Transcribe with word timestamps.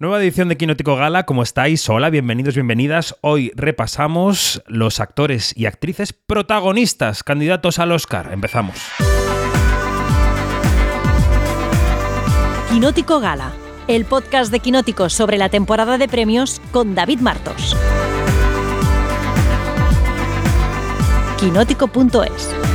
Nueva 0.00 0.20
edición 0.20 0.48
de 0.48 0.56
Quinótico 0.56 0.96
Gala, 0.96 1.24
¿cómo 1.24 1.44
estáis? 1.44 1.88
Hola, 1.88 2.10
bienvenidos, 2.10 2.56
bienvenidas. 2.56 3.14
Hoy 3.20 3.52
repasamos 3.54 4.60
los 4.66 4.98
actores 4.98 5.56
y 5.56 5.66
actrices 5.66 6.12
protagonistas, 6.12 7.22
candidatos 7.22 7.78
al 7.78 7.92
Oscar. 7.92 8.30
Empezamos. 8.32 8.74
Quinótico 12.72 13.20
Gala, 13.20 13.52
el 13.86 14.04
podcast 14.04 14.50
de 14.50 14.58
Quinótico 14.58 15.08
sobre 15.08 15.38
la 15.38 15.48
temporada 15.48 15.96
de 15.96 16.08
premios 16.08 16.60
con 16.72 16.96
David 16.96 17.20
Martos. 17.20 17.76
Quinótico.es 21.38 22.73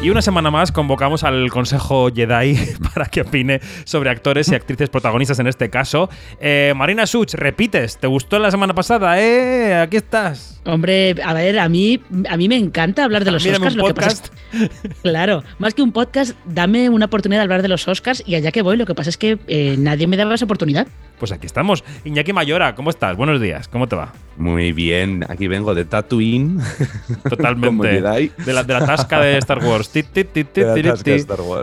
Y 0.00 0.10
una 0.10 0.22
semana 0.22 0.52
más 0.52 0.70
convocamos 0.70 1.24
al 1.24 1.50
Consejo 1.50 2.08
Jedi 2.14 2.56
para 2.94 3.06
que 3.06 3.22
opine 3.22 3.60
sobre 3.82 4.10
actores 4.10 4.48
y 4.48 4.54
actrices 4.54 4.90
protagonistas 4.90 5.40
en 5.40 5.48
este 5.48 5.70
caso. 5.70 6.08
Eh, 6.40 6.72
Marina 6.76 7.04
Such, 7.04 7.34
repites, 7.34 7.98
¿te 7.98 8.06
gustó 8.06 8.38
la 8.38 8.52
semana 8.52 8.74
pasada? 8.74 9.20
¿Eh? 9.20 9.74
Aquí 9.74 9.96
estás. 9.96 10.57
Hombre, 10.68 11.14
a 11.24 11.32
ver, 11.32 11.58
a 11.58 11.66
mí, 11.70 11.98
a 12.28 12.36
mí 12.36 12.46
me 12.46 12.56
encanta 12.56 13.02
hablar 13.02 13.24
de 13.24 13.30
los 13.30 13.46
Oscars. 13.46 13.74
Lo 13.74 13.86
que 13.86 13.94
pasa 13.94 14.24
claro, 15.02 15.42
más 15.58 15.72
que 15.72 15.80
un 15.80 15.92
podcast, 15.92 16.36
dame 16.44 16.90
una 16.90 17.06
oportunidad 17.06 17.40
de 17.40 17.44
hablar 17.44 17.62
de 17.62 17.68
los 17.68 17.88
Oscars 17.88 18.22
y 18.26 18.34
allá 18.34 18.52
que 18.52 18.60
voy. 18.60 18.76
Lo 18.76 18.84
que 18.84 18.94
pasa 18.94 19.08
es 19.08 19.16
que 19.16 19.38
eh, 19.46 19.76
nadie 19.78 20.06
me 20.06 20.18
daba 20.18 20.34
esa 20.34 20.44
oportunidad. 20.44 20.86
Pues 21.18 21.32
aquí 21.32 21.46
estamos. 21.46 21.84
Iñaki 22.04 22.34
Mayora, 22.34 22.74
¿cómo 22.74 22.90
estás? 22.90 23.16
Buenos 23.16 23.40
días, 23.40 23.66
¿cómo 23.66 23.88
te 23.88 23.96
va? 23.96 24.12
Muy 24.36 24.72
bien, 24.72 25.24
aquí 25.26 25.48
vengo 25.48 25.74
de 25.74 25.86
Tatooine. 25.86 26.60
Totalmente. 27.30 27.88
de, 27.88 28.00
la, 28.02 28.62
de 28.62 28.74
la 28.74 28.84
tasca 28.84 29.20
de 29.20 29.38
Star 29.38 29.64
Wars. 29.64 29.90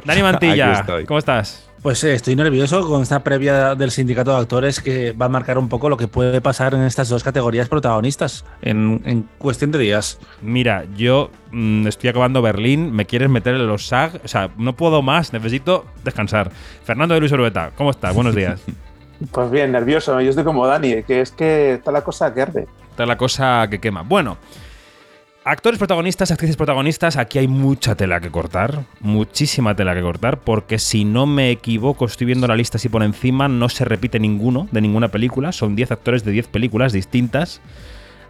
Dani 0.04 0.24
Mantilla, 0.24 0.84
¿cómo 1.05 1.20
estás? 1.20 1.70
Pues 1.85 2.03
eh, 2.03 2.16
estoy 2.16 2.35
nervioso 2.35 2.81
con 2.88 3.03
esta 3.03 3.20
previa 3.20 3.75
del 3.75 3.91
sindicato 3.91 4.31
de 4.31 4.38
actores 4.38 4.81
que 4.81 5.12
va 5.12 5.27
a 5.27 5.30
marcar 5.30 5.60
un 5.60 5.70
poco 5.70 5.87
lo 5.87 5.98
que 5.98 6.07
puede 6.07 6.41
pasar 6.41 6.73
en 6.73 6.82
estas 6.82 7.10
dos 7.10 7.23
categorías 7.23 7.70
protagonistas 7.70 8.43
en, 8.63 9.29
cuestión 9.37 9.71
de 9.71 9.77
días. 9.77 10.18
Mira, 10.41 10.85
yo 10.98 11.29
mm, 11.51 11.85
estoy 11.85 12.10
acabando 12.10 12.41
Berlín, 12.41 12.91
me 12.91 13.05
quieres 13.05 13.29
meter 13.29 13.54
en 13.54 13.68
los 13.68 13.85
SAG, 13.85 14.20
o 14.23 14.27
sea, 14.27 14.49
no 14.57 14.76
puedo 14.76 15.04
más, 15.04 15.32
necesito 15.32 15.85
descansar. 16.04 16.49
Fernando 16.84 17.13
de 17.13 17.20
Luis 17.20 17.32
Orueta, 17.32 17.70
¿cómo 17.76 17.91
estás? 17.91 18.15
Buenos 18.15 18.34
días. 18.34 18.60
Pues 19.32 19.49
bien, 19.49 19.71
nervioso. 19.71 20.20
Yo 20.20 20.29
estoy 20.32 20.43
como 20.43 20.67
Dani, 20.67 21.04
que 21.04 21.21
es 21.21 21.32
que 21.32 21.76
está 21.76 21.90
la 21.90 22.04
cosa 22.04 22.34
que 22.34 22.41
arde. 22.41 22.67
Está 22.90 23.05
la 23.05 23.15
cosa 23.15 23.65
que 23.70 23.79
quema. 23.79 24.01
Bueno, 24.01 24.38
actores 25.46 25.77
protagonistas, 25.77 26.32
actrices 26.32 26.57
protagonistas, 26.57 27.18
aquí 27.18 27.38
hay 27.38 27.48
mucha 27.48 27.96
tela 27.96 28.20
que 28.20 28.32
cortar. 28.32 28.84
Muchísima 28.99 29.76
tela 29.76 29.93
que 29.93 30.01
cortar, 30.01 30.40
porque 30.40 30.79
si 30.79 31.05
no 31.05 31.27
me 31.27 31.51
equivoco, 31.51 32.05
estoy 32.05 32.26
viendo 32.26 32.48
la 32.48 32.55
lista 32.55 32.77
así 32.77 32.90
por 32.90 33.04
encima, 33.04 33.48
no 33.48 33.70
se 33.70 33.85
repite 33.85 34.20
ninguno 34.20 34.68
de 34.71 34.82
ninguna 34.82 35.10
película. 35.10 35.51
Son 35.51 35.76
10 35.76 35.91
actores 35.91 36.26
de 36.26 36.32
10 36.32 36.48
películas 36.48 36.91
distintas. 36.91 37.62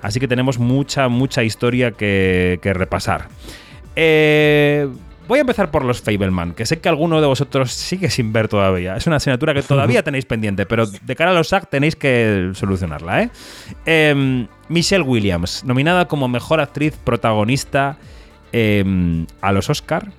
Así 0.01 0.19
que 0.19 0.27
tenemos 0.27 0.59
mucha, 0.59 1.07
mucha 1.07 1.41
historia 1.41 1.91
que, 1.91 2.59
que 2.61 2.73
repasar. 2.73 3.29
Eh, 3.95 4.87
Voy 5.27 5.39
a 5.39 5.41
empezar 5.41 5.71
por 5.71 5.83
los 5.83 6.01
Fableman, 6.01 6.53
que 6.53 6.67
sé 6.67 6.79
que 6.79 6.87
alguno 6.87 7.19
de 7.19 7.25
vosotros 7.25 7.71
sigue 7.71 8.11
sin 8.11 8.31
ver 8.31 8.47
todavía. 8.47 8.95
Es 8.95 9.07
una 9.07 9.15
asignatura 9.15 9.55
que 9.55 9.63
todavía 9.63 10.03
tenéis 10.03 10.25
pendiente, 10.25 10.67
pero 10.67 10.85
de 10.85 11.15
cara 11.15 11.31
a 11.31 11.33
los 11.33 11.47
SAG 11.47 11.67
tenéis 11.67 11.95
que 11.95 12.51
solucionarla. 12.53 13.23
¿eh? 13.23 13.29
Em, 13.87 14.47
Michelle 14.69 15.03
Williams, 15.03 15.63
nominada 15.63 16.07
como 16.07 16.27
mejor 16.27 16.59
actriz 16.59 16.95
protagonista 17.03 17.97
em, 18.51 19.25
a 19.41 19.51
los 19.51 19.69
Oscar, 19.71 20.11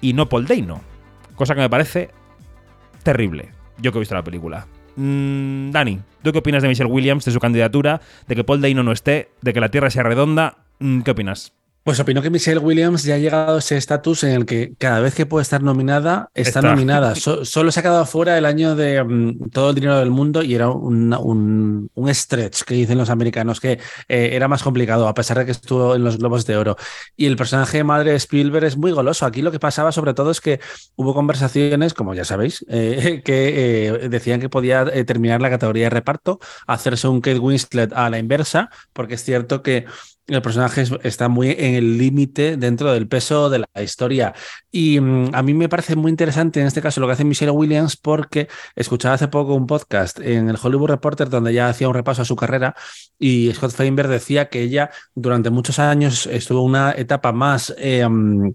y 0.00 0.14
no 0.14 0.28
Paul 0.30 0.46
Dano, 0.46 0.80
cosa 1.34 1.54
que 1.54 1.60
me 1.60 1.70
parece 1.70 2.10
terrible. 3.02 3.50
Yo 3.78 3.92
que 3.92 3.98
he 3.98 4.00
visto 4.00 4.14
la 4.14 4.24
película. 4.24 4.66
Mm, 4.96 5.72
Dani, 5.72 6.00
¿tú 6.22 6.32
qué 6.32 6.38
opinas 6.38 6.62
de 6.62 6.68
Michelle 6.68 6.90
Williams, 6.90 7.26
de 7.26 7.32
su 7.32 7.38
candidatura, 7.38 8.00
de 8.26 8.34
que 8.34 8.44
Paul 8.44 8.62
Dano 8.62 8.82
no 8.82 8.92
esté, 8.92 9.28
de 9.42 9.52
que 9.52 9.60
la 9.60 9.68
Tierra 9.68 9.90
sea 9.90 10.04
redonda? 10.04 10.56
Mm, 10.78 11.02
¿Qué 11.02 11.10
opinas? 11.10 11.55
Pues 11.86 12.00
opino 12.00 12.20
que 12.20 12.30
Michelle 12.30 12.58
Williams 12.58 13.04
ya 13.04 13.14
ha 13.14 13.18
llegado 13.18 13.54
a 13.54 13.58
ese 13.60 13.76
estatus 13.76 14.24
en 14.24 14.32
el 14.32 14.44
que 14.44 14.74
cada 14.76 14.98
vez 14.98 15.14
que 15.14 15.24
puede 15.24 15.42
estar 15.42 15.62
nominada, 15.62 16.30
está, 16.34 16.60
nominada. 16.60 17.14
solo 17.14 17.70
se 17.70 17.78
ha 17.78 17.82
quedado 17.84 18.04
fuera 18.06 18.36
el 18.36 18.44
año 18.44 18.74
de 18.74 19.04
mm, 19.04 19.50
todo 19.50 19.68
el 19.68 19.76
dinero 19.76 19.96
del 20.00 20.10
mundo 20.10 20.42
y 20.42 20.56
era 20.56 20.68
un, 20.68 21.88
stretch 22.08 22.64
que 22.64 22.74
dicen 22.74 22.98
los 22.98 23.08
americanos, 23.08 23.60
que 23.60 23.78
eh, 24.08 24.30
era 24.32 24.48
más 24.48 24.64
complicado, 24.64 25.06
a 25.06 25.14
pesar 25.14 25.38
de 25.38 25.44
que 25.44 25.52
estuvo 25.52 25.94
en 25.94 26.02
los 26.02 26.18
Globos 26.18 26.44
de 26.44 26.56
Oro. 26.56 26.76
Y 27.16 27.26
el 27.26 27.36
personaje 27.36 27.76
de 27.76 27.84
madre 27.84 28.16
Spielberg 28.16 28.64
es 28.64 28.76
muy 28.76 28.90
goloso. 28.90 29.24
Aquí 29.24 29.40
lo 29.40 29.52
que 29.52 29.60
pasaba 29.60 29.92
sobre 29.92 30.12
todo 30.12 30.32
es 30.32 30.40
que 30.40 30.58
hubo 30.96 31.14
conversaciones, 31.14 31.94
como 31.94 32.14
ya 32.14 32.24
sabéis, 32.24 32.66
eh, 32.68 33.22
que 33.24 33.86
eh, 33.86 34.08
decían 34.08 34.40
que 34.40 34.48
podía 34.48 34.84
terminar 35.04 35.40
la 35.40 35.50
categoría 35.50 35.84
de 35.84 35.90
reparto, 35.90 36.40
hacerse 36.66 37.06
un 37.06 37.20
Kate 37.20 37.38
Winslet 37.38 37.92
a 37.92 38.10
la 38.10 38.18
inversa, 38.18 38.70
porque 38.92 39.14
es 39.14 39.22
cierto 39.22 39.62
que 39.62 39.86
el 40.28 40.42
personaje 40.42 40.84
está 41.04 41.28
muy 41.28 41.50
en 41.50 41.74
el 41.74 41.98
límite 41.98 42.56
dentro 42.56 42.92
del 42.92 43.06
peso 43.08 43.48
de 43.48 43.60
la 43.60 43.82
historia. 43.82 44.34
Y 44.72 45.00
mm, 45.00 45.30
a 45.32 45.42
mí 45.42 45.54
me 45.54 45.68
parece 45.68 45.96
muy 45.96 46.10
interesante 46.10 46.60
en 46.60 46.66
este 46.66 46.82
caso 46.82 47.00
lo 47.00 47.06
que 47.06 47.12
hace 47.12 47.24
Michelle 47.24 47.52
Williams 47.52 47.96
porque 47.96 48.48
escuchaba 48.74 49.14
hace 49.14 49.28
poco 49.28 49.54
un 49.54 49.66
podcast 49.66 50.18
en 50.20 50.48
el 50.48 50.58
Hollywood 50.60 50.90
Reporter 50.90 51.28
donde 51.28 51.54
ya 51.54 51.68
hacía 51.68 51.88
un 51.88 51.94
repaso 51.94 52.22
a 52.22 52.24
su 52.24 52.36
carrera 52.36 52.74
y 53.18 53.52
Scott 53.54 53.72
Feinberg 53.72 54.08
decía 54.08 54.48
que 54.48 54.62
ella 54.62 54.90
durante 55.14 55.50
muchos 55.50 55.78
años 55.78 56.26
estuvo 56.26 56.60
en 56.60 56.66
una 56.66 56.92
etapa 56.92 57.32
más 57.32 57.74
mm, 57.78 58.50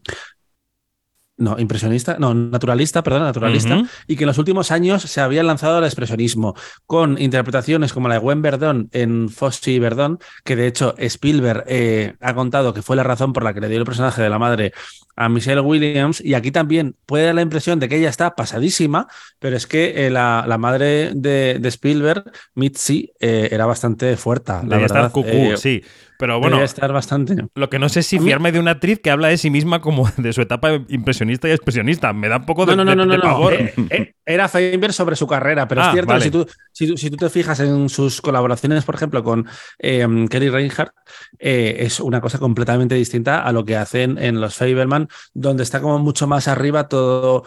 no, 1.42 1.60
impresionista, 1.60 2.18
no, 2.20 2.34
naturalista, 2.34 3.04
perdón, 3.04 3.24
naturalista, 3.24 3.84
y 4.08 4.16
que 4.16 4.24
en 4.24 4.28
los 4.28 4.38
últimos 4.38 4.72
años 4.72 5.02
se 5.02 5.22
había 5.22 5.44
lanzado 5.44 5.78
al 5.78 5.84
expresionismo 5.84 6.56
con 6.86 7.20
interpretaciones 7.20 7.94
como 7.94 8.08
la 8.08 8.16
de 8.16 8.20
Gwen 8.20 8.42
Verdon 8.42 8.90
en 8.92 9.30
Fosse 9.30 9.72
y 9.72 9.80
Verdon, 9.80 10.20
que 10.44 10.56
de 10.56 10.68
hecho 10.68 10.96
Spielberg 10.98 11.64
eh, 11.68 12.14
ha 12.22 12.34
contado 12.34 12.74
que 12.74 12.82
fue 12.82 12.96
la 12.96 13.04
razón 13.04 13.34
por 13.34 13.44
la 13.44 13.54
que 13.54 13.62
le 13.62 13.68
dio 13.68 13.80
el 13.80 13.86
personaje 13.86 14.22
de 14.22 14.30
la 14.30 14.40
madre 14.40 14.74
a 15.16 15.30
Michelle 15.30 15.62
Williams, 15.62 16.22
y 16.22 16.34
aquí 16.36 16.52
también 16.52 16.96
puede 17.06 17.26
dar 17.26 17.36
la 17.36 17.42
impresión 17.42 17.80
de 17.80 17.90
que 17.90 17.98
ella 17.98 18.10
está 18.10 18.36
pasadísima, 18.36 19.08
pero 19.40 19.58
es 19.58 19.68
que 19.68 20.08
eh, 20.08 20.10
la, 20.10 20.46
la, 20.48 20.58
madre 20.58 21.12
de, 21.14 21.60
Spielberg, 21.66 22.24
Mitzi, 22.56 23.12
eh, 23.20 23.50
era 23.52 23.66
bastante 23.66 24.16
fuerte. 24.18 24.52
La 24.52 24.78
verdad. 24.78 24.86
estar 24.86 25.12
cucú, 25.12 25.58
sí. 25.58 25.84
Pero 26.22 26.40
bueno, 26.40 26.62
estar 26.62 26.94
bastante. 26.94 27.36
Lo 27.56 27.72
que 27.72 27.80
no 27.80 27.90
sé 27.90 28.04
si 28.04 28.20
fiarme 28.20 28.52
de 28.52 28.60
una 28.60 28.72
actriz 28.72 29.00
que 29.00 29.10
habla 29.10 29.30
de 29.30 29.40
sí 29.40 29.50
misma 29.50 29.82
como 29.82 30.08
de 30.18 30.34
su 30.34 30.42
etapa 30.42 30.70
impresionista 30.88 31.48
y 31.48 31.52
expresionista. 31.52 32.14
Me 32.14 32.30
da 32.30 32.38
un 32.38 32.46
poco 32.46 32.68
de, 32.68 32.76
no, 32.76 32.86
no, 32.86 32.94
no, 32.94 33.06
no, 33.08 33.50
eh, 33.50 33.74
eh, 33.90 34.14
Era 34.24 34.48
Feinberg 34.48 34.94
sobre 34.94 35.16
su 35.16 35.26
carrera, 35.26 35.68
pero 35.68 35.82
es 35.82 35.88
ah, 35.88 35.92
cierto, 35.94 36.22
si, 36.22 36.30
tú, 36.30 36.48
si, 36.72 37.10
tú, 37.10 37.18
te 37.18 37.28
fijas 37.32 37.60
en 37.62 37.90
sus 37.90 38.22
colaboraciones, 38.22 38.86
por 38.86 38.94
ejemplo, 38.94 39.24
con 39.24 39.48
eh, 39.80 40.06
Kelly 40.30 40.50
Reinhardt, 40.50 40.94
es 41.40 42.00
una 42.00 42.22
cosa 42.22 42.38
completamente 42.38 42.94
distinta 42.94 43.42
a 43.42 43.52
lo 43.52 43.66
que 43.66 43.76
hacen 43.76 44.20
en 44.20 44.40
los 44.40 44.54
Fableman, 44.54 45.08
donde 45.34 45.64
está 45.64 45.82
como 45.82 45.98
mucho 45.98 46.28
más 46.28 46.48
arriba 46.48 46.88
todo, 46.88 47.46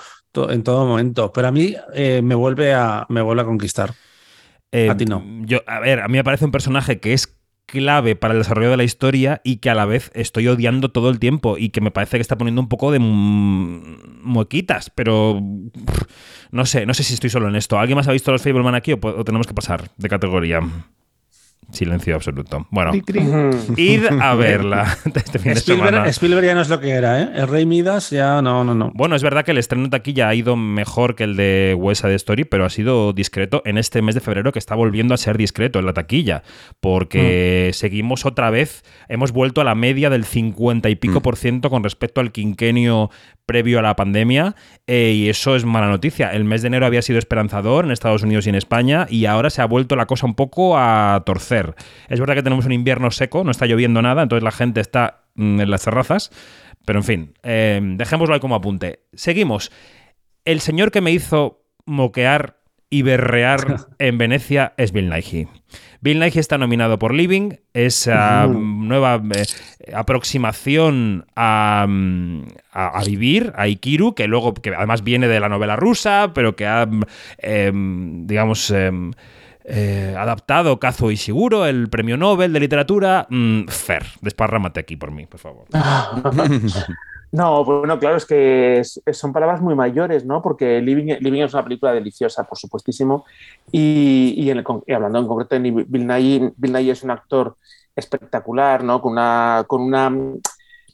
en 0.48 0.64
todo 0.64 0.84
momento. 0.84 1.32
Pero 1.32 1.46
a 1.46 1.52
mí 1.52 1.76
me, 1.94 2.34
vuelve 2.34 2.74
a, 2.74 3.06
me 3.08 3.22
vuelve 3.22 3.42
a 3.42 3.44
conquistar. 3.44 3.94
a 4.72 4.96
ti 4.96 5.04
no. 5.04 5.22
Yo, 5.42 5.60
a 5.68 5.78
ver, 5.78 6.00
a 6.00 6.08
mí 6.08 6.14
me 6.14 6.24
parece 6.24 6.44
un 6.44 6.50
personaje 6.50 6.98
que 6.98 7.12
es 7.12 7.28
clave 7.66 8.16
para 8.16 8.34
el 8.34 8.40
desarrollo 8.40 8.70
de 8.70 8.76
la 8.76 8.84
historia 8.84 9.40
y 9.44 9.56
que 9.56 9.70
a 9.70 9.74
la 9.74 9.86
vez 9.86 10.10
estoy 10.14 10.48
odiando 10.48 10.90
todo 10.90 11.10
el 11.10 11.18
tiempo 11.18 11.56
y 11.58 11.70
que 11.70 11.80
me 11.80 11.90
parece 11.90 12.16
que 12.18 12.22
está 12.22 12.36
poniendo 12.38 12.60
un 12.60 12.68
poco 12.68 12.92
de 12.92 12.98
muequitas, 12.98 14.90
pero 14.90 15.40
no 16.50 16.66
sé, 16.66 16.86
no 16.86 16.94
sé 16.94 17.02
si 17.02 17.14
estoy 17.14 17.30
solo 17.30 17.48
en 17.48 17.56
esto. 17.56 17.78
¿Alguien 17.78 17.96
más 17.96 18.08
ha 18.08 18.12
visto 18.12 18.32
los 18.32 18.42
Fableman 18.42 18.74
aquí 18.74 18.92
o 18.92 19.24
tenemos 19.24 19.46
que 19.46 19.54
pasar 19.54 19.90
de 19.96 20.08
categoría? 20.08 20.60
Silencio 21.74 22.14
absoluto. 22.14 22.66
Bueno, 22.70 22.92
id 23.76 24.06
a 24.06 24.34
verla 24.36 24.96
este 25.14 25.38
fin 25.38 25.52
de 25.52 25.58
Spielberg, 25.58 26.06
Spielberg, 26.08 26.46
ya 26.46 26.54
no 26.54 26.60
es 26.60 26.68
lo 26.68 26.80
que 26.80 26.90
era, 26.90 27.22
¿eh? 27.22 27.30
El 27.34 27.48
Rey 27.48 27.66
Midas 27.66 28.10
ya 28.10 28.40
no, 28.42 28.64
no, 28.64 28.74
no. 28.74 28.90
Bueno, 28.94 29.16
es 29.16 29.22
verdad 29.22 29.44
que 29.44 29.50
el 29.50 29.58
estreno 29.58 29.84
de 29.84 29.90
taquilla 29.90 30.28
ha 30.28 30.34
ido 30.34 30.56
mejor 30.56 31.14
que 31.14 31.24
el 31.24 31.36
de 31.36 31.76
West 31.78 32.02
Side 32.02 32.14
Story, 32.14 32.44
pero 32.44 32.64
ha 32.64 32.70
sido 32.70 33.12
discreto 33.12 33.62
en 33.64 33.78
este 33.78 34.02
mes 34.02 34.14
de 34.14 34.20
febrero 34.20 34.52
que 34.52 34.58
está 34.58 34.74
volviendo 34.74 35.14
a 35.14 35.16
ser 35.16 35.36
discreto 35.36 35.78
en 35.78 35.86
la 35.86 35.92
taquilla, 35.92 36.42
porque 36.80 37.70
mm. 37.70 37.74
seguimos 37.74 38.26
otra 38.26 38.50
vez, 38.50 38.82
hemos 39.08 39.32
vuelto 39.32 39.60
a 39.60 39.64
la 39.64 39.74
media 39.74 40.10
del 40.10 40.24
50 40.24 40.88
y 40.88 40.96
pico 40.96 41.20
mm. 41.20 41.22
por 41.22 41.36
ciento 41.36 41.70
con 41.70 41.82
respecto 41.82 42.20
al 42.20 42.32
quinquenio 42.32 43.10
previo 43.46 43.78
a 43.78 43.82
la 43.82 43.96
pandemia 43.96 44.54
eh, 44.86 45.12
y 45.14 45.28
eso 45.28 45.56
es 45.56 45.64
mala 45.64 45.88
noticia. 45.88 46.30
El 46.30 46.44
mes 46.44 46.62
de 46.62 46.68
enero 46.68 46.86
había 46.86 47.02
sido 47.02 47.18
esperanzador 47.18 47.84
en 47.84 47.90
Estados 47.90 48.22
Unidos 48.22 48.46
y 48.46 48.50
en 48.50 48.54
España 48.54 49.06
y 49.08 49.26
ahora 49.26 49.50
se 49.50 49.62
ha 49.62 49.66
vuelto 49.66 49.96
la 49.96 50.06
cosa 50.06 50.26
un 50.26 50.34
poco 50.34 50.78
a 50.78 51.22
torcer. 51.26 51.63
Es 52.08 52.20
verdad 52.20 52.34
que 52.34 52.42
tenemos 52.42 52.66
un 52.66 52.72
invierno 52.72 53.10
seco, 53.10 53.44
no 53.44 53.50
está 53.50 53.66
lloviendo 53.66 54.02
nada, 54.02 54.22
entonces 54.22 54.42
la 54.42 54.52
gente 54.52 54.80
está 54.80 55.24
mm, 55.34 55.60
en 55.60 55.70
las 55.70 55.84
terrazas, 55.84 56.30
pero 56.84 56.98
en 56.98 57.04
fin, 57.04 57.34
eh, 57.42 57.80
dejémoslo 57.82 58.34
ahí 58.34 58.40
como 58.40 58.54
apunte. 58.54 59.00
Seguimos. 59.14 59.72
El 60.44 60.60
señor 60.60 60.90
que 60.90 61.00
me 61.00 61.10
hizo 61.10 61.64
moquear 61.86 62.58
y 62.90 63.02
berrear 63.02 63.86
en 63.98 64.18
Venecia 64.18 64.72
es 64.76 64.92
Bill 64.92 65.10
Nighy. 65.10 65.48
Bill 66.00 66.20
Nighy 66.20 66.38
está 66.38 66.58
nominado 66.58 66.98
por 66.98 67.14
Living, 67.14 67.54
esa 67.72 68.46
nueva 68.46 69.22
eh, 69.34 69.92
aproximación 69.94 71.26
a, 71.34 71.88
a, 72.72 73.04
vivir, 73.04 73.52
a 73.56 73.68
Ikiru, 73.68 74.14
que 74.14 74.28
luego, 74.28 74.54
que 74.54 74.74
además 74.74 75.02
viene 75.02 75.28
de 75.28 75.40
la 75.40 75.48
novela 75.48 75.76
rusa, 75.76 76.32
pero 76.34 76.56
que 76.56 76.66
ha, 76.66 76.86
em, 77.38 78.26
digamos, 78.26 78.70
em, 78.70 79.12
eh, 79.64 80.14
adaptado 80.18 80.78
Kazuo 80.78 81.10
Ishiguro, 81.10 81.66
el 81.66 81.88
premio 81.88 82.16
Nobel 82.16 82.52
de 82.52 82.60
literatura. 82.60 83.26
Mm, 83.30 83.66
Fer, 83.68 84.04
desparrámate 84.20 84.80
aquí 84.80 84.96
por 84.96 85.10
mí, 85.10 85.26
por 85.26 85.40
favor. 85.40 85.66
No, 87.34 87.64
bueno, 87.64 87.98
claro, 87.98 88.16
es 88.16 88.26
que 88.26 88.80
son 89.12 89.32
palabras 89.32 89.60
muy 89.60 89.74
mayores, 89.74 90.24
¿no? 90.24 90.40
Porque 90.40 90.80
Living, 90.80 91.16
Living, 91.18 91.42
es 91.42 91.52
una 91.52 91.64
película 91.64 91.92
deliciosa, 91.92 92.44
por 92.44 92.56
supuestísimo. 92.56 93.24
Y, 93.72 94.48
hablando 94.88 95.18
en 95.18 95.26
concreto 95.26 95.58
de 95.58 95.84
Bill 95.88 96.06
Nighy, 96.06 96.52
Bill 96.56 96.72
Nighy 96.72 96.90
es 96.90 97.02
un 97.02 97.10
actor 97.10 97.56
espectacular, 97.96 98.84
¿no? 98.84 99.02
Con 99.02 99.14
una, 99.14 99.64
con 99.66 99.82
una. 99.82 100.12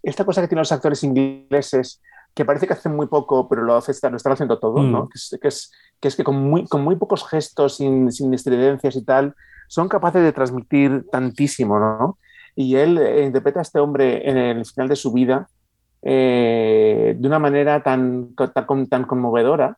Esta 0.03 0.25
cosa 0.25 0.41
que 0.41 0.49
tienen 0.49 0.61
los 0.61 0.73
actores 0.73 1.05
ingleses, 1.05 2.01
que 2.35 2.45
parece 2.45 2.67
que 2.67 2.73
hacen 2.73 2.95
muy 2.95 3.07
poco, 3.07 3.49
pero 3.49 3.63
lo, 3.63 3.77
hace, 3.77 3.93
lo 4.09 4.17
están 4.17 4.33
haciendo 4.33 4.59
todo, 4.59 4.83
¿no? 4.83 5.05
Mm. 5.05 5.09
Que 5.09 5.49
es, 5.49 5.71
que 6.01 6.09
es, 6.09 6.17
que 6.17 6.25
con, 6.25 6.37
muy, 6.37 6.67
con 6.67 6.83
muy 6.83 6.97
pocos 6.97 7.27
gestos, 7.29 7.77
sin, 7.77 8.11
sin 8.13 8.33
estridencias 8.33 8.97
y 8.97 9.05
tal, 9.05 9.35
son 9.69 9.89
capaces 9.89 10.23
de 10.23 10.33
transmitir 10.33 11.07
tantísimo, 11.11 11.79
¿no? 11.79 12.19
Y 12.57 12.77
él 12.77 12.99
eh, 12.99 13.25
interpreta 13.25 13.61
a 13.61 13.63
este 13.63 13.79
hombre 13.79 14.29
en 14.29 14.37
el 14.37 14.65
final 14.67 14.89
de 14.89 14.97
su 14.97 15.13
vida 15.13 15.49
eh, 16.03 17.15
de 17.17 17.29
una 17.29 17.39
manera 17.39 17.83
tan, 17.83 18.35
tan, 18.35 18.89
tan 18.89 19.05
conmovedora 19.05 19.77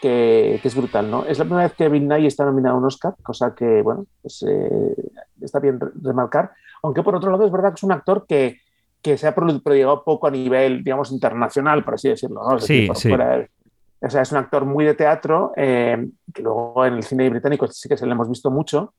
que, 0.00 0.60
es 0.62 0.74
brutal, 0.76 1.10
¿no? 1.10 1.24
Es 1.24 1.38
la 1.38 1.44
primera 1.44 1.64
vez 1.64 1.74
que 1.74 1.88
Bill 1.88 2.06
Nye 2.06 2.26
está 2.26 2.44
nominado 2.44 2.76
a 2.76 2.78
un 2.78 2.84
Oscar, 2.84 3.14
cosa 3.22 3.54
que, 3.54 3.82
bueno, 3.82 4.06
pues, 4.22 4.44
eh, 4.46 4.94
está 5.40 5.58
bien 5.58 5.80
remarcar, 6.02 6.52
aunque 6.82 7.02
por 7.02 7.16
otro 7.16 7.30
lado 7.30 7.44
es 7.44 7.52
verdad 7.52 7.70
que 7.70 7.76
es 7.76 7.82
un 7.82 7.92
actor 7.92 8.26
que, 8.28 8.60
que 9.06 9.16
se 9.16 9.28
ha 9.28 9.34
proyectado 9.34 10.02
poco 10.02 10.26
a 10.26 10.32
nivel, 10.32 10.82
digamos, 10.82 11.12
internacional, 11.12 11.84
por 11.84 11.94
así 11.94 12.08
decirlo, 12.08 12.42
¿no? 12.42 12.58
sí, 12.58 12.88
sí. 12.96 13.12
o 13.12 14.10
sea, 14.10 14.22
es 14.22 14.32
un 14.32 14.38
actor 14.38 14.64
muy 14.64 14.84
de 14.84 14.94
teatro, 14.94 15.52
eh, 15.56 16.08
que 16.34 16.42
luego 16.42 16.84
en 16.84 16.94
el 16.94 17.04
cine 17.04 17.30
británico 17.30 17.68
sí 17.68 17.88
que 17.88 17.96
se 17.96 18.04
le 18.04 18.12
hemos 18.12 18.28
visto 18.28 18.50
mucho, 18.50 18.94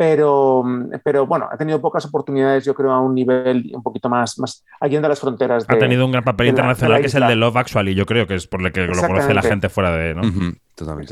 pero, 0.00 0.64
pero 1.04 1.26
bueno, 1.26 1.46
ha 1.52 1.58
tenido 1.58 1.78
pocas 1.78 2.06
oportunidades, 2.06 2.64
yo 2.64 2.72
creo, 2.72 2.90
a 2.90 3.02
un 3.02 3.14
nivel 3.14 3.70
un 3.74 3.82
poquito 3.82 4.08
más, 4.08 4.38
más 4.38 4.64
allá 4.80 4.98
de 4.98 5.06
las 5.06 5.20
fronteras. 5.20 5.66
ha 5.68 5.76
tenido 5.76 6.06
un 6.06 6.12
gran 6.12 6.24
papel 6.24 6.46
internacional 6.46 7.02
que 7.02 7.08
es 7.08 7.14
el 7.14 7.26
de 7.26 7.36
Love 7.36 7.58
Actually, 7.58 7.94
yo 7.94 8.06
creo 8.06 8.26
que 8.26 8.36
es 8.36 8.46
por 8.46 8.62
lo 8.62 8.72
que 8.72 8.86
lo 8.86 8.98
conoce 8.98 9.34
la 9.34 9.42
gente 9.42 9.68
fuera 9.68 9.94
de. 9.94 10.14
¿no? 10.14 10.22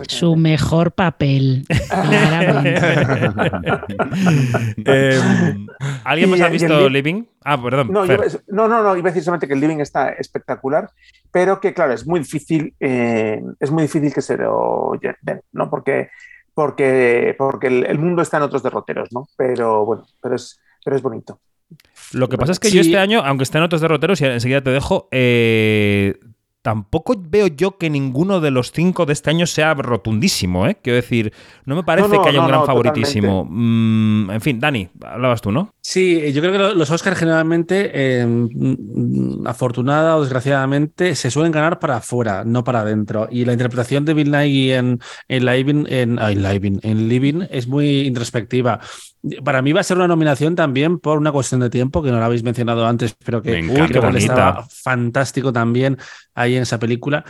Su 0.08 0.36
mejor 0.36 0.92
papel. 0.92 1.66
eh, 4.86 5.20
¿Alguien 6.04 6.30
más 6.30 6.40
ha 6.40 6.48
visto 6.48 6.88
Living? 6.88 7.24
Ah, 7.44 7.62
perdón. 7.62 7.92
No, 7.92 8.06
no, 8.06 8.82
no, 8.82 8.96
iba 8.96 9.10
a 9.10 9.12
decir 9.12 9.22
solamente 9.22 9.46
que 9.46 9.52
el 9.52 9.60
Living 9.60 9.80
está 9.80 10.08
espectacular, 10.12 10.88
pero 11.30 11.60
que, 11.60 11.74
claro, 11.74 11.92
es 11.92 12.06
muy 12.06 12.20
difícil, 12.20 12.72
eh, 12.80 13.42
es 13.60 13.70
muy 13.70 13.82
difícil 13.82 14.14
que 14.14 14.22
se 14.22 14.38
lo 14.38 14.98
den, 15.20 15.42
¿no? 15.52 15.68
Porque 15.68 16.08
porque, 16.58 17.36
porque 17.38 17.68
el, 17.68 17.98
mundo 18.00 18.20
está 18.20 18.38
en 18.38 18.42
otros 18.42 18.64
derroteros, 18.64 19.10
¿no? 19.12 19.28
Pero 19.36 19.84
bueno, 19.84 20.04
pero 20.20 20.34
es, 20.34 20.58
pero 20.84 20.96
es 20.96 21.02
bonito. 21.02 21.38
Lo 22.12 22.28
que 22.28 22.36
pasa 22.36 22.50
es 22.50 22.58
que 22.58 22.72
yo 22.72 22.80
este 22.80 22.98
año, 22.98 23.22
aunque 23.24 23.44
esté 23.44 23.58
en 23.58 23.64
otros 23.64 23.80
derroteros, 23.80 24.20
y 24.20 24.24
enseguida 24.24 24.60
te 24.60 24.70
dejo, 24.70 25.06
eh, 25.12 26.18
tampoco 26.68 27.14
veo 27.18 27.46
yo 27.46 27.78
que 27.78 27.88
ninguno 27.88 28.40
de 28.40 28.50
los 28.50 28.72
cinco 28.72 29.06
de 29.06 29.14
este 29.14 29.30
año 29.30 29.46
sea 29.46 29.72
rotundísimo, 29.72 30.66
¿eh? 30.66 30.76
Quiero 30.82 30.96
decir, 30.96 31.32
no 31.64 31.74
me 31.74 31.82
parece 31.82 32.10
que 32.22 32.28
haya 32.28 32.42
un 32.42 32.46
gran 32.46 32.66
favoritísimo. 32.66 33.46
Mm, 33.48 34.30
en 34.32 34.40
fin, 34.42 34.60
Dani, 34.60 34.86
hablabas 35.02 35.40
tú, 35.40 35.50
¿no? 35.50 35.72
Sí, 35.80 36.30
yo 36.30 36.42
creo 36.42 36.52
que 36.52 36.74
los 36.76 36.90
Oscars 36.90 37.18
generalmente, 37.18 37.90
eh, 37.94 38.26
mm, 38.26 39.46
afortunada 39.46 40.16
o 40.16 40.20
desgraciadamente, 40.20 41.14
se 41.14 41.30
suelen 41.30 41.52
ganar 41.52 41.78
para 41.78 41.96
afuera, 41.96 42.44
no 42.44 42.64
para 42.64 42.80
adentro. 42.80 43.28
Y 43.30 43.46
la 43.46 43.54
interpretación 43.54 44.04
de 44.04 44.12
Bill 44.12 44.30
Nighy 44.30 44.72
en, 44.72 45.00
en, 45.28 45.46
Living, 45.46 45.86
en, 45.88 46.18
en 46.18 47.08
Living 47.08 47.46
es 47.48 47.66
muy 47.66 48.00
introspectiva. 48.00 48.78
Para 49.42 49.62
mí 49.62 49.72
va 49.72 49.80
a 49.80 49.84
ser 49.84 49.96
una 49.96 50.06
nominación 50.06 50.54
también 50.54 50.98
por 50.98 51.16
una 51.16 51.32
cuestión 51.32 51.62
de 51.62 51.70
tiempo, 51.70 52.02
que 52.02 52.10
no 52.10 52.20
la 52.20 52.26
habéis 52.26 52.42
mencionado 52.42 52.86
antes, 52.86 53.16
pero 53.24 53.40
que 53.40 53.66
creo 53.88 54.10
que 54.12 54.18
estaba 54.18 54.66
fantástico 54.70 55.52
también 55.52 55.96
ahí 56.34 56.56
en 56.58 56.62
esa 56.62 56.78
película. 56.78 57.24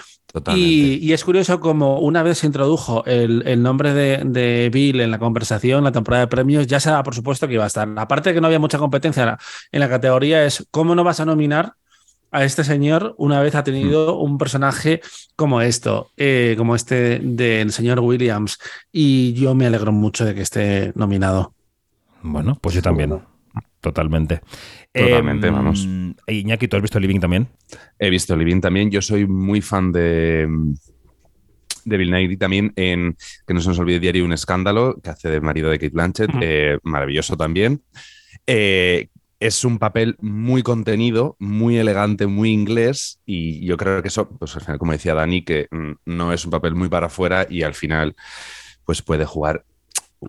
Y, 0.54 1.12
es 1.12 1.24
curioso 1.24 1.60
como 1.60 2.00
una 2.00 2.22
vez 2.22 2.38
se 2.38 2.46
introdujo 2.46 3.04
el, 3.06 3.62
nombre 3.62 3.94
de, 3.94 4.70
Bill 4.72 5.00
en 5.00 5.10
la 5.10 5.18
conversación, 5.18 5.84
la 5.84 5.92
temporada 5.92 6.24
de 6.24 6.28
premios, 6.28 6.66
ya 6.66 6.80
se 6.80 6.90
daba 6.90 7.02
por 7.02 7.14
supuesto 7.14 7.46
que 7.46 7.54
iba 7.54 7.64
a 7.64 7.68
estar. 7.68 7.88
Aparte 7.96 8.30
de 8.30 8.34
que 8.34 8.40
no 8.40 8.46
había 8.46 8.58
mucha 8.58 8.78
competencia 8.78 9.38
en 9.72 9.80
la, 9.80 9.88
categoría, 9.88 10.44
es 10.44 10.66
cómo 10.70 10.94
no 10.94 11.04
vas 11.04 11.20
a 11.20 11.24
nominar 11.24 11.74
a 12.30 12.44
este 12.44 12.62
señor 12.62 13.14
una 13.16 13.40
vez 13.40 13.54
ha 13.54 13.64
tenido 13.64 14.16
mm. 14.16 14.22
un 14.22 14.38
personaje 14.38 15.00
como 15.34 15.62
esto, 15.62 16.10
eh, 16.18 16.54
como 16.58 16.74
este 16.74 17.20
del 17.20 17.72
señor 17.72 18.00
Williams. 18.00 18.58
Y 18.92 19.32
yo 19.32 19.54
me 19.54 19.66
alegro 19.66 19.92
mucho 19.92 20.24
de 20.24 20.34
que 20.34 20.42
esté 20.42 20.92
nominado. 20.94 21.54
Bueno, 22.22 22.58
pues 22.60 22.74
yo 22.74 22.82
también. 22.82 23.22
Totalmente. 23.80 24.42
Totalmente, 24.92 25.50
vamos. 25.50 25.84
Em, 25.84 26.14
Iñaki, 26.26 26.68
¿tú 26.68 26.76
has 26.76 26.82
visto 26.82 26.98
Living 26.98 27.20
también? 27.20 27.48
He 27.98 28.10
visto 28.10 28.36
Living 28.36 28.60
también. 28.60 28.90
Yo 28.90 29.02
soy 29.02 29.26
muy 29.26 29.60
fan 29.60 29.92
de, 29.92 30.48
de 31.84 31.96
Bill 31.96 32.10
Nighy 32.10 32.36
también 32.36 32.72
en 32.76 33.16
Que 33.46 33.54
no 33.54 33.60
se 33.60 33.68
nos 33.68 33.78
olvide 33.78 34.00
diario 34.00 34.24
un 34.24 34.32
escándalo, 34.32 35.00
que 35.02 35.10
hace 35.10 35.28
de 35.28 35.40
marido 35.40 35.70
de 35.70 35.78
Kate 35.78 35.92
Blanchett. 35.92 36.30
Eh, 36.40 36.78
maravilloso 36.82 37.36
también. 37.36 37.82
Eh, 38.46 39.08
es 39.40 39.64
un 39.64 39.78
papel 39.78 40.16
muy 40.20 40.62
contenido, 40.62 41.36
muy 41.38 41.76
elegante, 41.76 42.26
muy 42.26 42.50
inglés 42.50 43.20
y 43.24 43.64
yo 43.64 43.76
creo 43.76 44.02
que 44.02 44.08
eso, 44.08 44.28
pues 44.28 44.56
al 44.56 44.62
final, 44.62 44.78
como 44.78 44.92
decía 44.92 45.14
Dani, 45.14 45.44
que 45.44 45.68
mm, 45.70 45.92
no 46.06 46.32
es 46.32 46.44
un 46.44 46.50
papel 46.50 46.74
muy 46.74 46.88
para 46.88 47.06
afuera 47.06 47.46
y 47.48 47.62
al 47.62 47.74
final 47.74 48.16
pues 48.84 49.02
puede 49.02 49.24
jugar 49.26 49.64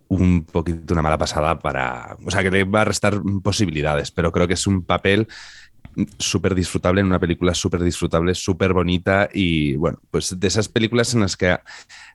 un 0.08 0.44
poquito 0.46 0.94
una 0.94 1.02
mala 1.02 1.18
pasada 1.18 1.60
para. 1.60 2.18
O 2.26 2.32
sea, 2.32 2.44
que 2.44 2.52
le 2.52 2.64
va 2.64 2.82
a 2.82 2.86
restar 2.86 3.22
posibilidades, 3.44 4.12
pero 4.12 4.32
creo 4.32 4.48
que 4.48 4.54
es 4.54 4.68
un 4.68 4.84
papel 4.84 5.28
súper 6.18 6.56
disfrutable 6.56 7.02
en 7.02 7.08
una 7.08 7.20
película 7.20 7.54
súper 7.54 7.84
disfrutable, 7.84 8.36
súper 8.36 8.74
bonita 8.74 9.30
y 9.34 9.76
bueno, 9.76 10.00
pues 10.12 10.40
de 10.40 10.48
esas 10.48 10.70
películas 10.70 11.14
en 11.14 11.22
las 11.22 11.36
que 11.36 11.58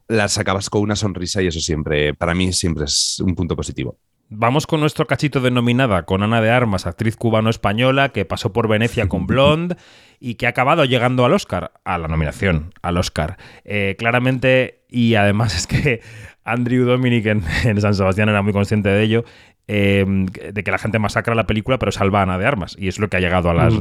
las 0.09 0.39
acabas 0.39 0.71
con 0.71 0.83
una 0.83 0.97
sonrisa 0.97 1.43
y 1.43 1.49
eso 1.49 1.61
siempre, 1.61 2.15
para 2.15 2.35
mí 2.35 2.53
siempre 2.53 2.85
es 2.85 3.21
un 3.21 3.35
punto 3.35 3.57
positivo. 3.57 3.99
Vamos 4.31 4.67
con 4.67 4.81
nuestro 4.81 5.07
cachito 5.07 5.41
de 5.41 5.51
nominada 5.51 6.05
con 6.05 6.23
Ana 6.23 6.41
de 6.41 6.51
Armas, 6.51 6.87
actriz 6.87 7.17
cubano-española 7.17 8.09
que 8.09 8.25
pasó 8.25 8.53
por 8.53 8.69
Venecia 8.69 9.09
con 9.09 9.27
Blonde 9.29 9.77
y 10.19 10.35
que 10.35 10.47
ha 10.47 10.51
acabado 10.51 10.85
llegando 10.85 11.25
al 11.25 11.33
Oscar, 11.35 11.73
a 11.85 11.99
la 11.99 12.09
nominación, 12.09 12.73
al 12.83 12.97
Oscar. 12.97 13.37
Eh, 13.65 13.97
claramente, 13.99 14.83
y 14.89 15.15
además 15.17 15.55
es 15.57 15.67
que 15.67 16.01
Andrew 16.45 16.87
Dominic 16.87 17.27
en, 17.27 17.81
San 17.81 17.95
Sebastián 17.95 18.31
era 18.31 18.41
muy 18.41 18.53
consciente 18.53 18.89
de 18.89 19.03
ello, 19.03 19.25
em, 19.67 20.27
de 20.27 20.65
que 20.65 20.71
la 20.71 20.79
gente 20.79 20.99
masacra 20.99 21.35
la 21.35 21.47
película, 21.47 21.79
pero 21.79 21.93
salva 21.93 22.21
a 22.21 22.23
Ana 22.23 22.39
de 22.39 22.47
Armas. 22.47 22.77
Y 22.79 22.89
es 22.89 22.99
lo 22.99 23.09
que 23.09 23.19
ha 23.19 23.21
llegado 23.21 23.51
a 23.51 23.55
las, 23.55 23.75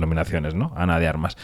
nominaciones, 0.00 0.54
¿no? 0.54 0.72
Ana 0.76 0.98
de 1.00 1.08
Armas. 1.08 1.38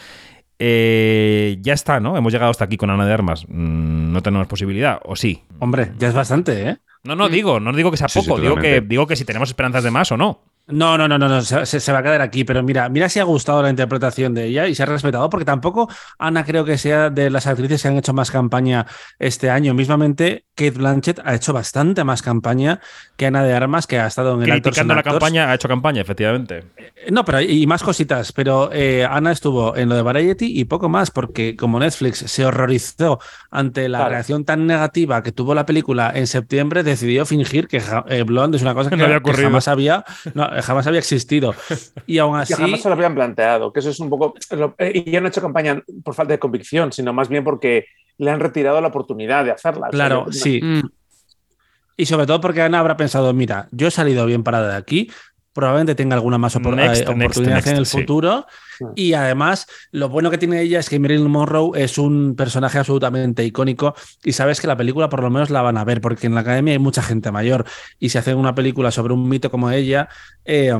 Eh, 0.59 1.57
ya 1.61 1.73
está, 1.73 1.99
¿no? 1.99 2.17
Hemos 2.17 2.33
llegado 2.33 2.51
hasta 2.51 2.65
aquí 2.65 2.77
con 2.77 2.89
Ana 2.91 3.05
de 3.05 3.13
Armas. 3.13 3.45
Mm, 3.47 4.11
no 4.11 4.21
tenemos 4.21 4.47
posibilidad, 4.47 4.99
¿o 5.03 5.15
sí? 5.15 5.43
Hombre, 5.59 5.91
ya 5.97 6.07
es 6.07 6.13
bastante, 6.13 6.69
¿eh? 6.69 6.77
No, 7.03 7.15
no 7.15 7.29
digo, 7.29 7.59
no 7.59 7.73
digo 7.73 7.91
que 7.91 7.97
sea 7.97 8.07
poco, 8.07 8.39
digo, 8.39 8.55
que, 8.57 8.81
digo 8.81 9.07
que 9.07 9.15
si 9.15 9.25
tenemos 9.25 9.49
esperanzas 9.49 9.83
de 9.83 9.91
más 9.91 10.11
o 10.11 10.17
no. 10.17 10.41
No, 10.69 10.97
no, 10.97 11.07
no, 11.07 11.17
no, 11.17 11.29
no 11.29 11.41
se, 11.41 11.91
va 11.93 11.99
a 11.99 12.03
quedar 12.03 12.21
aquí, 12.21 12.43
pero 12.43 12.61
mira, 12.61 12.89
mira 12.89 13.07
si 13.07 13.19
ha 13.19 13.23
gustado 13.23 13.61
la 13.61 13.69
interpretación 13.69 14.33
de 14.33 14.47
ella 14.47 14.67
y 14.67 14.75
se 14.75 14.83
ha 14.83 14.85
respetado, 14.85 15.29
porque 15.29 15.45
tampoco 15.45 15.89
Ana 16.19 16.43
creo 16.43 16.65
que 16.65 16.77
sea 16.77 17.09
de 17.09 17.29
las 17.29 17.47
actrices 17.47 17.81
que 17.81 17.87
han 17.87 17.95
hecho 17.95 18.13
más 18.13 18.31
campaña 18.31 18.85
este 19.17 19.49
año. 19.49 19.73
Mismamente, 19.73 20.45
Kate 20.55 20.71
Blanchett 20.71 21.21
ha 21.23 21.35
hecho 21.35 21.53
bastante 21.53 22.03
más 22.03 22.21
campaña 22.21 22.81
que 23.15 23.27
Ana 23.27 23.43
de 23.43 23.53
Armas, 23.53 23.87
que 23.87 23.97
ha 23.97 24.07
estado 24.07 24.35
en 24.35 24.43
el 24.43 24.61
Criticando 24.61 24.93
la 24.93 25.03
campaña, 25.03 25.49
ha 25.49 25.55
hecho 25.55 25.69
campaña, 25.69 26.01
efectivamente. 26.01 26.65
Eh, 26.75 27.11
no, 27.11 27.23
pero 27.23 27.39
y 27.39 27.65
más 27.65 27.81
cositas, 27.81 28.33
pero 28.33 28.69
eh, 28.73 29.07
Ana 29.09 29.31
estuvo 29.31 29.73
en 29.77 29.87
lo 29.87 29.95
de 29.95 30.01
Variety 30.01 30.59
y 30.59 30.65
poco 30.65 30.89
más, 30.89 31.11
porque 31.11 31.55
como 31.55 31.79
Netflix 31.79 32.17
se 32.17 32.45
horrorizó 32.45 33.19
ante 33.51 33.87
la 33.87 34.09
reacción 34.09 34.43
tan 34.43 34.67
negativa 34.67 35.23
que 35.23 35.31
tuvo 35.31 35.55
la 35.55 35.65
película 35.65 36.11
en 36.13 36.27
septiembre, 36.27 36.83
decidió 36.83 37.25
fingir 37.25 37.69
que 37.69 37.81
eh, 38.09 38.23
Blonde 38.23 38.57
es 38.57 38.63
una 38.63 38.73
cosa 38.73 38.89
que, 38.89 39.01
había 39.01 39.21
jamás 39.21 39.69
había 39.69 40.03
jamás 40.61 40.87
había 40.87 40.99
existido. 40.99 41.53
Y 42.05 42.17
aún 42.17 42.37
así. 42.39 42.53
jamás 42.53 42.81
se 42.81 42.89
lo 42.89 42.95
habían 42.95 43.15
planteado, 43.15 43.71
que 43.71 43.79
eso 43.79 43.89
es 43.89 43.99
un 43.99 44.09
poco. 44.09 44.33
Eh, 44.77 45.03
y 45.05 45.11
ya 45.11 45.19
no 45.19 45.27
ha 45.27 45.29
hecho 45.29 45.41
campaña 45.41 45.81
por 46.03 46.13
falta 46.13 46.33
de 46.33 46.39
convicción, 46.39 46.91
sino 46.91 47.13
más 47.13 47.29
bien 47.29 47.43
porque 47.43 47.85
le 48.17 48.31
han 48.31 48.39
retirado 48.39 48.81
la 48.81 48.87
oportunidad 48.87 49.45
de 49.45 49.51
hacerla. 49.51 49.89
Claro, 49.89 50.27
sí. 50.31 50.61
Y 51.95 52.05
sobre 52.05 52.25
todo 52.27 52.41
porque 52.41 52.61
Ana 52.61 52.79
habrá 52.79 52.97
pensado: 52.97 53.33
mira, 53.33 53.67
yo 53.71 53.87
he 53.87 53.91
salido 53.91 54.25
bien 54.25 54.43
parada 54.43 54.69
de 54.69 54.77
aquí, 54.77 55.09
probablemente 55.57 55.95
tenga 55.95 56.13
alguna 56.13 56.37
más 56.37 56.55
opor 56.55 56.75
Next, 56.75 57.01
eh, 57.01 57.09
oportunidad 57.09 57.55
next, 57.55 57.67
en 57.67 57.77
el 57.77 57.85
sí. 57.87 57.97
futuro. 57.97 58.45
Y 58.95 59.13
además, 59.13 59.65
lo 59.91 60.07
bueno 60.07 60.29
que 60.29 60.37
tiene 60.37 60.61
ella 60.61 60.79
es 60.79 60.87
que 60.87 60.99
Marilyn 60.99 61.31
Monroe 61.31 61.83
es 61.83 61.97
un 61.97 62.35
personaje 62.35 62.77
absolutamente 62.77 63.43
icónico 63.43 63.95
y 64.23 64.33
sabes 64.33 64.61
que 64.61 64.67
la 64.67 64.77
película 64.77 65.09
por 65.09 65.23
lo 65.23 65.31
menos 65.31 65.49
la 65.49 65.63
van 65.63 65.77
a 65.77 65.83
ver, 65.83 65.99
porque 65.99 66.27
en 66.27 66.35
la 66.35 66.41
academia 66.41 66.73
hay 66.73 66.79
mucha 66.79 67.01
gente 67.01 67.31
mayor 67.31 67.65
y 67.97 68.09
si 68.09 68.19
hacen 68.19 68.37
una 68.37 68.53
película 68.53 68.91
sobre 68.91 69.15
un 69.15 69.27
mito 69.27 69.49
como 69.49 69.71
ella, 69.71 70.09
eh, 70.45 70.71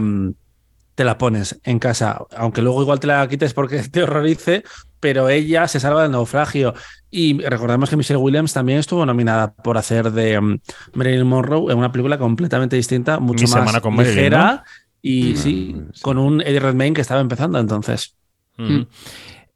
te 0.97 1.03
la 1.03 1.19
pones 1.19 1.59
en 1.63 1.77
casa, 1.77 2.19
aunque 2.35 2.63
luego 2.63 2.81
igual 2.81 2.99
te 2.99 3.05
la 3.05 3.27
quites 3.27 3.53
porque 3.53 3.83
te 3.91 4.01
horrorice, 4.01 4.63
pero 4.99 5.29
ella 5.29 5.67
se 5.67 5.79
salva 5.79 6.01
del 6.01 6.11
naufragio. 6.11 6.73
Y 7.11 7.39
recordemos 7.43 7.87
que 7.91 7.97
Michelle 7.97 8.17
Williams 8.17 8.51
también 8.51 8.79
estuvo 8.79 9.05
nominada 9.05 9.53
por 9.53 9.77
hacer 9.77 10.11
de 10.11 10.39
um, 10.39 10.57
Marilyn 10.95 11.27
Monroe 11.27 11.71
en 11.71 11.77
una 11.77 11.91
película 11.91 12.17
completamente 12.17 12.75
distinta, 12.75 13.19
mucho 13.19 13.45
Mi 13.45 13.51
más 13.51 13.59
semana 13.59 13.79
con 13.79 13.95
Marilyn, 13.95 14.15
ligera. 14.17 14.63
Y 14.99 15.33
Mm, 15.33 15.37
sí, 15.37 15.75
sí. 15.93 16.01
con 16.01 16.17
un 16.17 16.41
Eddie 16.41 16.59
Redmayne 16.59 16.95
que 16.95 17.01
estaba 17.01 17.21
empezando 17.21 17.59
entonces. 17.59 18.15
Mm. 18.57 18.81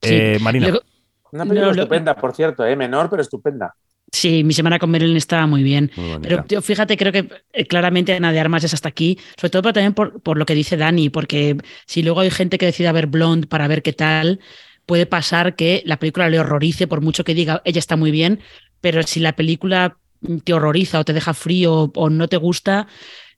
Eh, 0.03 0.37
Marina. 0.43 0.67
Luego- 0.69 0.85
Una 1.31 1.43
película 1.45 1.69
No, 1.69 1.73
lo- 1.73 1.81
estupenda, 1.83 2.15
por 2.15 2.35
cierto, 2.35 2.63
¿eh? 2.65 2.75
menor, 2.75 3.09
pero 3.09 3.23
estupenda. 3.23 3.73
Sí, 4.11 4.43
mi 4.43 4.53
semana 4.53 4.79
con 4.79 4.91
Marilyn 4.91 5.17
estaba 5.17 5.47
muy 5.47 5.63
bien. 5.63 5.91
Muy. 5.95 6.19
Pero 6.19 6.61
fíjate, 6.61 6.97
creo 6.97 7.11
que 7.11 7.29
eh, 7.53 7.65
claramente 7.65 8.13
Ana 8.13 8.31
de 8.31 8.39
Armas 8.39 8.63
es 8.63 8.73
hasta 8.73 8.89
aquí, 8.89 9.17
sobre 9.37 9.49
todo 9.49 9.61
pero 9.63 9.73
también 9.73 9.93
por, 9.93 10.21
por 10.21 10.37
lo 10.37 10.45
que 10.45 10.55
dice 10.55 10.77
Dani, 10.77 11.09
porque 11.09 11.57
si 11.85 12.03
luego 12.03 12.21
hay 12.21 12.31
gente 12.31 12.57
que 12.57 12.65
decide 12.65 12.91
ver 12.91 13.07
Blonde 13.07 13.47
para 13.47 13.67
ver 13.67 13.81
qué 13.81 13.93
tal, 13.93 14.39
puede 14.85 15.05
pasar 15.05 15.55
que 15.55 15.83
la 15.85 15.99
película 15.99 16.29
le 16.29 16.39
horrorice, 16.39 16.87
por 16.87 17.01
mucho 17.01 17.23
que 17.23 17.33
diga 17.33 17.61
ella 17.65 17.79
está 17.79 17.95
muy 17.95 18.11
bien, 18.11 18.41
pero 18.81 19.03
si 19.03 19.19
la 19.19 19.33
película 19.35 19.97
te 20.43 20.53
horroriza 20.53 20.99
o 20.99 21.05
te 21.05 21.13
deja 21.13 21.33
frío 21.33 21.91
o 21.95 22.09
no 22.09 22.27
te 22.27 22.37
gusta, 22.37 22.87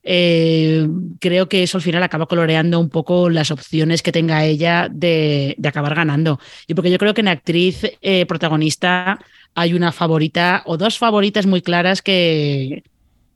eh, 0.04 0.88
creo 1.20 1.48
que 1.48 1.64
eso 1.64 1.78
al 1.78 1.82
final 1.82 2.04
acaba 2.04 2.26
coloreando 2.26 2.80
un 2.80 2.90
poco 2.90 3.30
las 3.30 3.52
opciones 3.52 4.02
que 4.02 4.12
tenga 4.12 4.44
ella 4.44 4.90
de, 4.92 5.56
de 5.58 5.70
acabar 5.70 5.96
ganando. 5.96 6.40
Y 6.68 6.74
porque 6.74 6.92
yo 6.92 6.98
creo 6.98 7.14
que 7.14 7.22
en 7.22 7.30
actriz 7.30 7.84
eh, 8.02 8.26
protagonista 8.26 9.20
hay 9.56 9.74
una 9.74 9.92
favorita 9.92 10.64
o 10.66 10.78
dos 10.78 10.98
favoritas 10.98 11.46
muy 11.46 11.62
claras 11.62 12.02
que, 12.02 12.84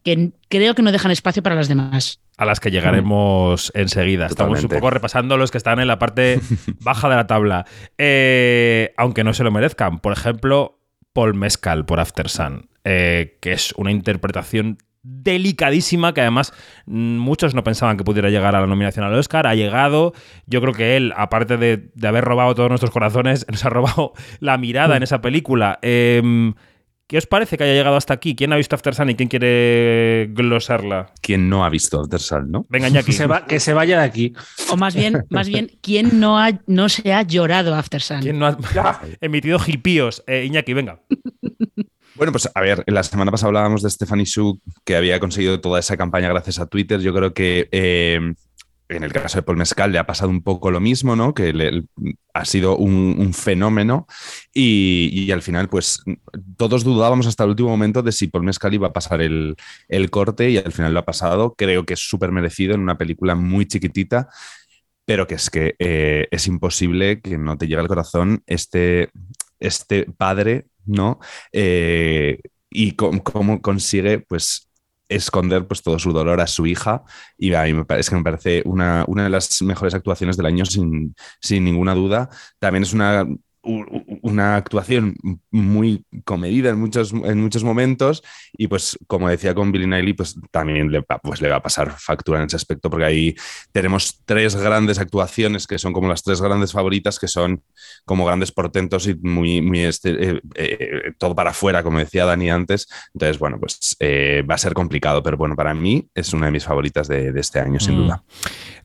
que 0.03 0.31
creo 0.49 0.75
que 0.75 0.81
no 0.81 0.91
dejan 0.91 1.11
espacio 1.11 1.41
para 1.41 1.55
las 1.55 1.69
demás. 1.69 2.19
a 2.37 2.45
las 2.45 2.59
que 2.59 2.71
llegaremos 2.71 3.71
enseguida. 3.73 4.25
Estamos 4.25 4.61
un 4.63 4.69
poco 4.69 4.89
repasando 4.89 5.37
los 5.37 5.51
que 5.51 5.57
están 5.57 5.79
en 5.79 5.87
la 5.87 5.99
parte 5.99 6.39
baja 6.81 7.07
de 7.09 7.15
la 7.15 7.27
tabla. 7.27 7.65
Eh, 7.97 8.93
aunque 8.97 9.23
no 9.23 9.33
se 9.33 9.43
lo 9.43 9.51
merezcan. 9.51 9.99
Por 9.99 10.11
ejemplo, 10.11 10.79
Paul 11.13 11.33
Mescal 11.33 11.85
por 11.85 11.99
After 11.99 12.29
Sun, 12.29 12.69
eh, 12.83 13.37
que 13.41 13.53
es 13.53 13.73
una 13.77 13.91
interpretación 13.91 14.77
delicadísima 15.03 16.13
que 16.13 16.21
además 16.21 16.53
mm, 16.85 17.17
muchos 17.17 17.53
no 17.55 17.63
pensaban 17.63 17.97
que 17.97 18.03
pudiera 18.03 18.29
llegar 18.29 18.55
a 18.55 18.61
la 18.61 18.67
nominación 18.67 19.05
al 19.05 19.13
Oscar. 19.15 19.47
Ha 19.47 19.55
llegado. 19.55 20.13
Yo 20.45 20.61
creo 20.61 20.73
que 20.73 20.97
él, 20.97 21.13
aparte 21.15 21.57
de, 21.57 21.89
de 21.93 22.07
haber 22.07 22.23
robado 22.23 22.55
todos 22.55 22.69
nuestros 22.69 22.91
corazones, 22.91 23.45
nos 23.51 23.63
ha 23.65 23.69
robado 23.69 24.13
la 24.39 24.57
mirada 24.57 24.97
en 24.97 25.03
esa 25.03 25.21
película. 25.21 25.79
Eh, 25.81 26.53
¿Qué 27.09 27.17
os 27.17 27.25
parece 27.25 27.57
que 27.57 27.63
haya 27.63 27.71
llegado 27.73 27.95
hasta 27.95 28.13
aquí? 28.13 28.35
¿Quién 28.35 28.51
ha 28.51 28.57
visto 28.57 28.75
After 28.75 28.93
Sun 28.93 29.09
y 29.11 29.15
quién 29.15 29.29
quiere 29.29 30.27
glosarla? 30.33 31.13
¿Quién 31.21 31.47
no 31.47 31.63
ha 31.63 31.69
visto 31.69 32.01
After 32.01 32.19
Sun, 32.19 32.51
no? 32.51 32.65
Venga, 32.67 32.89
Iñaki. 32.89 33.05
Que 33.05 33.11
se, 33.13 33.27
va- 33.27 33.45
que 33.45 33.59
se 33.61 33.73
vaya 33.73 33.99
de 33.99 34.03
aquí. 34.03 34.33
O 34.71 34.75
más 34.75 34.93
bien, 34.93 35.23
más 35.29 35.47
bien, 35.47 35.71
¿quién 35.81 36.19
no, 36.19 36.37
ha, 36.37 36.49
no 36.67 36.89
se 36.89 37.13
ha 37.13 37.21
llorado 37.21 37.75
After 37.75 38.01
Sun? 38.01 38.19
¿Quién 38.19 38.37
no 38.39 38.47
ha 38.47 38.57
emitido 39.21 39.57
gilpíos? 39.57 40.21
Eh, 40.27 40.43
Iñaki, 40.47 40.73
venga. 40.73 40.99
Bueno, 42.17 42.31
pues 42.31 42.49
a 42.53 42.61
ver, 42.61 42.83
la 42.87 43.03
semana 43.03 43.31
pasada 43.31 43.49
hablábamos 43.49 43.83
de 43.83 43.89
Stephanie 43.91 44.25
Shu, 44.25 44.59
que 44.83 44.95
había 44.95 45.19
conseguido 45.19 45.61
toda 45.61 45.79
esa 45.79 45.97
campaña 45.97 46.29
gracias 46.29 46.59
a 46.59 46.65
Twitter. 46.65 46.99
Yo 46.99 47.13
creo 47.13 47.33
que 47.33 47.69
eh, 47.71 48.19
en 48.89 49.03
el 49.03 49.13
caso 49.13 49.37
de 49.37 49.43
Paul 49.43 49.57
Mescal 49.57 49.91
le 49.91 49.99
ha 49.99 50.07
pasado 50.07 50.29
un 50.31 50.41
poco 50.41 50.71
lo 50.71 50.79
mismo, 50.79 51.15
¿no? 51.15 51.33
Que 51.35 51.53
le- 51.53 51.83
ha 52.33 52.45
sido 52.45 52.75
un, 52.77 53.15
un 53.19 53.33
fenómeno 53.33 54.07
y, 54.53 55.29
al 55.31 55.41
final, 55.41 55.69
pues 55.69 56.03
todos 56.57 56.83
dudábamos 56.83 57.27
hasta 57.27 57.43
el 57.43 57.51
último 57.51 57.69
momento 57.69 58.01
de 58.01 58.11
si 58.11 58.27
Paul 58.27 58.45
Mescal 58.45 58.73
iba 58.73 58.87
a 58.87 58.93
pasar 58.93 59.21
el, 59.21 59.55
el 59.87 60.09
corte 60.09 60.49
y 60.49 60.57
al 60.57 60.71
final 60.71 60.93
lo 60.93 60.99
ha 60.99 61.05
pasado. 61.05 61.53
Creo 61.57 61.85
que 61.85 61.93
es 61.93 61.99
súper 61.99 62.31
merecido 62.31 62.73
en 62.75 62.81
una 62.81 62.97
película 62.97 63.35
muy 63.35 63.65
chiquitita, 63.67 64.27
pero 65.05 65.27
que 65.27 65.35
es 65.35 65.49
que 65.49 65.75
eh, 65.79 66.27
es 66.31 66.47
imposible 66.47 67.21
que 67.21 67.37
no 67.37 67.57
te 67.57 67.67
llegue 67.67 67.81
al 67.81 67.87
corazón 67.87 68.43
este, 68.47 69.09
este 69.59 70.05
padre, 70.05 70.67
¿no? 70.87 71.19
Eh, 71.51 72.39
y 72.69 72.93
cómo 72.93 73.61
consigue, 73.61 74.19
pues, 74.19 74.67
esconder 75.09 75.67
pues, 75.67 75.81
todo 75.81 75.99
su 75.99 76.11
dolor 76.11 76.41
a 76.41 76.47
su 76.47 76.65
hija. 76.65 77.03
Y 77.37 77.53
a 77.53 77.63
mí 77.63 77.73
me 77.73 77.85
parece, 77.85 78.09
que 78.09 78.15
me 78.17 78.23
parece 78.23 78.61
una, 78.65 79.05
una 79.07 79.23
de 79.23 79.29
las 79.29 79.61
mejores 79.61 79.93
actuaciones 79.93 80.37
del 80.37 80.47
año, 80.47 80.65
sin, 80.65 81.15
sin 81.41 81.63
ninguna 81.63 81.95
duda. 81.95 82.29
También 82.59 82.83
es 82.83 82.93
una, 82.93 83.25
una 84.21 84.55
actuación 84.55 85.15
muy 85.51 86.03
comedida 86.25 86.69
en 86.69 86.79
muchos, 86.79 87.11
en 87.13 87.41
muchos 87.41 87.63
momentos. 87.63 88.23
Y 88.57 88.67
pues, 88.67 88.97
como 89.07 89.29
decía 89.29 89.53
con 89.53 89.71
Billy 89.71 89.87
Niley, 89.87 90.13
pues 90.13 90.35
también 90.51 90.91
le, 90.91 90.99
va- 90.99 91.19
pues, 91.21 91.41
le 91.41 91.49
va 91.49 91.57
a 91.57 91.61
pasar 91.63 91.91
factura 91.97 92.39
en 92.39 92.45
ese 92.47 92.55
aspecto, 92.55 92.89
porque 92.89 93.05
ahí 93.05 93.35
tenemos 93.71 94.21
tres 94.25 94.55
grandes 94.55 94.99
actuaciones 94.99 95.67
que 95.67 95.77
son 95.79 95.93
como 95.93 96.07
las 96.07 96.23
tres 96.23 96.41
grandes 96.41 96.71
favoritas, 96.71 97.19
que 97.19 97.27
son 97.27 97.61
como 98.05 98.25
grandes 98.25 98.51
portentos 98.51 99.07
y 99.07 99.15
muy, 99.15 99.61
muy 99.61 99.81
este, 99.81 100.31
eh, 100.31 100.41
eh, 100.55 100.89
todo 101.17 101.35
para 101.35 101.51
afuera, 101.51 101.83
como 101.83 101.99
decía 101.99 102.25
Dani 102.25 102.49
antes. 102.49 102.87
Entonces, 103.13 103.39
bueno, 103.39 103.59
pues 103.59 103.95
eh, 103.99 104.43
va 104.49 104.55
a 104.55 104.59
ser 104.59 104.73
complicado, 104.73 105.21
pero 105.23 105.37
bueno, 105.37 105.55
para 105.55 105.73
mí 105.73 106.07
es 106.15 106.33
una 106.33 106.47
de 106.47 106.51
mis 106.51 106.63
favoritas 106.65 107.07
de, 107.07 107.31
de 107.31 107.39
este 107.41 107.59
año, 107.59 107.79
sin 107.79 107.95
Mm. 107.95 107.97
duda. 107.97 108.23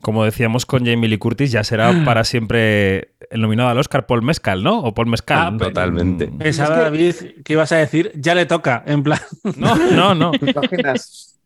Como 0.00 0.24
decíamos 0.24 0.66
con 0.66 0.84
Jamie 0.84 1.08
Lee 1.08 1.18
Curtis, 1.18 1.52
ya 1.52 1.62
será 1.64 1.92
para 2.04 2.24
siempre 2.24 3.12
el 3.30 3.40
nominado 3.40 3.68
al 3.68 3.78
Oscar 3.78 4.06
Paul 4.06 4.22
Mescal, 4.22 4.62
¿no? 4.62 4.71
O 4.78 4.94
Paul 4.94 5.06
Mescal. 5.08 5.54
Ah, 5.54 5.56
totalmente. 5.58 6.26
Mm, 6.28 6.38
Pensaba, 6.38 6.76
que- 6.76 6.82
David, 6.82 7.14
que 7.44 7.52
ibas 7.52 7.72
a 7.72 7.76
decir, 7.76 8.12
ya 8.14 8.34
le 8.34 8.46
toca, 8.46 8.82
en 8.86 9.02
plan. 9.02 9.20
No, 9.56 9.74
no, 9.76 10.14
no. 10.14 10.30
¿Te 10.32 10.50
imaginas? 10.50 11.38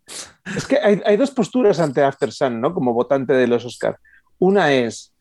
es 0.57 0.67
que 0.67 0.77
hay, 0.79 1.01
hay 1.05 1.17
dos 1.17 1.31
posturas 1.33 1.81
ante 1.81 2.03
After 2.03 2.31
Sun, 2.33 2.61
¿no? 2.61 2.73
Como 2.73 2.93
votante 2.93 3.33
de 3.33 3.47
los 3.49 3.65
Oscar. 3.65 3.99
Una 4.39 4.73
es, 4.73 5.13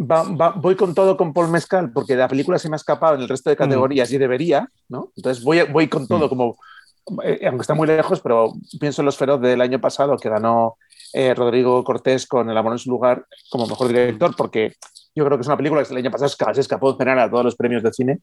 va- 0.00 0.24
va- 0.24 0.50
voy 0.56 0.74
con 0.74 0.94
todo 0.94 1.16
con 1.16 1.32
Paul 1.32 1.48
Mescal 1.50 1.92
porque 1.92 2.16
la 2.16 2.26
película 2.28 2.58
se 2.58 2.68
me 2.68 2.74
ha 2.74 2.78
escapado 2.78 3.14
en 3.14 3.20
el 3.22 3.28
resto 3.28 3.50
de 3.50 3.56
categorías 3.56 4.10
y 4.12 4.18
debería, 4.18 4.68
¿no? 4.88 5.12
Entonces 5.16 5.44
voy, 5.44 5.62
voy 5.70 5.86
con 5.88 6.08
todo 6.08 6.28
como, 6.28 6.56
eh, 7.24 7.40
aunque 7.46 7.62
está 7.62 7.74
muy 7.74 7.86
lejos, 7.86 8.20
pero 8.20 8.52
pienso 8.80 9.02
en 9.02 9.06
Los 9.06 9.16
Feroz 9.16 9.40
del 9.40 9.60
año 9.60 9.80
pasado 9.80 10.16
que 10.16 10.28
ganó 10.28 10.76
eh, 11.12 11.34
Rodrigo 11.34 11.82
Cortés 11.84 12.26
con 12.26 12.48
El 12.50 12.56
amor 12.56 12.72
en 12.72 12.78
su 12.78 12.90
lugar 12.90 13.24
como 13.50 13.66
mejor 13.66 13.88
director, 13.88 14.34
porque 14.36 14.74
yo 15.14 15.24
creo 15.24 15.36
que 15.36 15.42
es 15.42 15.46
una 15.48 15.56
película 15.56 15.82
que 15.82 15.90
el 15.92 15.98
año 15.98 16.10
pasado 16.10 16.54
se 16.54 16.60
escapó 16.60 16.90
en 16.90 16.98
general 16.98 17.18
a 17.20 17.30
todos 17.30 17.44
los 17.44 17.56
premios 17.56 17.82
de 17.82 17.92
cine, 17.92 18.18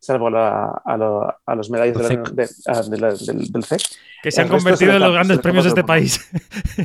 salvo 0.00 0.30
la- 0.30 0.80
a, 0.84 0.96
lo- 0.96 1.34
a 1.44 1.54
los 1.54 1.68
medallas 1.70 1.96
de 1.98 2.02
la- 2.16 2.22
de- 2.30 2.48
ah, 2.68 2.82
de 2.88 2.98
la- 2.98 3.12
del, 3.14 3.52
del 3.52 3.64
CEC. 3.64 3.80
Que 4.22 4.30
se 4.32 4.40
han 4.40 4.48
convertido 4.48 4.92
en 4.92 5.00
los 5.00 5.12
grandes 5.12 5.38
premios 5.38 5.64
de 5.64 5.68
este 5.68 5.84
país. 5.84 6.20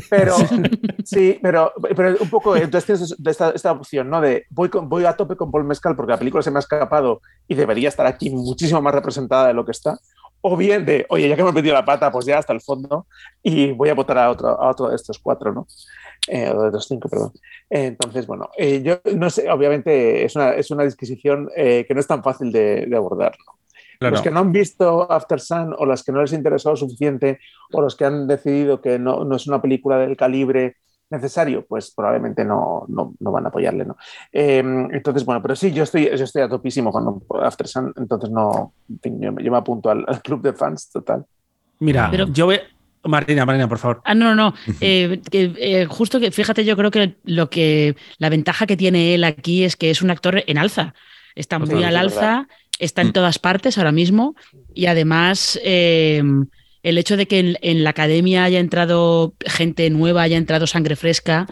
Pero 0.09 0.35
sí, 1.05 1.39
pero, 1.41 1.71
pero 1.95 2.15
un 2.19 2.29
poco, 2.29 2.55
entonces 2.55 2.85
tienes 2.85 3.15
esta, 3.25 3.51
esta 3.51 3.71
opción, 3.71 4.09
¿no? 4.09 4.21
De 4.21 4.45
voy, 4.49 4.69
con- 4.69 4.89
voy 4.89 5.05
a 5.05 5.13
tope 5.13 5.35
con 5.35 5.51
Paul 5.51 5.63
Mescal 5.63 5.95
porque 5.95 6.11
la 6.11 6.17
película 6.19 6.43
se 6.43 6.51
me 6.51 6.57
ha 6.57 6.59
escapado 6.59 7.21
y 7.47 7.55
debería 7.55 7.89
estar 7.89 8.05
aquí 8.05 8.29
muchísimo 8.29 8.81
más 8.81 8.93
representada 8.93 9.47
de 9.47 9.53
lo 9.53 9.65
que 9.65 9.71
está. 9.71 9.97
O 10.45 10.57
bien 10.57 10.85
de, 10.85 11.05
oye, 11.09 11.29
ya 11.29 11.35
que 11.35 11.41
hemos 11.41 11.53
metido 11.53 11.73
la 11.73 11.85
pata, 11.85 12.11
pues 12.11 12.25
ya 12.25 12.37
hasta 12.37 12.51
el 12.51 12.59
fondo 12.59 13.07
y 13.41 13.71
voy 13.71 13.87
a 13.87 13.93
votar 13.93 14.17
a 14.17 14.29
otro, 14.29 14.49
a 14.49 14.69
otro 14.69 14.89
de 14.89 14.95
estos 14.95 15.17
cuatro, 15.17 15.53
¿no? 15.53 15.67
Eh, 16.27 16.49
o 16.49 16.63
de 16.63 16.71
los 16.71 16.85
cinco, 16.85 17.07
perdón. 17.07 17.31
Eh, 17.69 17.85
entonces, 17.85 18.27
bueno, 18.27 18.49
eh, 18.57 18.81
yo 18.83 18.99
no 19.15 19.29
sé, 19.29 19.49
obviamente 19.49 20.25
es 20.25 20.35
una, 20.35 20.51
es 20.51 20.69
una 20.69 20.83
disquisición 20.83 21.49
eh, 21.55 21.85
que 21.87 21.93
no 21.93 22.01
es 22.01 22.07
tan 22.07 22.21
fácil 22.21 22.51
de, 22.51 22.85
de 22.85 22.95
abordar, 22.95 23.31
¿no? 23.45 23.53
Claro. 23.99 24.15
Los 24.15 24.21
que 24.21 24.31
no 24.31 24.41
han 24.41 24.51
visto 24.51 25.09
After 25.09 25.39
Sun 25.39 25.73
o 25.77 25.85
las 25.85 26.03
que 26.03 26.11
no 26.11 26.21
les 26.21 26.33
ha 26.33 26.35
interesado 26.35 26.75
suficiente 26.75 27.39
o 27.71 27.81
los 27.81 27.95
que 27.95 28.03
han 28.03 28.27
decidido 28.27 28.81
que 28.81 28.99
no, 28.99 29.23
no 29.23 29.37
es 29.37 29.47
una 29.47 29.61
película 29.61 29.97
del 29.97 30.17
calibre 30.17 30.75
necesario, 31.13 31.65
pues 31.65 31.91
probablemente 31.95 32.43
no, 32.43 32.85
no, 32.89 33.13
no 33.19 33.31
van 33.31 33.45
a 33.45 33.49
apoyarle. 33.49 33.85
¿no? 33.85 33.95
Eh, 34.31 34.59
entonces, 34.91 35.23
bueno, 35.23 35.41
pero 35.41 35.55
sí, 35.55 35.71
yo 35.71 35.83
estoy, 35.83 36.05
yo 36.17 36.23
estoy 36.25 36.41
a 36.41 36.49
topísimo 36.49 36.91
con 36.91 37.23
After 37.41 37.67
Sun, 37.67 37.93
entonces 37.95 38.29
no, 38.29 38.73
en 38.89 38.99
fin, 38.99 39.21
yo, 39.21 39.31
yo 39.39 39.51
me 39.51 39.57
apunto 39.57 39.89
al, 39.89 40.03
al 40.07 40.21
club 40.21 40.41
de 40.41 40.53
fans 40.53 40.89
total. 40.91 41.25
Mira, 41.79 42.09
Pero- 42.11 42.27
yo 42.27 42.45
voy. 42.45 42.59
Martina, 43.05 43.45
Martina, 43.45 43.67
por 43.67 43.79
favor. 43.79 44.01
Ah, 44.05 44.15
no, 44.15 44.33
no, 44.33 44.35
no. 44.35 44.53
Eh, 44.81 45.21
que, 45.29 45.53
eh, 45.57 45.85
justo 45.89 46.19
que, 46.21 46.31
fíjate, 46.31 46.63
yo 46.63 46.77
creo 46.77 46.89
que 46.89 47.17
lo 47.25 47.49
que 47.49 47.95
la 48.17 48.29
ventaja 48.29 48.65
que 48.65 48.77
tiene 48.77 49.13
él 49.13 49.23
aquí 49.25 49.65
es 49.65 49.75
que 49.75 49.89
es 49.89 50.01
un 50.01 50.09
actor 50.09 50.41
en 50.47 50.57
alza. 50.57 50.93
Está 51.35 51.59
muy 51.59 51.83
al 51.83 51.93
verdad. 51.93 51.99
alza, 51.99 52.47
está 52.79 53.01
en 53.01 53.11
todas 53.11 53.39
partes 53.39 53.77
ahora 53.77 53.91
mismo 53.91 54.35
y 54.73 54.85
además 54.85 55.59
eh, 55.63 56.23
el 56.83 56.97
hecho 56.97 57.17
de 57.17 57.27
que 57.27 57.39
en, 57.39 57.57
en 57.61 57.83
la 57.83 57.91
academia 57.91 58.43
haya 58.43 58.59
entrado 58.59 59.33
gente 59.45 59.89
nueva, 59.89 60.21
haya 60.21 60.37
entrado 60.37 60.67
sangre 60.67 60.95
fresca, 60.95 61.47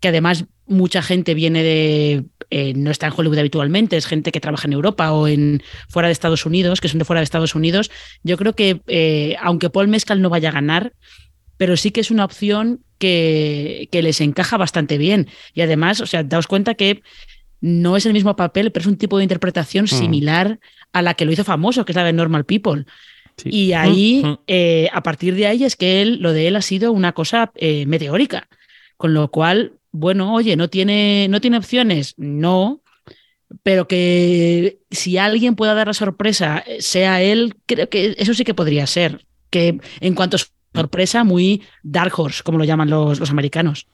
que 0.00 0.08
además 0.08 0.46
mucha 0.66 1.02
gente 1.02 1.34
viene 1.34 1.62
de 1.62 2.24
eh, 2.50 2.72
no 2.74 2.90
está 2.90 3.06
en 3.06 3.12
Hollywood 3.16 3.38
habitualmente, 3.38 3.96
es 3.96 4.06
gente 4.06 4.32
que 4.32 4.40
trabaja 4.40 4.66
en 4.66 4.72
Europa 4.72 5.12
o 5.12 5.28
en 5.28 5.62
fuera 5.88 6.08
de 6.08 6.12
Estados 6.12 6.46
Unidos, 6.46 6.80
que 6.80 6.88
son 6.88 6.98
de 6.98 7.04
fuera 7.04 7.20
de 7.20 7.24
Estados 7.24 7.54
Unidos. 7.54 7.90
Yo 8.22 8.36
creo 8.36 8.54
que 8.54 8.80
eh, 8.86 9.36
aunque 9.40 9.70
Paul 9.70 9.88
Mescal 9.88 10.22
no 10.22 10.30
vaya 10.30 10.48
a 10.48 10.52
ganar, 10.52 10.92
pero 11.56 11.76
sí 11.76 11.90
que 11.90 12.00
es 12.00 12.10
una 12.10 12.24
opción 12.24 12.80
que, 12.98 13.88
que 13.92 14.02
les 14.02 14.20
encaja 14.20 14.56
bastante 14.56 14.98
bien. 14.98 15.28
Y 15.52 15.60
además, 15.60 16.00
o 16.00 16.06
sea, 16.06 16.22
daos 16.22 16.46
cuenta 16.46 16.74
que 16.74 17.02
no 17.60 17.96
es 17.96 18.06
el 18.06 18.12
mismo 18.12 18.36
papel, 18.36 18.72
pero 18.72 18.82
es 18.82 18.86
un 18.86 18.96
tipo 18.96 19.18
de 19.18 19.24
interpretación 19.24 19.84
Mm. 19.84 19.88
similar 19.88 20.58
a 20.92 21.02
la 21.02 21.14
que 21.14 21.24
lo 21.24 21.32
hizo 21.32 21.44
famoso, 21.44 21.84
que 21.84 21.92
es 21.92 21.96
la 21.96 22.04
de 22.04 22.12
Normal 22.12 22.44
People. 22.44 22.84
Y 23.44 23.72
ahí, 23.72 24.22
Mm. 24.24 24.38
eh, 24.46 24.88
a 24.92 25.02
partir 25.02 25.34
de 25.34 25.46
ahí, 25.46 25.64
es 25.64 25.76
que 25.76 26.02
él, 26.02 26.18
lo 26.20 26.32
de 26.32 26.46
él 26.48 26.56
ha 26.56 26.62
sido 26.62 26.92
una 26.92 27.12
cosa 27.12 27.52
eh, 27.56 27.84
meteórica. 27.86 28.48
Con 28.96 29.12
lo 29.12 29.30
cual, 29.30 29.72
bueno, 29.92 30.34
oye, 30.34 30.56
¿no 30.56 30.68
tiene, 30.68 31.26
¿no 31.28 31.40
tiene 31.40 31.58
opciones? 31.58 32.14
No. 32.16 32.80
Pero 33.62 33.86
que 33.86 34.78
si 34.90 35.18
alguien 35.18 35.54
pueda 35.56 35.74
dar 35.74 35.86
la 35.88 35.94
sorpresa, 35.94 36.62
eh, 36.66 36.80
sea 36.80 37.22
él, 37.22 37.56
creo 37.66 37.88
que 37.88 38.14
eso 38.18 38.34
sí 38.34 38.44
que 38.44 38.54
podría 38.54 38.86
ser. 38.86 39.24
Que 39.50 39.78
en 40.00 40.14
cuanto 40.14 40.36
a 40.36 40.40
sorpresa, 40.74 41.22
muy 41.24 41.62
Dark 41.82 42.12
Horse, 42.18 42.42
como 42.42 42.58
lo 42.58 42.64
llaman 42.64 42.90
los, 42.90 43.20
los 43.20 43.30
americanos. 43.30 43.86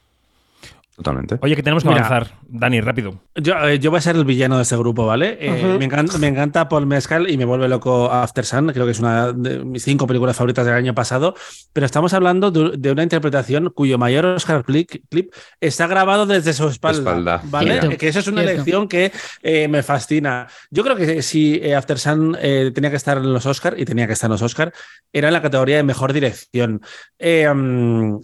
Totalmente. 1.01 1.39
Oye, 1.41 1.57
que 1.57 1.63
tenemos 1.63 1.83
que 1.83 1.89
Mira. 1.89 2.07
avanzar. 2.07 2.37
Dani, 2.47 2.83
rápido. 2.83 3.23
Yo, 3.35 3.55
eh, 3.67 3.79
yo 3.79 3.91
voy 3.91 3.97
a 3.97 4.01
ser 4.03 4.17
el 4.17 4.27
villano 4.27 4.57
de 4.57 4.65
este 4.65 4.77
grupo, 4.77 5.07
¿vale? 5.07 5.39
Eh, 5.41 5.77
me, 5.79 5.87
encanta, 5.87 6.19
me 6.19 6.27
encanta 6.27 6.69
Paul 6.69 6.85
Mescal 6.87 7.31
y 7.31 7.39
me 7.39 7.47
vuelve 7.47 7.69
loco 7.69 8.13
After 8.13 8.45
Sun. 8.45 8.71
Creo 8.75 8.85
que 8.85 8.93
es 8.93 9.01
una 9.01 9.33
de 9.33 9.65
mis 9.65 9.83
cinco 9.83 10.07
películas 10.07 10.37
favoritas 10.37 10.67
del 10.67 10.75
año 10.75 10.95
pasado. 10.95 11.35
Pero 11.73 11.87
estamos 11.87 12.13
hablando 12.13 12.51
de, 12.51 12.77
de 12.77 12.93
una 12.93 13.03
interpretación 13.03 13.71
cuyo 13.75 13.97
mayor 13.97 14.27
Oscar 14.27 14.63
clip, 14.63 14.91
clip 15.09 15.33
está 15.59 15.87
grabado 15.87 16.27
desde 16.27 16.53
su 16.53 16.69
espalda. 16.69 16.99
Espalda. 16.99 17.41
¿Vale? 17.45 17.81
Cierto, 17.81 17.97
que 17.97 18.09
eso 18.09 18.19
es 18.19 18.27
una 18.27 18.43
cierto. 18.43 18.53
elección 18.53 18.89
que 18.89 19.11
eh, 19.43 19.69
me 19.69 19.83
fascina. 19.83 20.49
Yo 20.71 20.83
creo 20.85 20.97
que 20.97 21.23
si 21.23 21.55
eh, 21.63 21.75
After 21.75 21.99
Sun 21.99 22.37
eh, 22.43 22.73
tenía 22.75 22.91
que 22.91 22.97
estar 22.97 23.17
en 23.17 23.33
los 23.33 23.47
Oscar 23.47 23.75
y 23.79 23.87
tenía 23.87 24.07
que 24.07 24.13
estar 24.13 24.29
en 24.29 24.33
los 24.33 24.43
Oscar, 24.43 24.71
era 25.15 25.29
en 25.29 25.33
la 25.33 25.41
categoría 25.41 25.77
de 25.79 25.83
mejor 25.83 26.13
dirección. 26.13 26.83
Eh, 27.19 27.49
mm, 27.51 28.21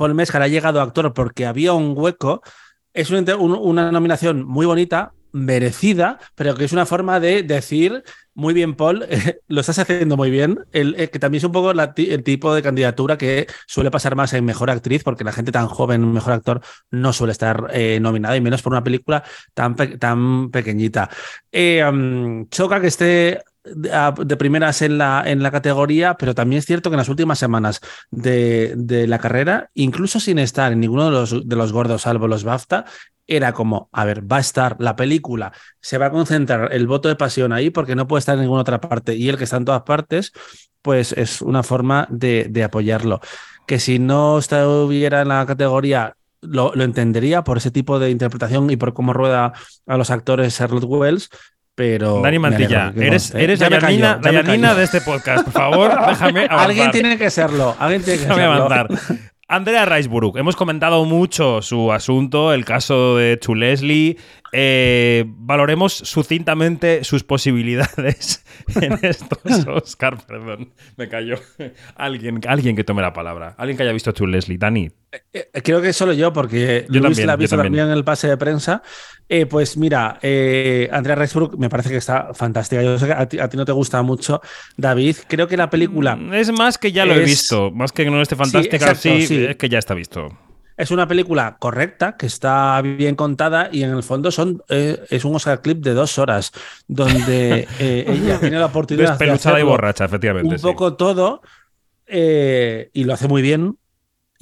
Paul 0.00 0.14
Mescal 0.14 0.42
ha 0.42 0.48
llegado 0.48 0.80
a 0.80 0.84
actor 0.84 1.12
porque 1.12 1.44
había 1.44 1.74
un 1.74 1.92
hueco. 1.94 2.40
Es 2.94 3.10
un- 3.10 3.28
una 3.52 3.92
nominación 3.92 4.44
muy 4.46 4.64
bonita, 4.64 5.12
merecida, 5.32 6.18
pero 6.34 6.54
que 6.54 6.64
es 6.64 6.72
una 6.72 6.86
forma 6.86 7.20
de 7.20 7.42
decir, 7.42 8.02
muy 8.32 8.54
bien, 8.54 8.76
Paul, 8.76 9.04
lo 9.48 9.60
estás 9.60 9.78
haciendo 9.78 10.16
muy 10.16 10.30
bien, 10.30 10.58
eh, 10.72 11.10
que 11.12 11.18
también 11.18 11.40
es 11.40 11.44
un 11.44 11.52
poco 11.52 11.70
el 11.72 12.22
tipo 12.24 12.54
de 12.54 12.62
candidatura 12.62 13.18
que 13.18 13.46
suele 13.66 13.90
pasar 13.90 14.16
más 14.16 14.32
en 14.32 14.46
Mejor 14.46 14.70
Actriz, 14.70 15.04
porque 15.04 15.22
la 15.22 15.32
gente 15.32 15.52
tan 15.52 15.66
joven, 15.68 16.10
Mejor 16.14 16.32
Actor, 16.32 16.62
no 16.90 17.12
suele 17.12 17.32
estar 17.32 17.68
eh, 17.74 17.98
nominada, 18.00 18.38
y 18.38 18.40
menos 18.40 18.62
por 18.62 18.72
una 18.72 18.82
película 18.82 19.22
tan, 19.52 19.76
tan 19.76 20.50
pequeñita. 20.50 21.10
Eh, 21.52 21.84
choca 22.50 22.80
que 22.80 22.86
esté 22.86 23.42
de, 23.74 23.92
a- 23.92 24.12
de 24.12 24.36
primeras 24.36 24.82
en 24.82 24.98
la, 24.98 25.22
en 25.26 25.42
la 25.42 25.50
categoría, 25.50 26.14
pero 26.14 26.34
también 26.34 26.58
es 26.58 26.66
cierto 26.66 26.90
que 26.90 26.94
en 26.94 26.98
las 26.98 27.08
últimas 27.08 27.38
semanas 27.38 27.80
de, 28.10 28.74
de 28.76 29.06
la 29.06 29.18
carrera, 29.18 29.70
incluso 29.74 30.20
sin 30.20 30.38
estar 30.38 30.72
en 30.72 30.80
ninguno 30.80 31.06
de 31.06 31.10
los, 31.12 31.48
de 31.48 31.56
los 31.56 31.72
gordos, 31.72 32.02
salvo 32.02 32.28
los 32.28 32.44
BAFTA, 32.44 32.84
era 33.26 33.52
como, 33.52 33.88
a 33.92 34.04
ver, 34.04 34.30
va 34.30 34.38
a 34.38 34.40
estar 34.40 34.76
la 34.80 34.96
película, 34.96 35.52
se 35.80 35.98
va 35.98 36.06
a 36.06 36.10
concentrar 36.10 36.72
el 36.72 36.88
voto 36.88 37.08
de 37.08 37.14
pasión 37.14 37.52
ahí 37.52 37.70
porque 37.70 37.94
no 37.94 38.08
puede 38.08 38.18
estar 38.20 38.34
en 38.34 38.40
ninguna 38.42 38.62
otra 38.62 38.80
parte 38.80 39.14
y 39.14 39.28
el 39.28 39.36
que 39.38 39.44
está 39.44 39.56
en 39.56 39.64
todas 39.64 39.82
partes, 39.82 40.32
pues 40.82 41.12
es 41.12 41.40
una 41.40 41.62
forma 41.62 42.08
de, 42.10 42.46
de 42.50 42.64
apoyarlo. 42.64 43.20
Que 43.68 43.78
si 43.78 44.00
no 44.00 44.38
estuviera 44.38 45.22
en 45.22 45.28
la 45.28 45.46
categoría, 45.46 46.14
lo, 46.40 46.72
lo 46.74 46.82
entendería 46.82 47.44
por 47.44 47.58
ese 47.58 47.70
tipo 47.70 48.00
de 48.00 48.10
interpretación 48.10 48.68
y 48.70 48.76
por 48.76 48.94
cómo 48.94 49.12
rueda 49.12 49.52
a 49.86 49.96
los 49.96 50.10
actores 50.10 50.56
Charlotte 50.56 50.84
Wells, 50.84 51.28
pero... 51.74 52.20
Dani 52.22 52.38
Mantilla, 52.38 52.92
eres, 52.96 53.34
eres 53.34 53.58
Ya 53.58 53.70
la 53.70 54.74
de 54.74 54.84
este 54.84 55.00
podcast. 55.00 55.44
Por 55.44 55.52
favor, 55.52 55.90
déjame 56.08 56.44
avanzar. 56.44 56.68
Alguien 56.68 56.90
tiene 56.90 57.18
que 57.18 57.30
serlo, 57.30 57.76
alguien 57.78 58.02
tiene 58.02 58.18
que 58.18 58.24
Déjame 58.26 58.42
serlo. 58.42 58.64
avanzar. 58.64 58.88
Andrea 59.48 59.84
Reisburg, 59.84 60.38
hemos 60.38 60.54
comentado 60.54 61.04
mucho 61.04 61.60
su 61.60 61.92
asunto, 61.92 62.52
el 62.52 62.64
caso 62.64 63.16
de 63.16 63.36
Chu 63.40 63.56
Leslie. 63.56 64.16
Eh, 64.52 65.24
valoremos 65.26 65.92
sucintamente 65.92 67.04
sus 67.04 67.22
posibilidades 67.24 68.44
en 68.80 68.98
estos 69.02 69.38
Oscar. 69.68 70.18
Perdón, 70.26 70.72
me 70.96 71.08
cayó. 71.08 71.36
Alguien, 71.94 72.40
alguien 72.46 72.76
que 72.76 72.84
tome 72.84 73.02
la 73.02 73.12
palabra. 73.12 73.54
Alguien 73.58 73.76
que 73.76 73.82
haya 73.84 73.92
visto 73.92 74.12
Chu 74.12 74.26
Leslie. 74.26 74.58
Dani. 74.58 74.90
Eh, 75.32 75.50
Creo 75.62 75.80
que 75.82 75.92
solo 75.92 76.12
yo, 76.12 76.32
porque 76.32 76.86
Yo 76.88 77.00
Luis 77.00 77.02
también, 77.02 77.26
la 77.26 77.32
ha 77.32 77.36
visto 77.36 77.56
también. 77.56 77.72
también 77.72 77.86
en 77.88 77.92
el 77.98 78.04
pase 78.04 78.28
de 78.28 78.36
prensa. 78.36 78.82
Eh, 79.28 79.46
pues 79.46 79.76
mira, 79.76 80.18
eh, 80.22 80.88
Andrea 80.92 81.14
Reisbrook 81.16 81.56
me 81.56 81.68
parece 81.68 81.90
que 81.90 81.96
está 81.96 82.34
fantástica. 82.34 82.82
Yo 82.82 82.98
sé 82.98 83.06
que 83.06 83.12
a 83.12 83.28
ti, 83.28 83.38
a 83.38 83.48
ti 83.48 83.56
no 83.56 83.64
te 83.64 83.72
gusta 83.72 84.02
mucho, 84.02 84.40
David. 84.76 85.16
Creo 85.28 85.46
que 85.46 85.56
la 85.56 85.70
película 85.70 86.16
Mm, 86.16 86.34
Es 86.34 86.50
más 86.52 86.78
que 86.78 86.92
ya 86.92 87.04
lo 87.06 87.14
he 87.14 87.24
visto. 87.24 87.70
Más 87.70 87.92
que 87.92 88.04
no 88.10 88.20
esté 88.22 88.36
fantástica, 88.36 88.76
exacto, 88.76 89.00
sí, 89.02 89.26
sí. 89.26 89.44
es 89.44 89.56
que 89.56 89.68
ya 89.68 89.78
está 89.78 89.94
visto. 89.94 90.28
Es 90.80 90.90
una 90.90 91.06
película 91.06 91.56
correcta, 91.58 92.16
que 92.16 92.26
está 92.26 92.80
bien 92.82 93.14
contada 93.14 93.68
y 93.72 93.82
en 93.82 93.90
el 93.90 94.02
fondo 94.02 94.30
son, 94.30 94.62
eh, 94.68 94.98
es 95.10 95.24
un 95.24 95.34
Oscar 95.36 95.60
clip 95.62 95.78
de 95.84 95.94
dos 95.94 96.18
horas, 96.18 96.52
donde 96.88 97.68
eh, 97.78 98.04
ella 98.08 98.40
tiene 98.40 98.58
la 98.58 98.66
oportunidad 98.66 99.06
de 99.06 99.10
Despeluchada 99.26 99.60
y 99.60 99.62
borracha, 99.62 100.04
efectivamente. 100.06 100.52
un 100.54 100.58
sí. 100.58 100.62
poco 100.66 100.94
todo 100.96 101.42
eh, 102.06 102.90
y 102.92 103.04
lo 103.04 103.14
hace 103.14 103.28
muy 103.28 103.42
bien. 103.42 103.76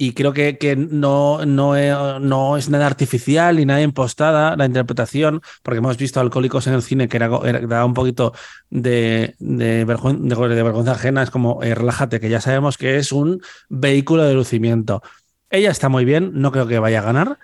Y 0.01 0.13
creo 0.13 0.31
que, 0.31 0.57
que 0.57 0.77
no, 0.77 1.45
no, 1.45 1.75
eh, 1.75 1.93
no 2.21 2.55
es 2.55 2.69
nada 2.69 2.85
artificial 2.87 3.57
ni 3.57 3.65
nada 3.65 3.81
impostada 3.81 4.55
la 4.55 4.65
interpretación, 4.65 5.41
porque 5.61 5.79
hemos 5.79 5.97
visto 5.97 6.21
Alcohólicos 6.21 6.67
en 6.67 6.73
el 6.73 6.81
cine 6.83 7.09
que 7.09 7.17
era, 7.17 7.29
era- 7.43 7.59
daba 7.67 7.83
un 7.83 7.93
poquito 7.93 8.31
de, 8.69 9.35
de, 9.39 9.83
de- 9.83 9.85
de 9.85 10.63
vergüenza 10.63 10.93
ajena. 10.93 11.21
Es 11.21 11.29
como, 11.31 11.61
eh, 11.63 11.75
relájate, 11.75 12.21
que 12.21 12.29
ya 12.29 12.39
sabemos 12.39 12.77
que 12.77 12.95
es 12.95 13.11
un 13.11 13.41
vehículo 13.67 14.23
de 14.23 14.35
lucimiento. 14.35 15.01
Ella 15.51 15.71
está 15.71 15.89
muy 15.89 16.05
bien, 16.05 16.31
no 16.35 16.51
creo 16.51 16.67
que 16.67 16.79
vaya 16.79 16.99
a 16.99 17.03
ganar. 17.03 17.37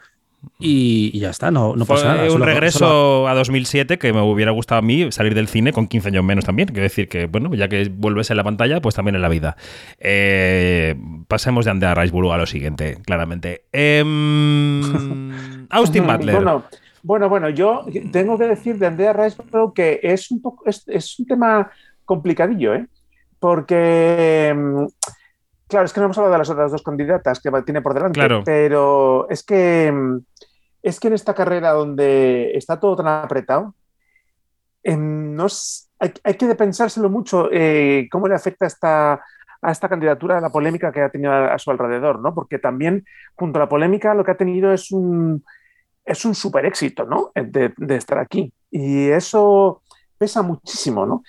Y, 0.59 1.09
y 1.11 1.19
ya 1.21 1.31
está, 1.31 1.49
no, 1.49 1.75
no 1.75 1.85
Fue 1.85 1.95
pasa 1.95 2.09
nada. 2.09 2.23
un 2.25 2.29
solo- 2.33 2.45
regreso 2.45 2.79
solo- 2.79 3.27
a 3.27 3.33
2007 3.33 3.97
que 3.97 4.13
me 4.13 4.21
hubiera 4.21 4.51
gustado 4.51 4.77
a 4.77 4.81
mí 4.83 5.11
salir 5.11 5.33
del 5.33 5.47
cine 5.47 5.73
con 5.73 5.87
15 5.87 6.09
años 6.09 6.23
menos 6.23 6.45
también. 6.45 6.67
Quiero 6.67 6.83
decir 6.83 7.09
que, 7.09 7.25
bueno, 7.25 7.51
ya 7.55 7.67
que 7.67 7.89
vuelves 7.91 8.29
en 8.29 8.37
la 8.37 8.43
pantalla, 8.43 8.79
pues 8.79 8.93
también 8.93 9.15
en 9.15 9.23
la 9.23 9.29
vida. 9.29 9.57
Eh, 9.99 10.95
pasemos 11.27 11.65
de 11.65 11.71
Andrea 11.71 11.95
Riseborough 11.95 12.31
a 12.33 12.37
lo 12.37 12.45
siguiente, 12.45 12.99
claramente. 13.05 13.63
Em, 13.71 15.65
Austin 15.71 16.05
Butler. 16.05 16.35
Bueno, 16.35 16.63
bueno, 17.01 17.27
bueno, 17.29 17.49
yo 17.49 17.83
tengo 18.11 18.37
que 18.37 18.45
decir 18.45 18.77
de 18.77 18.85
Andrea 18.85 19.13
Riseborough 19.13 19.73
que 19.73 19.99
es 20.03 20.29
un, 20.29 20.43
poco, 20.43 20.63
es, 20.69 20.83
es 20.87 21.17
un 21.19 21.25
tema 21.25 21.71
complicadillo, 22.05 22.75
¿eh? 22.75 22.85
Porque, 23.39 24.53
mm, 24.55 24.85
claro, 25.75 25.85
es 25.87 25.91
que 25.93 25.99
no 25.99 26.05
hemos 26.05 26.17
hablado 26.17 26.31
de 26.33 26.37
las 26.39 26.49
otras 26.49 26.71
dos 26.71 26.83
candidatas 26.83 27.41
que 27.41 27.51
tiene 27.63 27.81
por 27.81 27.93
delante, 27.93 28.17
Claro. 28.17 28.43
pero 28.45 29.27
es 29.29 29.43
que, 29.43 29.93
es 30.81 30.99
que 31.01 31.07
en 31.09 31.13
esta 31.13 31.33
carrera 31.33 31.71
donde 31.71 32.51
está 32.55 32.79
todo 32.79 32.95
tan 32.95 33.07
apretado, 33.07 33.75
em, 34.83 35.35
no 35.35 35.47
es- 35.47 35.89
hay, 35.99 36.13
hay 36.23 36.35
que 36.35 36.55
pensárselo 36.55 37.09
mucho 37.09 37.49
eh, 37.51 38.07
cómo 38.09 38.27
le 38.29 38.35
afecta 38.35 38.65
esta, 38.65 39.13
a 39.61 39.71
esta 39.71 39.89
candidatura 39.89 40.39
la 40.39 40.49
polémica 40.49 40.91
que 40.93 41.01
ha 41.01 41.09
tenido 41.09 41.31
a, 41.33 41.53
a 41.53 41.59
su 41.59 41.71
alrededor, 41.71 42.19
¿no? 42.21 42.33
Porque 42.33 42.57
también, 42.59 43.03
junto 43.35 43.59
a 43.59 43.63
la 43.63 43.69
polémica, 43.69 44.13
lo 44.13 44.23
que 44.23 44.31
ha 44.31 44.37
tenido 44.37 44.71
es 44.71 44.91
un, 44.91 45.43
es 46.05 46.23
un 46.23 46.35
súper 46.35 46.65
éxito, 46.65 47.03
¿no? 47.05 47.31
De, 47.35 47.73
de 47.75 47.95
estar 47.97 48.19
aquí. 48.19 48.53
Y 48.71 49.09
eso 49.09 49.81
pesa 50.17 50.41
muchísimo, 50.41 51.05
¿no? 51.05 51.23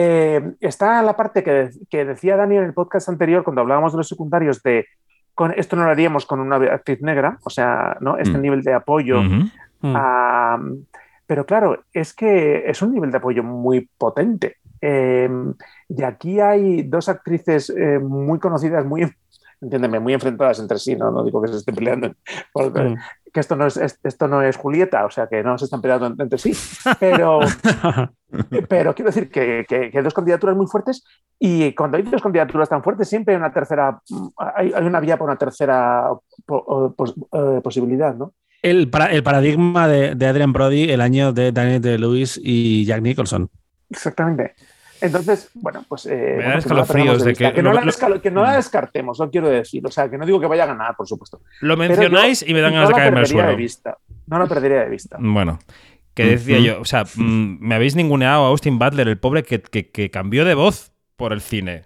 Eh, 0.00 0.52
está 0.60 1.02
la 1.02 1.16
parte 1.16 1.42
que, 1.42 1.70
que 1.90 2.04
decía 2.04 2.36
Dani 2.36 2.56
en 2.56 2.64
el 2.64 2.72
podcast 2.72 3.08
anterior, 3.08 3.42
cuando 3.42 3.62
hablábamos 3.62 3.92
de 3.92 3.98
los 3.98 4.08
secundarios, 4.08 4.62
de 4.62 4.86
con, 5.34 5.52
esto 5.56 5.74
no 5.76 5.84
lo 5.84 5.90
haríamos 5.90 6.24
con 6.26 6.38
una 6.40 6.56
actriz 6.56 7.00
negra, 7.00 7.38
o 7.44 7.50
sea, 7.50 7.96
¿no? 8.00 8.16
Este 8.16 8.38
Mm. 8.38 8.42
nivel 8.42 8.62
de 8.62 8.74
apoyo. 8.74 9.20
Mm. 9.80 9.94
a- 9.94 10.58
pero 11.26 11.46
claro, 11.46 11.84
es 11.92 12.12
que 12.14 12.68
es 12.68 12.80
un 12.82 12.92
nivel 12.92 13.10
de 13.12 13.18
apoyo 13.18 13.42
muy 13.44 13.88
potente. 13.98 14.56
Eh, 14.80 15.28
y 15.88 16.02
aquí 16.02 16.40
hay 16.40 16.82
dos 16.82 17.08
actrices 17.08 17.70
eh, 17.70 17.98
muy 18.00 18.38
conocidas, 18.40 18.84
muy, 18.84 19.02
entiéndeme, 19.60 20.00
muy 20.00 20.14
enfrentadas 20.14 20.58
entre 20.60 20.78
sí, 20.78 20.96
no, 20.96 21.10
no 21.10 21.22
digo 21.24 21.40
que 21.42 21.48
se 21.48 21.56
estén 21.58 21.74
peleando, 21.76 22.12
porque- 22.52 22.80
Mm. 22.82 22.96
Que 23.38 23.40
esto 23.40 23.54
no, 23.56 23.66
es, 23.66 23.76
es- 23.76 23.98
esto 24.02 24.26
no 24.26 24.42
es 24.42 24.56
Julieta, 24.56 25.06
o 25.06 25.10
sea, 25.10 25.28
que 25.28 25.42
no 25.44 25.56
se 25.56 25.66
están 25.66 25.80
peleando 25.80 26.06
en- 26.08 26.16
entre 26.20 26.38
sí, 26.38 26.52
pero, 26.98 27.38
pero 28.68 28.94
quiero 28.94 29.10
decir 29.10 29.30
que, 29.30 29.64
que- 29.68 29.90
que 29.90 29.98
hay 29.98 30.04
dos 30.04 30.14
candidaturas 30.14 30.56
muy 30.56 30.66
fuertes 30.66 31.04
y 31.38 31.72
cuando 31.74 31.96
hay 31.96 32.02
dos 32.02 32.20
candidaturas 32.22 32.68
tan 32.68 32.82
fuertes 32.82 33.08
siempre 33.08 33.34
hay 33.34 33.38
una 33.40 33.52
tercera, 33.52 34.00
hay, 34.36 34.72
hay 34.74 34.84
una 34.84 35.00
vía 35.00 35.16
para 35.16 35.30
una 35.32 35.38
tercera 35.38 36.08
pos- 36.46 37.14
eh, 37.32 37.60
posibilidad, 37.62 38.14
¿no? 38.14 38.32
El, 38.60 38.90
para- 38.90 39.12
el 39.12 39.22
paradigma 39.22 39.86
de, 39.86 40.14
de 40.16 40.26
Adrian 40.26 40.52
Brody, 40.52 40.90
el 40.90 41.00
año 41.00 41.32
de 41.32 41.52
Daniel 41.52 41.80
de 41.80 41.96
Lewis 41.98 42.40
y 42.42 42.84
Jack 42.86 43.02
Nicholson. 43.02 43.48
Exactamente. 43.88 44.54
Entonces, 45.00 45.50
bueno, 45.54 45.84
pues. 45.88 46.06
eh, 46.06 46.10
Me 46.10 46.34
bueno, 46.44 46.50
dan 46.50 46.62
que 46.62 46.68
no 46.68 46.74
la 46.74 46.84
de 47.18 47.24
vista. 47.30 47.52
que 47.52 47.62
no 47.62 47.72
lo- 47.72 47.80
la 47.84 48.20
que 48.20 48.30
no 48.30 48.42
la 48.42 48.56
descartemos, 48.56 49.18
lo 49.18 49.30
quiero 49.30 49.48
decir. 49.48 49.84
O 49.86 49.90
sea, 49.90 50.08
que 50.10 50.18
no 50.18 50.26
digo 50.26 50.40
que 50.40 50.46
vaya 50.46 50.64
a 50.64 50.66
ganar, 50.66 50.96
por 50.96 51.06
supuesto. 51.06 51.40
Lo 51.60 51.76
mencionáis 51.76 52.40
yo 52.40 52.46
y 52.48 52.54
me 52.54 52.60
dan 52.60 52.72
no 52.74 52.80
ganas 52.80 52.88
de 52.88 52.92
la 52.94 52.98
caerme 52.98 53.18
al 53.20 53.22
perdería 53.24 53.42
suelo. 53.42 53.50
de 53.56 53.62
vista. 53.62 53.98
No 54.26 54.38
la 54.38 54.46
perdería 54.46 54.80
de 54.84 54.90
vista. 54.90 55.16
Bueno, 55.20 55.58
que 56.14 56.24
decía 56.26 56.58
yo, 56.58 56.80
o 56.80 56.84
sea, 56.84 57.04
mm, 57.14 57.58
me 57.60 57.74
habéis 57.74 57.94
ninguneado 57.96 58.44
a 58.44 58.48
Austin 58.48 58.78
Butler, 58.78 59.06
el 59.08 59.18
pobre 59.18 59.42
que, 59.44 59.60
que- 59.62 59.90
que 59.90 60.10
cambió 60.10 60.44
de 60.44 60.54
voz 60.54 60.92
por 61.16 61.32
el 61.32 61.40
cine. 61.40 61.84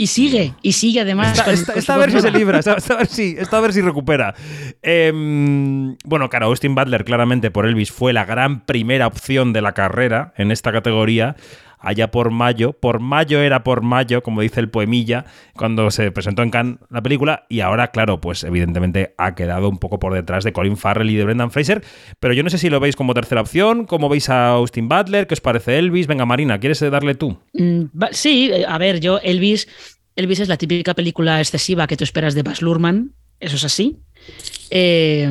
Y 0.00 0.06
sigue, 0.06 0.54
y 0.62 0.72
sigue 0.74 1.00
además. 1.00 1.44
Esta, 1.48 1.94
a 1.94 1.96
ver 1.98 2.12
si 2.12 2.20
se 2.20 2.30
libra, 2.30 2.60
esta, 2.60 2.74
a 2.74 2.96
ver 2.98 3.06
si, 3.08 3.36
a 3.50 3.60
ver 3.60 3.72
si 3.72 3.80
recupera. 3.80 4.32
Em, 4.80 5.96
bueno, 6.04 6.28
claro, 6.30 6.46
Austin 6.46 6.74
Butler 6.74 7.04
claramente 7.04 7.50
por 7.50 7.66
Elvis 7.66 7.90
fue 7.92 8.12
la 8.12 8.24
gran 8.24 8.64
primera 8.64 9.06
opción 9.06 9.52
de 9.52 9.60
la 9.60 9.72
carrera 9.72 10.32
en 10.36 10.50
esta 10.52 10.72
categoría 10.72 11.34
allá 11.78 12.10
por 12.10 12.30
mayo. 12.30 12.72
Por 12.72 13.00
mayo 13.00 13.40
era 13.40 13.64
por 13.64 13.82
mayo, 13.82 14.22
como 14.22 14.40
dice 14.40 14.60
el 14.60 14.68
poemilla, 14.68 15.24
cuando 15.54 15.90
se 15.90 16.10
presentó 16.10 16.42
en 16.42 16.50
Cannes 16.50 16.78
la 16.90 17.02
película. 17.02 17.46
Y 17.48 17.60
ahora, 17.60 17.88
claro, 17.88 18.20
pues 18.20 18.44
evidentemente 18.44 19.14
ha 19.18 19.34
quedado 19.34 19.68
un 19.68 19.78
poco 19.78 19.98
por 19.98 20.14
detrás 20.14 20.44
de 20.44 20.52
Colin 20.52 20.76
Farrell 20.76 21.10
y 21.10 21.16
de 21.16 21.24
Brendan 21.24 21.50
Fraser. 21.50 21.82
Pero 22.20 22.34
yo 22.34 22.42
no 22.42 22.50
sé 22.50 22.58
si 22.58 22.70
lo 22.70 22.80
veis 22.80 22.96
como 22.96 23.14
tercera 23.14 23.40
opción, 23.40 23.86
cómo 23.86 24.08
veis 24.08 24.28
a 24.28 24.50
Austin 24.50 24.88
Butler, 24.88 25.26
qué 25.26 25.34
os 25.34 25.40
parece 25.40 25.78
Elvis. 25.78 26.06
Venga, 26.06 26.26
Marina, 26.26 26.58
¿quieres 26.58 26.80
darle 26.80 27.14
tú? 27.14 27.38
Mm, 27.52 27.84
sí, 28.12 28.50
eh, 28.52 28.64
a 28.66 28.78
ver, 28.78 29.00
yo, 29.00 29.18
Elvis. 29.18 29.68
Elvis 30.16 30.40
es 30.40 30.48
la 30.48 30.56
típica 30.56 30.94
película 30.94 31.38
excesiva 31.38 31.86
que 31.86 31.96
tú 31.96 32.04
esperas 32.04 32.34
de 32.34 32.42
Baz 32.42 32.60
Luhrmann. 32.60 33.12
Eso 33.38 33.54
es 33.54 33.64
así. 33.64 33.98
Eh, 34.70 35.30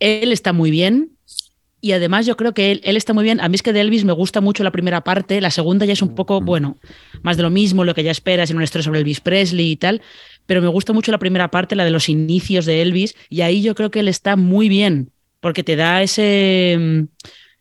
él 0.00 0.32
está 0.32 0.52
muy 0.52 0.70
bien. 0.70 1.10
Y 1.80 1.92
además 1.92 2.26
yo 2.26 2.36
creo 2.36 2.54
que 2.54 2.72
él, 2.72 2.96
está 2.96 3.12
muy 3.12 3.24
bien. 3.24 3.40
A 3.40 3.48
mí 3.48 3.54
es 3.54 3.62
que 3.62 3.72
de 3.72 3.80
Elvis 3.80 4.04
me 4.04 4.12
gusta 4.12 4.40
mucho 4.40 4.64
la 4.64 4.70
primera 4.70 5.04
parte, 5.04 5.40
la 5.40 5.50
segunda 5.50 5.84
ya 5.84 5.92
es 5.92 6.02
un 6.02 6.14
poco, 6.14 6.40
bueno, 6.40 6.78
más 7.22 7.36
de 7.36 7.42
lo 7.42 7.50
mismo, 7.50 7.84
lo 7.84 7.94
que 7.94 8.02
ya 8.02 8.10
esperas 8.10 8.50
en 8.50 8.56
una 8.56 8.64
historia 8.64 8.84
sobre 8.84 9.00
Elvis 9.00 9.20
Presley 9.20 9.72
y 9.72 9.76
tal, 9.76 10.02
pero 10.46 10.62
me 10.62 10.68
gusta 10.68 10.92
mucho 10.92 11.12
la 11.12 11.18
primera 11.18 11.50
parte, 11.50 11.76
la 11.76 11.84
de 11.84 11.90
los 11.90 12.08
inicios 12.08 12.64
de 12.64 12.82
Elvis, 12.82 13.14
y 13.28 13.42
ahí 13.42 13.62
yo 13.62 13.74
creo 13.74 13.90
que 13.90 14.00
él 14.00 14.08
está 14.08 14.36
muy 14.36 14.68
bien, 14.68 15.10
porque 15.40 15.62
te 15.62 15.76
da 15.76 16.02
ese, 16.02 17.06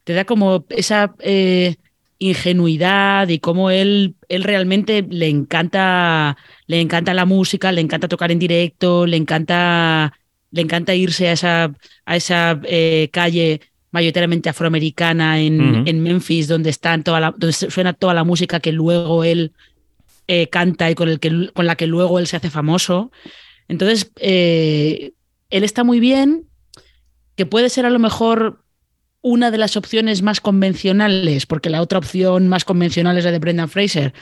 te 0.06 0.14
da 0.14 0.24
como 0.26 0.66
esa 0.70 1.14
eh, 1.20 1.76
ingenuidad 2.18 3.28
y 3.28 3.40
cómo 3.40 3.70
él, 3.70 4.16
él 4.30 4.44
realmente 4.44 5.06
le 5.10 5.28
encanta, 5.28 6.38
le 6.68 6.80
encanta 6.80 7.14
la 7.14 7.26
música, 7.26 7.72
le 7.72 7.82
encanta 7.82 8.08
tocar 8.08 8.32
en 8.32 8.40
directo, 8.40 9.06
le 9.06 9.18
encanta, 9.18 10.14
le 10.52 10.62
encanta 10.62 10.96
irse 10.96 11.28
a 11.28 11.34
esa, 11.34 11.74
a 12.06 12.16
esa 12.16 12.60
eh, 12.64 13.10
calle 13.12 13.62
mayoritariamente 13.96 14.50
afroamericana 14.50 15.40
en, 15.40 15.88
en 15.88 16.04
Memphis, 16.04 16.50
donde, 16.50 16.70
está 16.70 17.02
toda 17.02 17.22
la, 17.22 17.32
donde 17.32 17.54
suena 17.54 17.94
toda 17.94 18.14
la 18.14 18.26
música 18.26 18.60
que 18.60 18.74
luego 18.74 19.24
él 19.24 19.54
eh, 20.28 20.50
canta 20.50 20.92
y 20.92 20.96
con, 20.96 21.08
el 21.08 21.22
que, 21.22 21.50
con 21.54 21.66
la 21.66 21.78
que 21.78 21.88
luego 21.88 22.20
él 22.20 22.28
se 22.28 22.36
hace 22.36 22.50
famoso. 22.50 23.10
Entonces, 23.70 24.12
eh, 24.18 25.14
él 25.50 25.64
está 25.64 25.86
muy 25.86 26.02
bien, 26.02 26.44
que 27.38 27.46
puede 27.46 27.70
ser 27.70 27.86
a 27.86 27.90
lo 27.90 28.00
mejor 28.00 28.66
una 29.22 29.50
de 29.50 29.60
las 29.60 29.78
opciones 29.78 30.22
más 30.22 30.42
convencionales, 30.42 31.46
porque 31.46 31.70
la 31.70 31.82
otra 31.82 32.00
opción 32.00 32.50
más 32.50 32.66
convencional 32.66 33.18
es 33.18 33.24
la 33.24 33.32
de 33.32 33.40
Brendan 33.40 33.70
Fraser. 33.70 34.14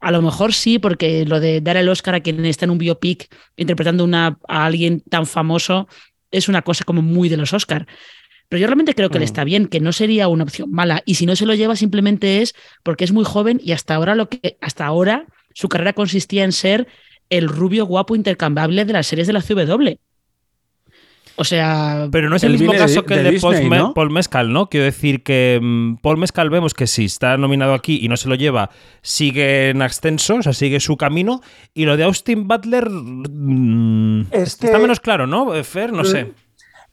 A 0.00 0.12
lo 0.12 0.22
mejor 0.22 0.54
sí, 0.54 0.78
porque 0.78 1.26
lo 1.26 1.40
de 1.40 1.60
dar 1.60 1.76
el 1.76 1.90
Oscar 1.90 2.14
a 2.14 2.20
quien 2.20 2.42
está 2.46 2.64
en 2.64 2.70
un 2.70 2.78
biopic 2.78 3.28
interpretando 3.58 4.02
una, 4.02 4.38
a 4.48 4.64
alguien 4.64 5.00
tan 5.10 5.26
famoso 5.26 5.88
es 6.30 6.48
una 6.48 6.62
cosa 6.62 6.84
como 6.84 7.02
muy 7.02 7.28
de 7.28 7.36
los 7.36 7.52
Oscar. 7.52 7.86
Pero 8.48 8.60
yo 8.60 8.66
realmente 8.66 8.94
creo 8.94 9.10
que 9.10 9.18
le 9.18 9.24
mm. 9.24 9.32
está 9.32 9.44
bien, 9.44 9.66
que 9.66 9.80
no 9.80 9.92
sería 9.92 10.28
una 10.28 10.44
opción 10.44 10.70
mala. 10.70 11.02
Y 11.06 11.14
si 11.14 11.26
no 11.26 11.36
se 11.36 11.46
lo 11.46 11.54
lleva, 11.54 11.76
simplemente 11.76 12.42
es 12.42 12.54
porque 12.82 13.04
es 13.04 13.12
muy 13.12 13.24
joven 13.24 13.60
y 13.62 13.72
hasta 13.72 13.94
ahora 13.94 14.14
lo 14.14 14.28
que 14.28 14.56
hasta 14.60 14.86
ahora 14.86 15.26
su 15.54 15.68
carrera 15.68 15.92
consistía 15.92 16.44
en 16.44 16.52
ser 16.52 16.86
el 17.30 17.48
rubio 17.48 17.86
guapo 17.86 18.14
intercambiable 18.14 18.84
de 18.84 18.92
las 18.92 19.06
series 19.06 19.26
de 19.26 19.32
la 19.32 19.42
CW. 19.42 19.98
O 21.36 21.44
sea. 21.44 22.08
Pero 22.12 22.28
no 22.28 22.36
es 22.36 22.44
el, 22.44 22.52
mismo 22.52 22.72
caso 22.72 23.04
que 23.04 23.14
el 23.14 23.24
de, 23.24 23.40
Paul, 23.94 24.10
Mescal, 24.10 24.52
¿no? 24.52 24.68
Quiero 24.68 24.84
decir 24.84 25.22
que 25.22 25.58
mm, 25.60 25.96
Paul 25.96 26.18
Mescal 26.18 26.48
vemos 26.48 26.74
que 26.74 26.86
si 26.86 27.06
está 27.06 27.36
nominado 27.36 27.74
aquí 27.74 27.98
y 28.00 28.08
no 28.08 28.16
se 28.16 28.28
lo 28.28 28.36
lleva, 28.36 28.70
sigue 29.02 29.70
en 29.70 29.82
ascenso, 29.82 30.36
o 30.36 30.42
sea, 30.42 30.52
sigue 30.52 30.78
su 30.78 30.96
camino. 30.96 31.40
Y 31.72 31.86
lo 31.86 31.96
de 31.96 32.04
Austin 32.04 32.46
Butler 32.46 32.88
mm, 32.88 34.26
está 34.30 34.78
menos 34.78 35.00
claro, 35.00 35.26
¿no? 35.26 35.52
Fer, 35.64 35.92
no 35.92 36.04
sé. 36.04 36.32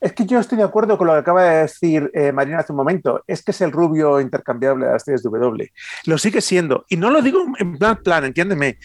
Es 0.02 0.14
que 0.14 0.26
yo 0.26 0.40
estoy 0.40 0.58
de 0.58 0.64
acuerdo 0.64 0.98
con 0.98 1.06
lo 1.06 1.14
que 1.14 1.20
acaba 1.20 1.44
de 1.44 1.62
decir 1.62 2.10
eh, 2.16 2.32
Marina 2.32 2.60
hace 2.60 2.74
un 2.74 2.78
momento. 2.78 3.24
Es 3.28 3.44
que 3.44 3.52
es 3.52 3.62
el 3.62 3.72
rubio 3.72 4.20
intercambiable 4.20 4.88
de 4.88 4.94
las 4.94 5.04
series 5.04 5.22
W. 5.22 5.72
Lo 6.06 6.18
sigue 6.18 6.42
siendo. 6.42 6.86
Y 6.90 6.98
no 6.98 7.12
lo 7.12 7.22
digo 7.22 7.46
en 7.60 7.78
plan, 7.78 8.02
plan, 8.04 8.26
entiéndeme. 8.26 8.80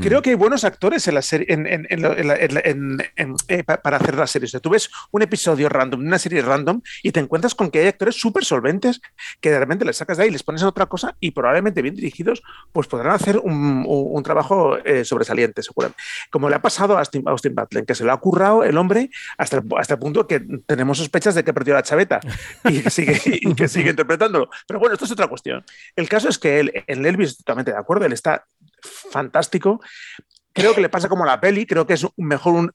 Creo 0.00 0.20
que 0.20 0.30
hay 0.30 0.36
buenos 0.36 0.64
actores 0.64 1.08
en 1.08 1.14
la 1.14 1.22
serie, 1.22 1.46
para 3.82 3.96
hacer 3.96 4.16
las 4.16 4.30
series. 4.30 4.52
tú 4.60 4.70
ves 4.70 4.90
un 5.10 5.22
episodio 5.22 5.68
random, 5.70 6.00
una 6.00 6.18
serie 6.18 6.42
random, 6.42 6.82
y 7.02 7.12
te 7.12 7.20
encuentras 7.20 7.54
con 7.54 7.70
que 7.70 7.80
hay 7.80 7.86
actores 7.88 8.16
súper 8.16 8.44
solventes 8.44 9.00
que 9.40 9.50
de 9.50 9.58
repente 9.58 9.84
les 9.84 9.96
sacas 9.96 10.18
de 10.18 10.24
ahí, 10.24 10.30
les 10.30 10.42
pones 10.42 10.62
a 10.62 10.68
otra 10.68 10.86
cosa 10.86 11.16
y 11.20 11.30
probablemente 11.30 11.80
bien 11.80 11.94
dirigidos, 11.94 12.42
pues 12.72 12.86
podrán 12.86 13.14
hacer 13.14 13.38
un, 13.38 14.22
trabajo 14.22 14.76
eh, 14.84 15.04
sobresaliente, 15.04 15.62
seguramente. 15.62 16.02
Como 16.30 16.50
le 16.50 16.56
ha 16.56 16.62
pasado 16.62 16.98
a 16.98 17.00
Austin, 17.00 17.54
Butler, 17.54 17.86
que 17.86 17.94
se 17.94 18.04
lo 18.04 18.12
ha 18.12 18.20
currado 18.20 18.64
el 18.64 18.76
hombre 18.76 19.10
hasta 19.38 19.58
el, 19.58 19.64
hasta 19.78 19.98
punto 19.98 20.26
que 20.26 20.40
tenemos 20.66 20.98
sospechas 20.98 21.34
de 21.34 21.44
que 21.44 21.54
perdió 21.54 21.74
la 21.74 21.82
chaveta 21.82 22.20
y 22.64 22.80
que 22.82 22.90
sigue, 22.90 23.20
y 23.24 23.54
que 23.54 23.68
sigue 23.68 23.90
interpretándolo. 23.90 24.50
Pero 24.66 24.80
bueno, 24.80 24.94
esto 24.94 25.06
es 25.06 25.12
otra 25.12 25.28
cuestión. 25.28 25.64
El 25.96 26.08
caso 26.08 26.28
es 26.28 26.38
que 26.38 26.60
él, 26.60 26.84
en 26.86 27.06
Elvis, 27.06 27.38
totalmente 27.38 27.70
de 27.70 27.78
acuerdo, 27.78 28.04
él 28.04 28.12
está 28.12 28.44
fantástico. 28.82 29.80
Creo 30.58 30.74
que 30.74 30.80
le 30.80 30.88
pasa 30.88 31.08
como 31.08 31.24
la 31.24 31.40
peli, 31.40 31.66
creo 31.66 31.86
que 31.86 31.94
es 31.94 32.04
un 32.04 32.12
mejor, 32.16 32.72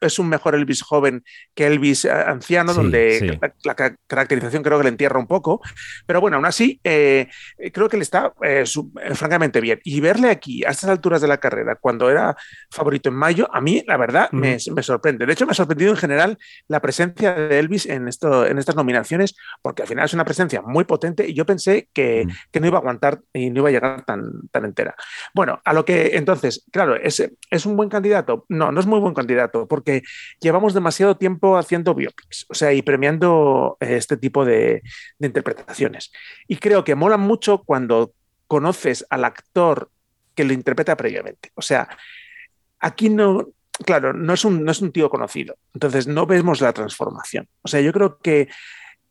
es, 0.00 0.18
un 0.18 0.28
mejor 0.28 0.54
Elvis 0.54 0.82
joven 0.82 1.24
que 1.54 1.66
Elvis 1.66 2.04
eh, 2.04 2.10
anciano, 2.10 2.74
donde 2.74 3.38
La, 3.64 3.74
caracterización 4.06 4.62
creo 4.62 4.78
que 4.78 4.84
le 4.84 4.90
entierra 4.90 5.18
un 5.18 5.26
poco. 5.26 5.60
Pero 6.06 6.20
bueno, 6.20 6.36
aún 6.36 6.46
así, 6.46 6.80
eh, 6.84 7.28
creo 7.72 7.88
que 7.88 7.96
le 7.96 8.02
está 8.02 8.32
eh, 8.42 8.64
francamente 9.14 9.60
bien. 9.60 9.80
Y 9.84 10.00
verle 10.00 10.30
aquí, 10.30 10.64
a 10.64 10.70
estas 10.70 10.90
alturas 10.90 11.20
de 11.20 11.28
la 11.28 11.38
carrera, 11.38 11.76
cuando 11.76 12.10
era 12.10 12.36
favorito 12.70 13.08
en 13.08 13.14
mayo, 13.14 13.48
a 13.52 13.60
mí, 13.60 13.82
la 13.86 13.96
verdad, 13.96 14.30
me, 14.32 14.58
sorprende. 14.58 15.26
De 15.26 15.32
hecho, 15.32 15.46
me 15.46 15.52
ha 15.52 15.54
sorprendido 15.54 15.90
en 15.90 15.96
general 15.96 16.38
la 16.68 16.80
presencia 16.80 17.34
de 17.34 17.58
Elvis 17.58 17.86
en, 17.86 18.08
esto, 18.08 18.46
en 18.46 18.58
estas 18.58 18.76
nominaciones, 18.76 19.36
porque 19.62 19.82
al 19.82 19.88
final 19.88 20.04
es 20.04 20.14
una 20.14 20.24
presencia 20.24 20.62
muy 20.62 20.84
potente 20.84 21.28
y 21.28 21.34
yo 21.34 21.46
pensé 21.46 21.88
que, 21.92 22.26
que 22.50 22.60
no 22.60 22.66
iba 22.66 22.78
a 22.78 22.80
aguantar 22.80 23.20
y 23.32 23.50
no 23.50 23.60
iba 23.60 23.68
a 23.68 23.72
llegar 23.72 24.04
tan, 24.04 24.48
tan 24.50 24.64
entera. 24.64 24.94
Bueno, 25.34 25.60
a 25.64 25.72
lo 25.72 25.84
que 25.84 26.16
entonces, 26.16 26.64
claro, 26.72 26.96
es 26.96 27.19
¿Es, 27.50 27.66
un 27.66 27.76
buen 27.76 27.88
candidato? 27.88 28.44
No, 28.48 28.72
no 28.72 28.80
es 28.80 28.86
muy 28.86 29.00
buen 29.00 29.14
candidato, 29.14 29.66
porque 29.66 30.02
llevamos 30.40 30.74
demasiado 30.74 31.16
tiempo 31.16 31.56
haciendo 31.56 31.94
biopics, 31.94 32.46
o 32.48 32.54
sea, 32.54 32.72
y 32.72 32.82
premiando 32.82 33.76
eh, 33.80 33.96
este 33.96 34.16
tipo 34.16 34.44
de, 34.44 34.82
interpretaciones. 35.18 36.12
Y 36.48 36.56
creo 36.56 36.84
que 36.84 36.94
mola 36.94 37.16
mucho 37.16 37.62
cuando 37.62 38.12
conoces 38.46 39.06
al 39.10 39.24
actor 39.24 39.90
que 40.34 40.44
lo 40.44 40.52
interpreta 40.52 40.96
previamente. 40.96 41.50
O 41.54 41.62
sea, 41.62 41.88
aquí 42.78 43.10
no, 43.10 43.48
claro, 43.84 44.12
no 44.12 44.34
es 44.34 44.44
un, 44.44 44.64
no 44.64 44.72
es 44.72 44.80
un 44.80 44.92
tío 44.92 45.10
conocido, 45.10 45.56
entonces 45.74 46.06
no 46.06 46.26
vemos 46.26 46.60
la 46.60 46.72
transformación. 46.72 47.48
O 47.62 47.68
sea, 47.68 47.80
yo 47.80 47.92
creo 47.92 48.18
que 48.18 48.48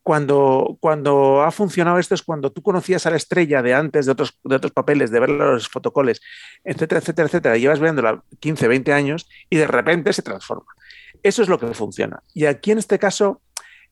cuando, 0.10 0.80
cuando 0.80 1.44
ha 1.44 1.52
funcionado 1.52 2.00
esto 2.00 2.16
es 2.16 2.24
cuando 2.24 2.52
tú 2.52 2.64
conocías 2.64 3.06
a 3.06 3.12
la 3.12 3.18
estrella 3.18 3.62
de 3.62 3.76
antes, 3.76 4.08
de 4.08 4.12
otros, 4.12 4.40
de 4.44 4.56
otros 4.56 4.72
papeles, 4.72 5.12
de 5.12 5.20
ver 5.20 5.30
los 5.30 5.70
fotocoles, 5.70 6.20
etcétera, 6.64 6.98
etcétera, 6.98 7.28
etcétera, 7.28 7.58
y 7.58 7.62
llevas 7.62 7.80
viéndola 7.80 8.24
15, 8.40 8.68
20 8.68 8.92
años 8.92 9.30
y 9.52 9.58
de 9.58 9.68
repente 9.68 10.12
se 10.12 10.24
transforma. 10.24 10.74
Eso 11.22 11.44
es 11.44 11.48
lo 11.48 11.60
que 11.60 11.68
funciona. 11.76 12.24
Y 12.34 12.46
aquí 12.46 12.72
en 12.72 12.80
este 12.80 12.98
caso 12.98 13.44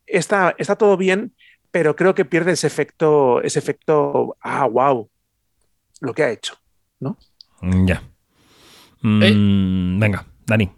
está, 0.08 0.56
está 0.58 0.76
todo 0.76 0.98
bien, 0.98 1.36
pero 1.70 1.96
creo 1.96 2.16
que 2.16 2.26
pierde 2.26 2.54
ese 2.54 2.66
efecto, 2.66 3.40
ese 3.44 3.60
efecto, 3.60 4.38
ah, 4.42 4.66
wow, 4.66 5.08
lo 6.02 6.14
que 6.16 6.24
ha 6.24 6.32
hecho, 6.32 6.56
¿no? 7.00 7.16
Ya. 7.62 8.02
Eh. 9.04 9.34
Mm, 9.36 10.00
venga, 10.00 10.26
Dani. 10.48 10.72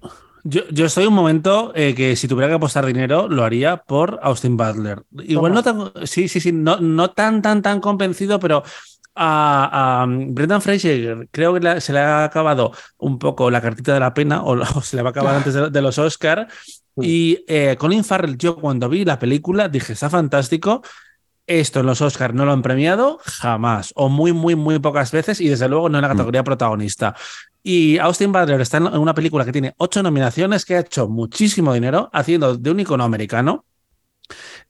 Yo, 0.44 0.62
yo 0.70 0.86
estoy 0.86 1.06
un 1.06 1.14
momento 1.14 1.72
eh, 1.76 1.94
que 1.96 2.16
si 2.16 2.28
tuviera 2.28 2.48
que 2.48 2.56
apostar 2.56 2.86
dinero, 2.86 3.28
lo 3.28 3.44
haría 3.44 3.78
por 3.78 4.20
Austin 4.22 4.58
Butler. 4.58 5.04
Igual 5.24 5.54
no 5.54 5.64
tan, 5.64 5.92
sí, 6.06 6.28
sí, 6.28 6.40
sí, 6.40 6.52
no, 6.52 6.78
no 6.80 7.12
tan, 7.12 7.42
tan, 7.42 7.62
tan 7.62 7.80
convencido, 7.82 8.40
pero 8.40 8.64
a, 9.16 10.06
Brendan 10.08 10.62
Fraser 10.62 11.28
creo 11.32 11.54
que 11.54 11.82
se 11.82 11.94
le 11.94 12.00
ha 12.00 12.24
acabado 12.24 12.72
un 12.98 13.20
poco 13.20 13.52
la 13.52 13.62
cartita 13.62 13.94
de 13.94 14.00
la 14.00 14.14
pena 14.14 14.44
o, 14.44 14.64
se 14.82 14.96
le 14.96 15.02
va 15.02 15.10
a 15.10 15.12
acabar 15.12 15.36
antes 15.36 15.54
de, 15.54 15.82
los 15.82 15.98
Oscars. 15.98 16.52
Y 17.02 17.44
eh, 17.48 17.76
Colin 17.78 18.04
Farrell, 18.04 18.38
yo 18.38 18.58
cuando 18.58 18.90
vi 18.90 19.06
la 19.06 19.20
película 19.20 19.70
dije, 19.70 19.94
está 19.94 20.10
fantástico. 20.10 20.82
Esto 21.50 21.80
en 21.80 21.88
los 21.88 22.00
Oscars 22.00 22.36
no 22.36 22.46
lo 22.46 22.52
han 22.52 22.62
premiado 22.62 23.20
jamás, 23.24 23.92
o 23.96 24.08
muy, 24.08 24.34
muy, 24.34 24.56
muy 24.56 24.78
pocas 24.78 25.12
veces, 25.12 25.42
y 25.42 25.50
desde 25.50 25.68
luego 25.68 25.90
no 25.90 25.98
en 25.98 26.04
la 26.04 26.10
mm. 26.10 26.12
categoría 26.12 26.44
protagonista. 26.44 27.16
Y 27.64 27.98
Austin 27.98 28.32
Butler 28.32 28.62
está 28.62 28.78
en 28.78 28.86
una 28.86 29.16
película 29.16 29.44
que 29.44 29.52
tiene 29.52 29.74
ocho 29.78 30.04
nominaciones, 30.04 30.64
que 30.64 30.76
ha 30.76 30.82
hecho 30.82 31.10
muchísimo 31.10 31.74
dinero 31.74 32.08
haciendo 32.14 32.56
de 32.56 32.70
un 32.70 32.80
icono 32.80 33.04
americano. 33.04 33.66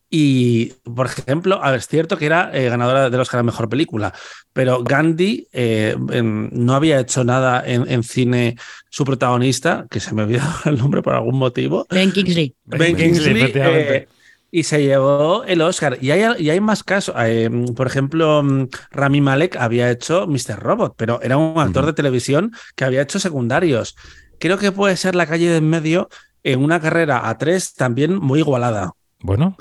Y, 0.10 0.68
por 0.96 1.08
ejemplo, 1.08 1.62
es 1.76 1.86
cierto 1.86 2.18
que 2.18 2.28
era 2.28 2.50
eh, 2.54 2.70
ganadora 2.70 3.10
de 3.10 3.18
los 3.18 3.28
Oscar 3.28 3.44
Mejor 3.44 3.68
Película, 3.68 4.14
pero 4.54 4.82
Gandhi 4.82 5.50
eh, 5.52 5.98
no 6.00 6.76
había 6.76 7.02
hecho 7.02 7.26
nada 7.26 7.62
en, 7.66 8.04
cine 8.04 8.56
su 8.90 9.04
protagonista, 9.04 9.86
que 9.92 10.00
se 10.00 10.16
me 10.16 10.22
ha 10.22 10.26
olvidado 10.26 10.54
el 10.66 10.78
nombre 10.78 11.02
por 11.02 11.14
algún 11.14 11.38
motivo. 11.38 11.86
Ben 11.90 12.14
Kingsley. 12.14 12.56
Ben, 12.64 12.96
Kingsley, 12.96 14.08
y 14.52 14.64
se 14.64 14.82
llevó 14.82 15.44
el 15.44 15.62
Oscar. 15.62 15.98
Y 16.02 16.12
hay, 16.12 16.24
y 16.40 16.50
hay 16.50 16.60
más 16.60 16.84
casos. 16.84 17.16
Eh, 17.20 17.50
por 17.76 17.88
ejemplo, 17.88 18.44
mm, 18.44 18.68
Rami 18.92 19.22
Malek 19.22 19.56
había 19.56 19.90
hecho 19.92 20.28
Mr. 20.28 20.60
Robot, 20.60 20.94
pero 20.98 21.22
era 21.22 21.38
un 21.38 21.60
actor 21.60 21.86
de 21.86 21.94
televisión 21.94 22.52
que 22.76 22.86
había 22.86 23.02
hecho 23.02 23.20
secundarios. 23.20 23.96
Creo 24.40 24.58
que 24.58 24.72
puede 24.72 24.96
ser 24.98 25.16
la 25.16 25.28
calle 25.28 25.50
de 25.50 25.58
en 25.58 25.70
medio 25.70 26.10
en 26.44 26.64
una 26.64 26.80
carrera 26.80 27.30
a 27.30 27.38
tres 27.38 27.74
también 27.74 28.16
muy 28.16 28.40
igualada. 28.40 28.94
Bueno, 29.20 29.58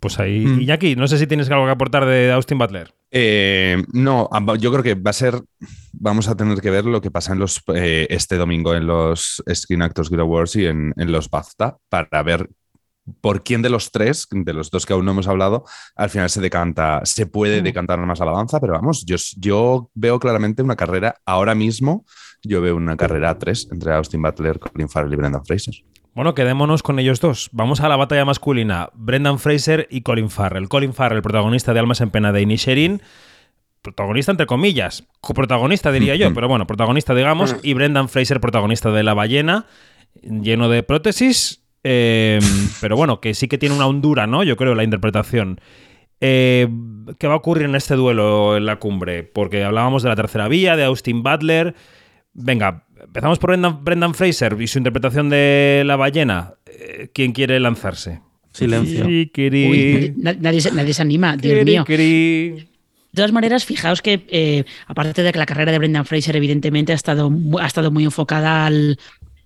pues 0.00 0.18
ahí. 0.18 0.46
Mm. 0.46 0.60
Iñaki, 0.62 0.96
no 0.96 1.06
sé 1.06 1.18
si 1.18 1.26
tienes 1.26 1.50
algo 1.50 1.66
que 1.66 1.72
aportar 1.72 2.06
de 2.06 2.32
Austin 2.32 2.58
Butler. 2.58 2.92
Eh, 3.10 3.82
no, 3.92 4.28
yo 4.56 4.72
creo 4.72 4.82
que 4.82 4.94
va 4.94 5.10
a 5.10 5.14
ser. 5.14 5.40
Vamos 5.92 6.28
a 6.28 6.34
tener 6.34 6.60
que 6.60 6.70
ver 6.70 6.86
lo 6.86 7.00
que 7.00 7.10
pasa 7.10 7.34
en 7.34 7.38
los, 7.38 7.62
eh, 7.74 8.06
este 8.10 8.36
domingo 8.36 8.74
en 8.74 8.86
los 8.86 9.42
Screen 9.54 9.82
Actors 9.82 10.08
Guild 10.08 10.22
Awards 10.22 10.56
y 10.56 10.66
en, 10.66 10.94
en 10.96 11.12
los 11.12 11.28
BAFTA 11.28 11.76
para 11.88 12.22
ver 12.22 12.48
por 13.20 13.42
quién 13.42 13.62
de 13.62 13.70
los 13.70 13.90
tres, 13.90 14.28
de 14.30 14.52
los 14.52 14.70
dos 14.70 14.86
que 14.86 14.92
aún 14.92 15.04
no 15.04 15.10
hemos 15.10 15.28
hablado, 15.28 15.64
al 15.96 16.10
final 16.10 16.30
se 16.30 16.40
decanta, 16.40 17.00
se 17.04 17.26
puede 17.26 17.60
mm. 17.60 17.64
decantar 17.64 17.98
más 17.98 18.20
a 18.20 18.24
la 18.24 18.32
danza, 18.32 18.60
pero 18.60 18.74
vamos, 18.74 19.04
yo, 19.04 19.16
yo 19.36 19.90
veo 19.94 20.18
claramente 20.18 20.62
una 20.62 20.76
carrera 20.76 21.16
ahora 21.24 21.54
mismo, 21.54 22.04
yo 22.42 22.60
veo 22.60 22.76
una 22.76 22.96
carrera 22.96 23.30
a 23.30 23.38
tres 23.38 23.68
entre 23.70 23.92
Austin 23.92 24.22
Butler, 24.22 24.58
Colin 24.58 24.88
Farrell 24.88 25.12
y 25.12 25.16
Brendan 25.16 25.44
Fraser. 25.44 25.74
Bueno, 26.14 26.34
quedémonos 26.34 26.82
con 26.82 26.98
ellos 26.98 27.20
dos. 27.20 27.48
Vamos 27.52 27.80
a 27.80 27.88
la 27.88 27.96
batalla 27.96 28.26
masculina. 28.26 28.90
Brendan 28.92 29.38
Fraser 29.38 29.88
y 29.90 30.02
Colin 30.02 30.28
Farrell. 30.28 30.68
Colin 30.68 30.92
Farrell, 30.92 31.22
protagonista 31.22 31.72
de 31.72 31.80
Almas 31.80 32.02
en 32.02 32.10
Pena 32.10 32.32
de 32.32 32.42
Inisherin. 32.42 33.00
Protagonista 33.80 34.30
entre 34.30 34.46
comillas. 34.46 35.04
Coprotagonista 35.22 35.90
diría 35.90 36.14
yo, 36.14 36.32
pero 36.34 36.48
bueno, 36.48 36.66
protagonista 36.66 37.14
digamos. 37.14 37.56
Y 37.62 37.72
Brendan 37.72 38.10
Fraser, 38.10 38.40
protagonista 38.40 38.90
de 38.90 39.02
La 39.02 39.14
Ballena. 39.14 39.64
Lleno 40.20 40.68
de 40.68 40.82
prótesis. 40.82 41.61
Em, 41.84 42.40
pero 42.80 42.96
bueno, 42.96 43.20
que 43.20 43.34
sí 43.34 43.48
que 43.48 43.58
tiene 43.58 43.74
una 43.74 43.86
hondura, 43.86 44.26
¿no? 44.26 44.44
Yo 44.44 44.56
creo, 44.56 44.74
la 44.74 44.84
interpretación. 44.84 45.60
Eh, 46.20 46.68
¿Qué 47.18 47.26
va 47.26 47.34
a 47.34 47.38
ocurrir 47.38 47.64
en 47.64 47.74
este 47.74 47.94
duelo 47.94 48.56
en 48.56 48.66
la 48.66 48.76
cumbre? 48.76 49.24
Porque 49.24 49.64
hablábamos 49.64 50.02
de 50.02 50.08
la 50.08 50.16
tercera 50.16 50.46
vía, 50.48 50.76
de 50.76 50.84
Austin 50.84 51.22
Butler. 51.22 51.74
Venga, 52.32 52.86
empezamos 53.00 53.38
por 53.38 53.56
Brendan, 53.82 54.14
Fraser 54.14 54.56
y 54.60 54.68
su 54.68 54.78
interpretación 54.78 55.28
de 55.28 55.82
la 55.84 55.96
ballena. 55.96 56.54
Eh, 56.66 57.10
¿Quién 57.12 57.32
quiere 57.32 57.58
lanzarse? 57.58 58.20
Silencio. 58.52 59.04
nadie, 60.16 60.60
se 60.60 61.02
anima, 61.02 61.36
Dios 61.36 61.64
mío. 61.64 61.84
De 61.86 63.16
todas 63.16 63.32
maneras, 63.32 63.66
fijaos 63.66 64.00
que, 64.00 64.24
eh, 64.28 64.64
aparte 64.86 65.22
de 65.22 65.32
que 65.32 65.38
la 65.38 65.44
carrera 65.44 65.70
de 65.70 65.78
Brendan 65.78 66.06
Fraser, 66.06 66.34
evidentemente, 66.36 66.92
ha 66.92 66.94
estado, 66.94 67.30
ha 67.60 67.66
estado 67.66 67.90
muy 67.90 68.04
enfocada 68.04 68.64
al 68.64 68.98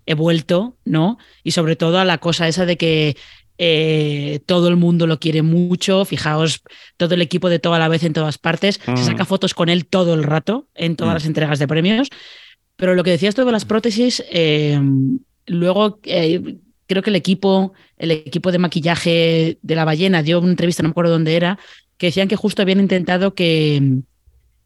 he 0.06 0.14
vuelto, 0.14 0.76
¿no? 0.84 1.18
Y 1.42 1.50
sobre 1.50 1.76
todo 1.76 1.98
a 1.98 2.04
la 2.04 2.18
cosa 2.18 2.48
esa 2.48 2.64
de 2.64 2.76
que 2.76 3.16
eh, 3.58 4.40
todo 4.46 4.68
el 4.68 4.76
mundo 4.76 5.06
lo 5.06 5.18
quiere 5.18 5.42
mucho. 5.42 6.04
Fijaos, 6.04 6.62
todo 6.96 7.14
el 7.14 7.22
equipo 7.22 7.48
de 7.48 7.58
toda 7.58 7.78
la 7.78 7.88
vez 7.88 8.04
en 8.04 8.12
todas 8.12 8.38
partes. 8.38 8.80
Se 8.84 9.04
saca 9.04 9.24
mm. 9.24 9.26
fotos 9.26 9.54
con 9.54 9.68
él 9.68 9.86
todo 9.86 10.14
el 10.14 10.22
rato 10.22 10.68
en 10.74 10.96
todas 10.96 11.12
mm. 11.12 11.16
las 11.16 11.26
entregas 11.26 11.58
de 11.58 11.68
premios. 11.68 12.08
Pero 12.76 12.94
lo 12.94 13.02
que 13.04 13.10
decías 13.10 13.34
tú 13.34 13.44
de 13.44 13.52
las 13.52 13.64
prótesis, 13.64 14.22
eh, 14.30 14.78
luego 15.46 15.98
eh, 16.04 16.58
creo 16.86 17.02
que 17.02 17.10
el 17.10 17.16
equipo, 17.16 17.72
el 17.96 18.10
equipo 18.10 18.52
de 18.52 18.58
maquillaje 18.58 19.58
de 19.62 19.74
la 19.74 19.84
ballena 19.84 20.22
dio 20.22 20.38
una 20.40 20.50
entrevista, 20.50 20.82
no 20.82 20.90
me 20.90 20.92
acuerdo 20.92 21.12
dónde 21.12 21.36
era, 21.36 21.58
que 21.96 22.08
decían 22.08 22.28
que 22.28 22.36
justo 22.36 22.60
habían 22.60 22.80
intentado 22.80 23.34
que, 23.34 24.00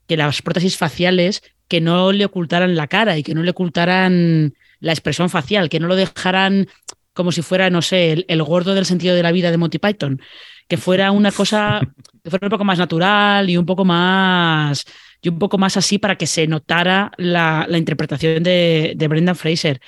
que 0.08 0.16
las 0.16 0.42
prótesis 0.42 0.76
faciales 0.76 1.42
que 1.68 1.80
no 1.80 2.10
le 2.10 2.24
ocultaran 2.24 2.74
la 2.74 2.88
cara 2.88 3.16
y 3.16 3.22
que 3.22 3.32
no 3.32 3.44
le 3.44 3.52
ocultaran 3.52 4.54
la 4.80 4.92
expresión 4.92 5.30
facial, 5.30 5.68
que 5.68 5.80
no 5.80 5.86
lo 5.86 5.96
dejaran 5.96 6.68
como 7.12 7.32
si 7.32 7.42
fuera, 7.42 7.70
no 7.70 7.82
sé, 7.82 8.24
el, 8.26 8.42
gordo 8.42 8.74
del 8.74 8.86
sentido 8.86 9.14
de 9.14 9.22
la 9.22 9.32
vida 9.32 9.50
de 9.50 9.58
Monty 9.58 9.78
Python, 9.78 10.20
que 10.68 10.76
fuera 10.76 11.10
una 11.10 11.32
cosa, 11.32 11.80
que 12.22 12.30
fuera 12.30 12.46
un 12.46 12.50
poco 12.50 12.64
más 12.64 12.78
natural 12.78 13.50
y 13.50 13.56
un 13.56 13.66
poco 13.66 13.84
más 13.84 14.84
y 15.22 15.28
un 15.28 15.38
poco 15.38 15.58
más 15.58 15.76
así 15.76 15.98
para 15.98 16.16
que 16.16 16.26
se 16.26 16.46
notara 16.46 17.12
la, 17.18 17.66
interpretación 17.72 18.42
de, 18.42 19.06
Brendan 19.08 19.36
Fraser. 19.36 19.80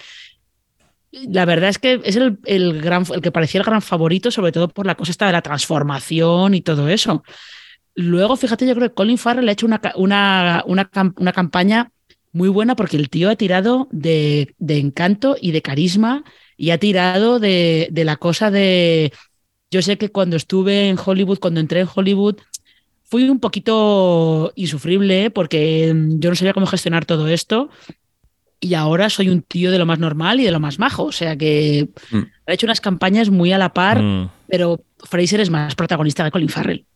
La 1.11 1.45
verdad 1.45 1.71
es 1.71 1.79
que 1.79 2.01
es 2.05 2.17
el, 2.17 2.81
gran, 2.81 3.05
el 3.15 3.21
que 3.21 3.33
parecía 3.33 3.61
el 3.61 3.67
gran 3.67 3.83
favorito, 3.83 4.31
sobre 4.31 4.53
todo 4.53 4.69
por 4.69 4.87
la 4.87 4.95
cosa 4.95 5.13
esta 5.13 5.27
de 5.27 5.33
la 5.33 5.43
transformación 5.43 6.55
y 6.55 6.61
todo 6.63 6.89
eso. 6.89 7.23
Luego, 7.95 8.37
fíjate, 8.37 8.67
yo 8.67 8.75
creo 8.75 8.89
que 8.89 8.95
Colin 8.95 9.19
Farrell 9.19 9.49
ha 9.49 9.53
hecho 9.53 9.67
una, 9.67 9.81
una, 9.97 10.65
una, 10.67 11.33
campaña 11.33 11.91
muy 12.33 12.49
buena 12.49 12.77
porque 12.77 12.97
el 12.97 13.11
tío 13.11 13.31
ha 13.31 13.37
tirado 13.37 13.89
de, 13.91 14.55
de 14.59 14.79
encanto 14.79 15.37
y 15.41 15.53
de 15.53 15.63
carisma 15.63 16.25
y 16.57 16.71
ha 16.71 16.79
tirado 16.79 17.39
de, 17.39 17.89
de, 17.91 18.05
la 18.05 18.17
cosa 18.17 18.51
de... 18.51 19.13
Yo 19.71 19.83
sé 19.83 19.99
que 19.99 20.11
cuando 20.11 20.37
estuve 20.37 20.89
en 20.89 20.99
Hollywood, 21.03 21.39
cuando 21.39 21.61
entré 21.61 21.81
en 21.81 21.89
Hollywood, 21.95 22.37
fui 23.05 23.29
un 23.29 23.41
poquito 23.41 24.53
insufrible 24.57 25.31
porque 25.31 25.93
mm, 25.95 26.19
yo 26.19 26.31
no 26.31 26.37
sabía 26.37 26.55
cómo 26.55 26.67
gestionar 26.67 27.05
todo 27.05 27.29
esto 27.29 27.69
y 28.59 28.75
ahora 28.75 29.11
soy 29.11 29.29
un 29.29 29.43
tío 29.43 29.71
de 29.71 29.79
lo 29.79 29.85
más 29.85 29.99
normal 29.99 30.41
y 30.41 30.45
de 30.45 30.51
lo 30.53 30.61
más 30.61 30.79
majo. 30.79 31.05
O 31.05 31.13
sea 31.13 31.37
que 31.37 31.89
mm. 32.11 32.23
ha 32.47 32.53
hecho 32.55 32.67
unas 32.67 32.81
campañas 32.81 33.29
muy 33.29 33.53
a 33.53 33.59
la 33.59 33.75
par, 33.75 34.01
mm. 34.01 34.31
pero 34.49 34.83
Fraser 35.01 35.41
es 35.41 35.51
más 35.51 35.75
protagonista 35.75 36.25
que 36.25 36.31
Colin 36.31 36.49
Farrell. 36.49 36.87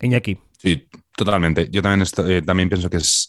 Iñaki. 0.00 0.38
Sí, 0.58 0.88
totalmente. 1.16 1.68
Yo 1.70 1.82
también, 1.82 2.06
eh, 2.28 2.42
también 2.42 2.68
pienso 2.68 2.90
que 2.90 2.98
es, 2.98 3.28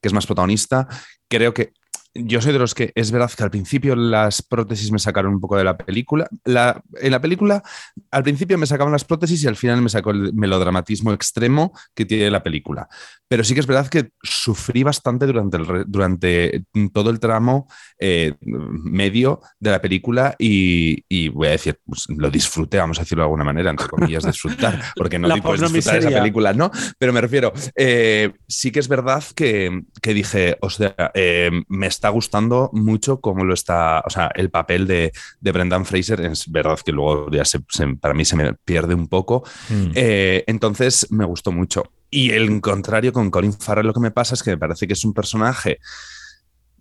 que 0.00 0.08
es 0.08 0.12
más 0.12 0.26
protagonista. 0.26 0.86
Creo 1.28 1.54
que 1.54 1.72
yo 2.14 2.40
soy 2.40 2.52
de 2.52 2.58
los 2.58 2.74
que 2.74 2.92
es 2.94 3.10
verdad 3.10 3.30
que 3.30 3.42
al 3.42 3.50
principio 3.50 3.94
las 3.94 4.42
prótesis 4.42 4.90
me 4.90 4.98
sacaron 4.98 5.34
un 5.34 5.40
poco 5.40 5.56
de 5.56 5.64
la 5.64 5.76
película. 5.76 6.28
en 6.44 7.10
la 7.10 7.20
película, 7.20 7.62
al 8.10 8.22
principio 8.22 8.58
me 8.58 8.66
sacaban 8.66 8.92
las 8.92 9.04
prótesis 9.04 9.42
y 9.44 9.46
al 9.46 9.56
final 9.56 9.82
me 9.82 9.88
sacó 9.88 10.10
el 10.10 10.32
melodramatismo 10.34 11.12
extremo 11.12 11.72
que 11.94 12.04
tiene 12.04 12.30
la 12.30 12.42
película. 12.42 12.88
Pero 13.28 13.44
sí 13.44 13.54
que 13.54 13.60
es 13.60 13.66
verdad 13.66 13.88
que 13.88 14.10
sufrí 14.22 14.82
bastante 14.82 15.26
durante, 15.26 15.58
el, 15.58 15.84
durante 15.86 16.64
todo 16.92 17.10
el 17.10 17.20
tramo 17.20 17.68
eh, 17.98 18.34
medio 18.40 19.42
de 19.60 19.70
la 19.70 19.80
película 19.80 20.34
y, 20.38 21.28
voy 21.28 21.48
a 21.48 21.52
decir, 21.52 21.78
pues, 21.84 22.06
lo 22.08 22.30
disfruté, 22.30 22.78
vamos 22.78 22.98
a 22.98 23.02
decirlo 23.02 23.22
de 23.22 23.26
alguna 23.26 23.44
manera, 23.44 23.70
entre 23.70 23.86
comillas, 23.86 24.24
disfrutar, 24.24 24.82
porque 24.96 25.18
no 25.18 25.28
puedes 25.42 25.60
disfrutar 25.60 25.98
esa 25.98 26.10
película, 26.10 26.52
¿no? 26.54 26.70
Pero 26.98 27.12
me 27.12 27.20
refiero, 27.20 27.52
eh, 27.76 28.32
sí 28.48 28.70
que 28.70 28.80
es 28.80 28.88
verdad 28.88 29.22
que, 29.34 29.82
que 30.00 30.14
dije, 30.14 30.56
o 30.62 30.70
sea, 30.70 30.94
eh, 31.14 31.50
me 31.68 31.86
está 31.98 32.08
gustando 32.10 32.70
mucho 32.72 33.20
cómo 33.20 33.44
lo 33.44 33.54
está, 33.54 34.02
o 34.06 34.10
sea, 34.10 34.30
el 34.34 34.50
papel 34.50 34.86
de, 34.86 35.12
de 35.40 35.52
Brendan 35.52 35.84
Fraser, 35.84 36.20
es 36.20 36.50
verdad 36.50 36.78
que 36.84 36.92
luego 36.92 37.30
ya 37.30 37.44
se, 37.44 37.60
para 38.00 38.14
mí 38.14 38.24
se 38.24 38.36
me 38.36 38.54
pierde 38.54 38.94
un 38.94 39.08
poco, 39.08 39.44
mm. 39.68 39.90
entonces 39.94 41.10
me 41.10 41.24
gustó 41.24 41.52
mucho. 41.52 41.90
Y 42.10 42.30
el 42.30 42.60
contrario 42.60 43.12
con 43.12 43.30
Colin 43.30 43.52
Farrell 43.52 43.86
lo 43.86 43.92
que 43.92 44.00
me 44.00 44.10
pasa 44.10 44.34
es 44.34 44.42
que 44.42 44.50
me 44.50 44.58
parece 44.58 44.86
que 44.86 44.94
es 44.94 45.04
un 45.04 45.12
personaje 45.12 45.78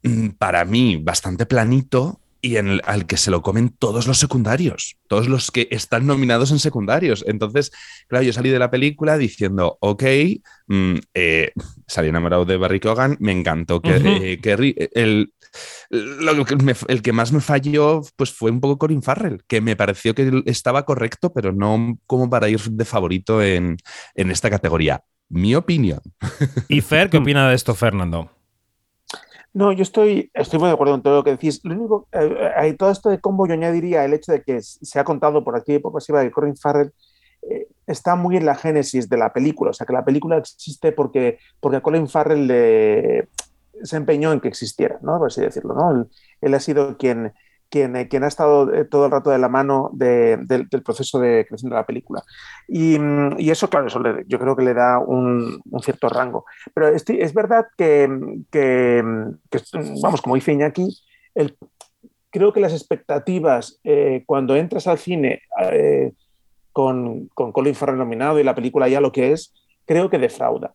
mm, 0.04 0.30
para 0.38 0.64
mí 0.64 0.98
bastante 0.98 1.46
planito 1.46 2.22
y 2.42 2.58
en 2.58 2.82
al 2.86 3.06
que 3.06 3.18
se 3.18 3.32
lo 3.32 3.42
comen 3.42 3.70
todos 3.70 4.08
los 4.08 4.18
secundarios, 4.18 4.98
todos 5.08 5.28
los 5.28 5.52
que 5.52 5.68
están 5.72 6.06
nominados 6.06 6.52
en 6.52 6.60
secundarios. 6.60 7.24
Entonces, 7.28 7.72
claro, 8.08 8.24
yo 8.24 8.34
salí 8.34 8.50
de 8.50 8.60
la 8.60 8.72
película 8.72 9.18
diciendo, 9.18 9.78
ok, 9.82 10.04
mm, 10.68 10.96
eh, 11.14 11.52
salí 11.88 12.10
enamorado 12.10 12.46
de 12.46 12.58
Barry 12.58 12.80
Cogan, 12.80 13.18
me 13.20 13.32
encantó 13.32 13.82
que, 13.82 13.96
eh, 13.96 14.90
el, 14.94 15.34
el 15.90 17.02
que 17.02 17.14
más 17.14 17.32
me 17.32 17.42
falló 17.42 18.02
pues 18.16 18.32
fue 18.32 18.52
un 18.52 18.60
poco 18.60 18.78
Corin 18.78 19.02
Farrell, 19.02 19.44
que 19.48 19.62
me 19.62 19.76
pareció 19.76 20.14
que 20.14 20.44
estaba 20.46 20.86
correcto, 20.86 21.34
pero 21.34 21.52
no 21.54 21.98
como 22.06 22.30
para 22.30 22.50
ir 22.50 22.60
de 22.60 22.86
favorito 22.86 23.42
en, 23.42 23.78
en 24.16 24.32
esta 24.32 24.50
categoría 24.50 25.04
mi 25.30 25.56
opinión. 25.56 26.00
¿Y 26.68 26.82
Fer, 26.82 27.10
qué 27.10 27.18
opina 27.18 27.50
de 27.50 27.56
esto, 27.56 27.76
Fernando? 27.76 28.32
No, 29.58 29.72
yo 29.72 29.82
estoy, 29.82 30.30
estoy 30.36 30.60
muy 30.60 30.68
de 30.68 30.76
acuerdo 30.76 30.94
en 30.94 31.02
todo 31.02 31.16
lo 31.16 31.24
que 31.24 31.32
decís. 31.32 31.62
Lo 31.64 31.74
único, 31.74 32.08
eh, 32.12 32.52
eh 32.62 32.74
todo 32.76 32.92
esto 32.92 33.10
de 33.10 33.20
combo 33.20 33.48
yo 33.48 33.54
añadiría 33.54 34.06
el 34.06 34.14
hecho 34.14 34.32
de 34.32 34.44
que 34.44 34.62
se 34.62 35.00
ha 35.00 35.04
contado 35.04 35.44
por 35.44 35.56
aquí 35.58 35.74
y 35.74 35.80
por 35.80 35.92
pasiva 35.92 36.22
que 36.22 36.30
Corin 36.30 36.56
Farrell 36.56 36.94
eh, 37.42 37.68
está 37.88 38.16
muy 38.16 38.38
en 38.38 38.46
la 38.46 38.54
génesis 38.54 39.10
de 39.10 39.18
la 39.18 39.34
película. 39.34 39.72
O 39.72 39.74
sea, 39.74 39.88
que 39.88 39.94
la 39.94 40.06
película 40.06 40.38
existe 40.38 40.92
porque, 40.92 41.40
porque 41.60 41.82
Colin 41.82 42.08
Farrell 42.08 43.28
se 43.82 43.98
empeñó 43.98 44.32
en 44.32 44.42
que 44.42 44.48
existiera, 44.48 45.00
¿no? 45.02 45.18
Por 45.18 45.30
así 45.30 45.42
decirlo, 45.42 45.74
¿no? 45.74 46.08
él 46.42 46.54
ha 46.54 46.60
sido 46.60 46.96
quien, 46.96 47.34
quien, 47.70 47.96
eh, 47.96 48.08
quien 48.08 48.24
ha 48.24 48.28
estado 48.28 48.74
eh, 48.74 48.86
todo 48.86 49.06
el 49.06 49.12
rato 49.12 49.30
de 49.30 49.38
la 49.38 49.50
mano 49.50 49.90
del 49.94 50.68
proceso 50.84 51.20
de 51.20 51.46
creación 51.48 51.70
de 51.70 51.76
la 51.76 51.86
película. 51.86 52.24
Y, 52.68 52.98
mm, 52.98 53.40
y 53.40 53.50
eso, 53.50 53.70
claro, 53.70 53.88
eso 53.88 54.02
yo 54.28 54.40
creo 54.40 54.56
que 54.56 54.64
le 54.64 54.74
da 54.74 55.00
un, 55.00 55.62
un 55.70 55.80
cierto 55.82 56.10
rango. 56.10 56.46
Pero 56.74 56.88
es 56.88 57.34
verdad 57.34 57.66
que, 57.78 58.10
que, 58.52 59.04
vamos, 60.02 60.22
como 60.22 60.36
dice 60.36 60.54
Iñaki, 60.54 60.88
el, 61.36 61.58
creo 62.30 62.54
que 62.54 62.60
las 62.60 62.74
expectativas 62.74 63.80
eh, 63.84 64.24
cuando 64.26 64.56
entras 64.56 64.88
al 64.88 64.98
cine 64.98 65.42
con, 66.72 67.28
con 67.34 67.52
Colin 67.52 67.76
Farrell 67.76 67.98
nominado 67.98 68.40
y 68.40 68.44
la 68.44 68.56
película 68.56 68.88
ya 68.88 69.02
lo 69.02 69.12
que 69.12 69.32
es, 69.32 69.54
creo 69.86 70.10
que 70.10 70.20
defrauda. 70.20 70.74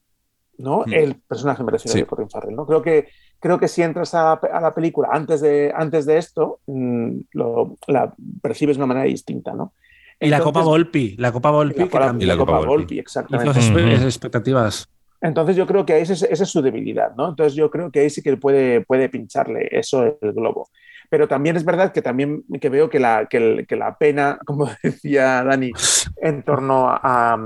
¿no? 0.58 0.84
Hmm. 0.86 0.92
El 0.92 1.14
personaje 1.16 1.62
merecido 1.62 1.94
de 1.94 2.06
Colin 2.06 2.30
Farrell, 2.30 2.54
¿no? 2.54 2.66
Creo 2.66 2.82
que 2.82 3.08
creo 3.42 3.58
que 3.58 3.66
si 3.66 3.82
entras 3.82 4.14
a, 4.14 4.40
la 4.60 4.72
película 4.72 5.08
antes 5.10 5.40
de, 5.40 5.72
antes 5.74 6.06
de 6.06 6.16
esto, 6.16 6.60
mm, 6.66 7.10
lo, 7.32 7.76
la 7.88 8.14
percibes 8.40 8.76
de 8.76 8.82
una 8.84 8.94
manera 8.94 9.06
distinta, 9.06 9.52
¿no? 9.52 9.72
Y 10.20 10.28
la 10.28 10.38
Copa 10.38 10.62
Volpi, 10.62 11.16
la 11.18 11.32
Copa 11.32 11.50
Volpi, 11.50 11.82
que 11.82 11.86
también. 11.86 12.30
Y 12.30 12.32
la 12.32 12.38
Copa, 12.38 12.60
Volpi, 12.60 13.00
exactamente. 13.00 14.06
expectativas. 14.06 14.88
Entonces 15.20 15.56
yo 15.56 15.66
creo 15.66 15.84
que 15.84 16.00
esa 16.00 16.12
es, 16.12 16.22
esa 16.22 16.44
es, 16.44 16.50
su 16.50 16.62
debilidad, 16.62 17.16
¿no? 17.16 17.30
Entonces 17.30 17.54
yo 17.54 17.68
creo 17.70 17.90
que 17.90 18.00
ahí 18.00 18.10
sí 18.10 18.22
que 18.22 18.36
puede, 18.36 18.82
puede 18.82 19.08
pincharle 19.08 19.68
eso 19.72 20.04
el 20.04 20.32
globo. 20.32 20.68
Pero 21.10 21.26
también 21.26 21.56
es 21.56 21.64
verdad 21.64 21.92
que 21.92 22.02
también 22.02 22.44
que 22.60 22.68
veo 22.68 22.88
que 22.88 23.00
la, 23.00 23.26
que, 23.26 23.66
la 23.70 23.96
pena, 23.98 24.38
como 24.46 24.68
decía 24.84 25.42
Dani, 25.42 25.72
en 26.16 26.44
torno 26.44 26.88
a, 26.88 27.36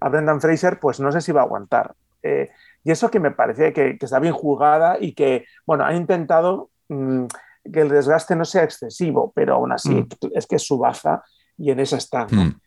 a, 0.00 0.08
Brendan 0.10 0.42
Fraser, 0.42 0.78
pues 0.78 1.00
no 1.00 1.10
sé 1.10 1.22
si 1.22 1.32
va 1.32 1.40
a 1.40 1.44
aguantar. 1.44 1.94
Eh, 2.22 2.50
y 2.84 2.90
eso 2.90 3.10
que 3.10 3.20
me 3.20 3.30
parece 3.30 3.72
que, 3.72 3.98
que, 3.98 4.04
está 4.04 4.18
bien 4.18 4.32
jugada 4.32 4.96
y 5.00 5.12
que, 5.12 5.44
bueno, 5.66 5.84
han 5.84 5.96
intentado 5.96 6.70
mmm, 6.88 7.24
que 7.72 7.80
el 7.80 7.88
desgaste 7.88 8.36
no 8.36 8.44
sea 8.44 8.64
excesivo, 8.64 9.32
pero 9.34 9.54
aún 9.54 9.72
así 9.72 9.90
mm. 9.90 10.08
es 10.34 10.46
que 10.46 10.56
es 10.56 10.62
su 10.66 10.78
baza 10.78 11.22
y 11.56 11.70
en 11.70 11.80
esa 11.80 11.96
está. 11.96 12.26
Mm. 12.30 12.60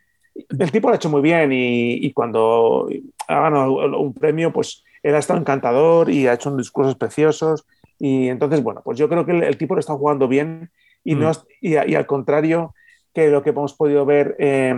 El 0.59 0.71
tipo 0.71 0.87
lo 0.87 0.93
ha 0.93 0.97
hecho 0.97 1.09
muy 1.09 1.21
bien 1.21 1.51
y, 1.51 2.05
y, 2.05 2.13
cuando 2.13 2.87
ha 3.27 3.41
ganado 3.41 3.99
un 3.99 4.13
premio, 4.13 4.53
pues 4.53 4.83
él 5.03 5.15
ha 5.15 5.19
estado 5.19 5.39
encantador 5.39 6.09
y 6.09 6.27
ha 6.27 6.33
hecho 6.33 6.49
unos 6.49 6.65
discursos 6.65 6.95
preciosos. 6.95 7.65
Y 7.99 8.29
entonces, 8.29 8.63
bueno, 8.63 8.81
pues 8.83 8.97
yo 8.97 9.09
creo 9.09 9.25
que 9.25 9.31
el, 9.31 9.43
el 9.43 9.57
tipo 9.57 9.75
lo 9.75 9.79
está 9.79 9.93
jugando 9.93 10.27
bien 10.27 10.71
y, 11.03 11.15
no, 11.15 11.29
mm. 11.29 11.33
y, 11.61 11.91
y, 11.91 11.95
al 11.95 12.05
contrario 12.05 12.73
que 13.13 13.29
lo 13.29 13.43
que 13.43 13.49
hemos 13.49 13.73
podido 13.73 14.05
ver 14.05 14.35
eh, 14.39 14.73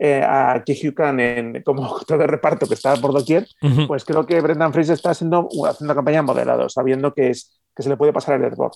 eh, 0.00 0.24
a 0.26 0.62
Kihyukan 0.64 1.20
en, 1.20 1.62
como 1.62 2.00
todo 2.06 2.18
de 2.18 2.26
reparto 2.26 2.66
que 2.66 2.74
está 2.74 2.96
por 2.96 3.12
doquier, 3.12 3.46
uh 3.62 3.68
-huh. 3.68 3.86
pues 3.86 4.04
creo 4.04 4.24
que 4.26 4.40
Brendan 4.40 4.72
Fraser 4.72 4.94
está 4.94 5.10
haciendo, 5.10 5.46
haciendo 5.68 5.92
una 5.92 5.94
campaña 5.94 6.22
moderada, 6.22 6.68
sabiendo 6.68 7.12
que, 7.12 7.30
es, 7.30 7.60
que 7.76 7.82
se 7.82 7.90
le 7.90 7.96
puede 7.96 8.12
pasar 8.12 8.36
el 8.36 8.44
hervor 8.44 8.72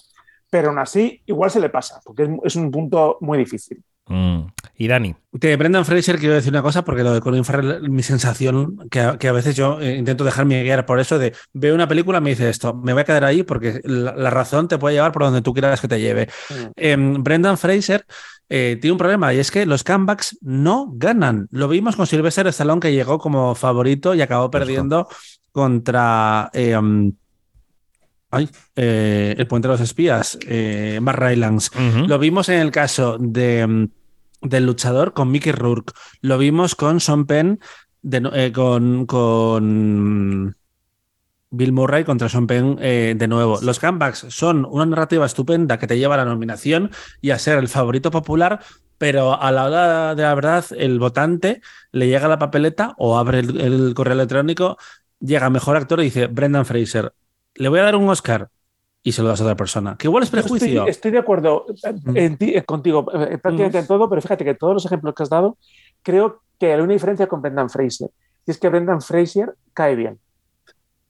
pero 0.55 0.69
aún 0.69 0.79
así 0.79 1.21
igual 1.27 1.51
se 1.51 1.59
le 1.59 1.69
pasa, 1.69 2.01
porque 2.05 2.23
es, 2.23 2.31
es 2.45 2.55
un 2.55 2.71
punto 2.71 3.19
muy 3.21 3.39
difícil. 3.39 3.83
Mm. 4.07 4.43
Y 4.77 4.89
Dani. 4.89 5.15
De 5.31 5.57
Brendan 5.57 5.85
Fraser 5.85 6.19
quiero 6.19 6.35
decir 6.35 6.53
una 6.53 6.63
cosa, 6.63 6.85
porque 6.85 7.05
lo 7.05 7.13
de 7.13 7.21
Colin 7.21 7.45
Farrell, 7.45 7.89
mi 7.89 8.03
sensación, 8.03 8.89
que 8.91 9.01
a, 9.01 9.19
que 9.19 9.29
a 9.29 9.33
veces 9.33 9.55
yo 9.55 9.81
eh, 9.81 9.97
intento 9.97 10.25
dejarme 10.25 10.63
guiar 10.65 10.85
por 10.85 10.99
eso, 10.99 11.19
de 11.19 11.33
veo 11.53 11.75
una 11.75 11.87
película, 11.87 12.21
me 12.21 12.31
dice 12.31 12.49
esto, 12.51 12.75
me 12.75 12.93
voy 12.93 13.03
a 13.03 13.05
quedar 13.05 13.25
ahí 13.25 13.45
porque 13.45 13.81
la, 13.85 14.15
la 14.17 14.31
razón 14.31 14.67
te 14.67 14.79
puede 14.79 14.97
llevar 14.97 15.13
por 15.13 15.23
donde 15.23 15.43
tú 15.43 15.53
quieras 15.53 15.81
que 15.81 15.89
te 15.89 16.01
lleve. 16.01 16.29
Mm. 16.51 16.55
Eh, 16.77 16.97
Brendan 17.21 17.57
Fraser 17.57 18.05
eh, 18.49 18.77
tiene 18.81 18.93
un 18.93 18.99
problema 18.99 19.33
y 19.33 19.39
es 19.39 19.51
que 19.51 19.65
los 19.65 19.85
comebacks 19.85 20.39
no 20.43 20.91
ganan. 20.95 21.47
Lo 21.51 21.69
vimos 21.69 21.95
con 21.95 22.07
Sylvester 22.07 22.47
Stallone 22.49 22.81
que 22.81 22.93
llegó 22.93 23.19
como 23.19 23.55
favorito 23.55 24.15
y 24.15 24.23
acabó 24.23 24.51
perdiendo 24.51 25.09
contra... 25.53 26.51
Um, 26.79 27.13
Ay, 28.31 28.49
eh, 28.75 29.33
el 29.39 29.47
puente 29.47 29.69
de 29.69 29.75
los 29.75 29.81
espías, 29.81 30.37
eh. 30.49 30.99
Uh 31.01 31.05
-huh. 31.05 32.09
Lo 32.09 32.19
vimos 32.19 32.49
en 32.49 32.59
el 32.59 32.73
caso 32.73 33.17
de, 33.17 33.65
mm, 33.65 33.87
del 34.45 34.67
luchador 34.67 35.13
con 35.13 35.31
Mickey 35.31 35.53
Rourke. 35.53 35.93
Lo 36.21 36.39
vimos 36.39 36.75
con 36.75 37.01
Sean 37.01 37.27
Penn, 37.27 37.59
de, 38.03 38.31
eh, 38.33 38.53
con, 38.53 39.07
con, 39.07 40.57
Bill 41.51 41.73
Murray 41.73 42.05
contra 42.05 42.29
Sean 42.29 42.47
Penn 42.47 42.79
eh, 42.81 43.15
de 43.17 43.29
nuevo. 43.29 43.61
Los 43.63 43.81
comebacks 43.81 44.27
son 44.29 44.65
una 44.65 44.87
narrativa 44.87 45.27
estupenda 45.27 45.79
que 45.79 45.87
te 45.87 45.99
lleva 45.99 46.15
a 46.15 46.19
la 46.19 46.25
nominación 46.25 46.91
y 47.21 47.31
a 47.31 47.39
ser 47.39 47.59
el 47.59 47.69
favorito 47.69 48.11
popular, 48.11 48.61
pero 48.99 49.41
a 49.41 49.51
la 49.51 49.65
hora 49.65 50.15
de 50.15 50.23
la 50.23 50.35
verdad, 50.35 50.65
el 50.77 50.99
votante 50.99 51.61
le 51.91 52.07
llega 52.07 52.29
la 52.29 52.39
papeleta 52.39 52.95
o 52.99 53.19
abre 53.19 53.41
el, 53.41 53.61
el 53.61 53.95
correo 53.95 54.15
electrónico, 54.15 54.77
llega 55.21 55.51
mejor 55.51 55.77
actor 55.77 56.01
y 56.01 56.05
dice 56.05 56.27
Brendan 56.27 56.67
Fraser 56.67 57.13
le 57.55 57.69
voy 57.69 57.79
a 57.79 57.85
dar 57.85 57.97
un 57.97 58.09
Oscar 58.09 58.51
y 59.07 59.13
se 59.13 59.23
lo 59.23 59.29
das 59.29 59.41
a 59.41 59.45
otra 59.45 59.55
persona. 59.55 59.97
Que 59.97 60.09
igual 60.09 60.23
es 60.23 60.31
prejuicio. 60.31 60.67
Estoy, 60.67 60.91
estoy 60.91 61.11
de 61.13 61.19
acuerdo 61.19 61.67
en 62.15 62.39
ti, 62.39 62.55
contigo 62.63 63.07
eh, 63.13 63.39
prácticamente 63.39 63.79
mm. 63.79 63.83
en 63.83 63.87
todo, 63.87 64.09
pero 64.09 64.23
fíjate 64.23 64.45
que 64.45 64.55
todos 64.55 64.73
los 64.75 64.87
ejemplos 64.87 65.15
que 65.15 65.23
has 65.23 65.29
dado, 65.29 65.59
creo 66.03 66.41
que 66.59 66.73
hay 66.73 66.81
una 66.81 66.95
diferencia 66.95 67.27
con 67.27 67.43
Brendan 67.43 67.69
Fraser. 67.69 68.09
Y 68.47 68.51
es 68.51 68.59
que 68.59 68.69
Brendan 68.71 69.03
Fraser 69.03 69.55
cae 69.75 69.95
bien. 69.95 70.19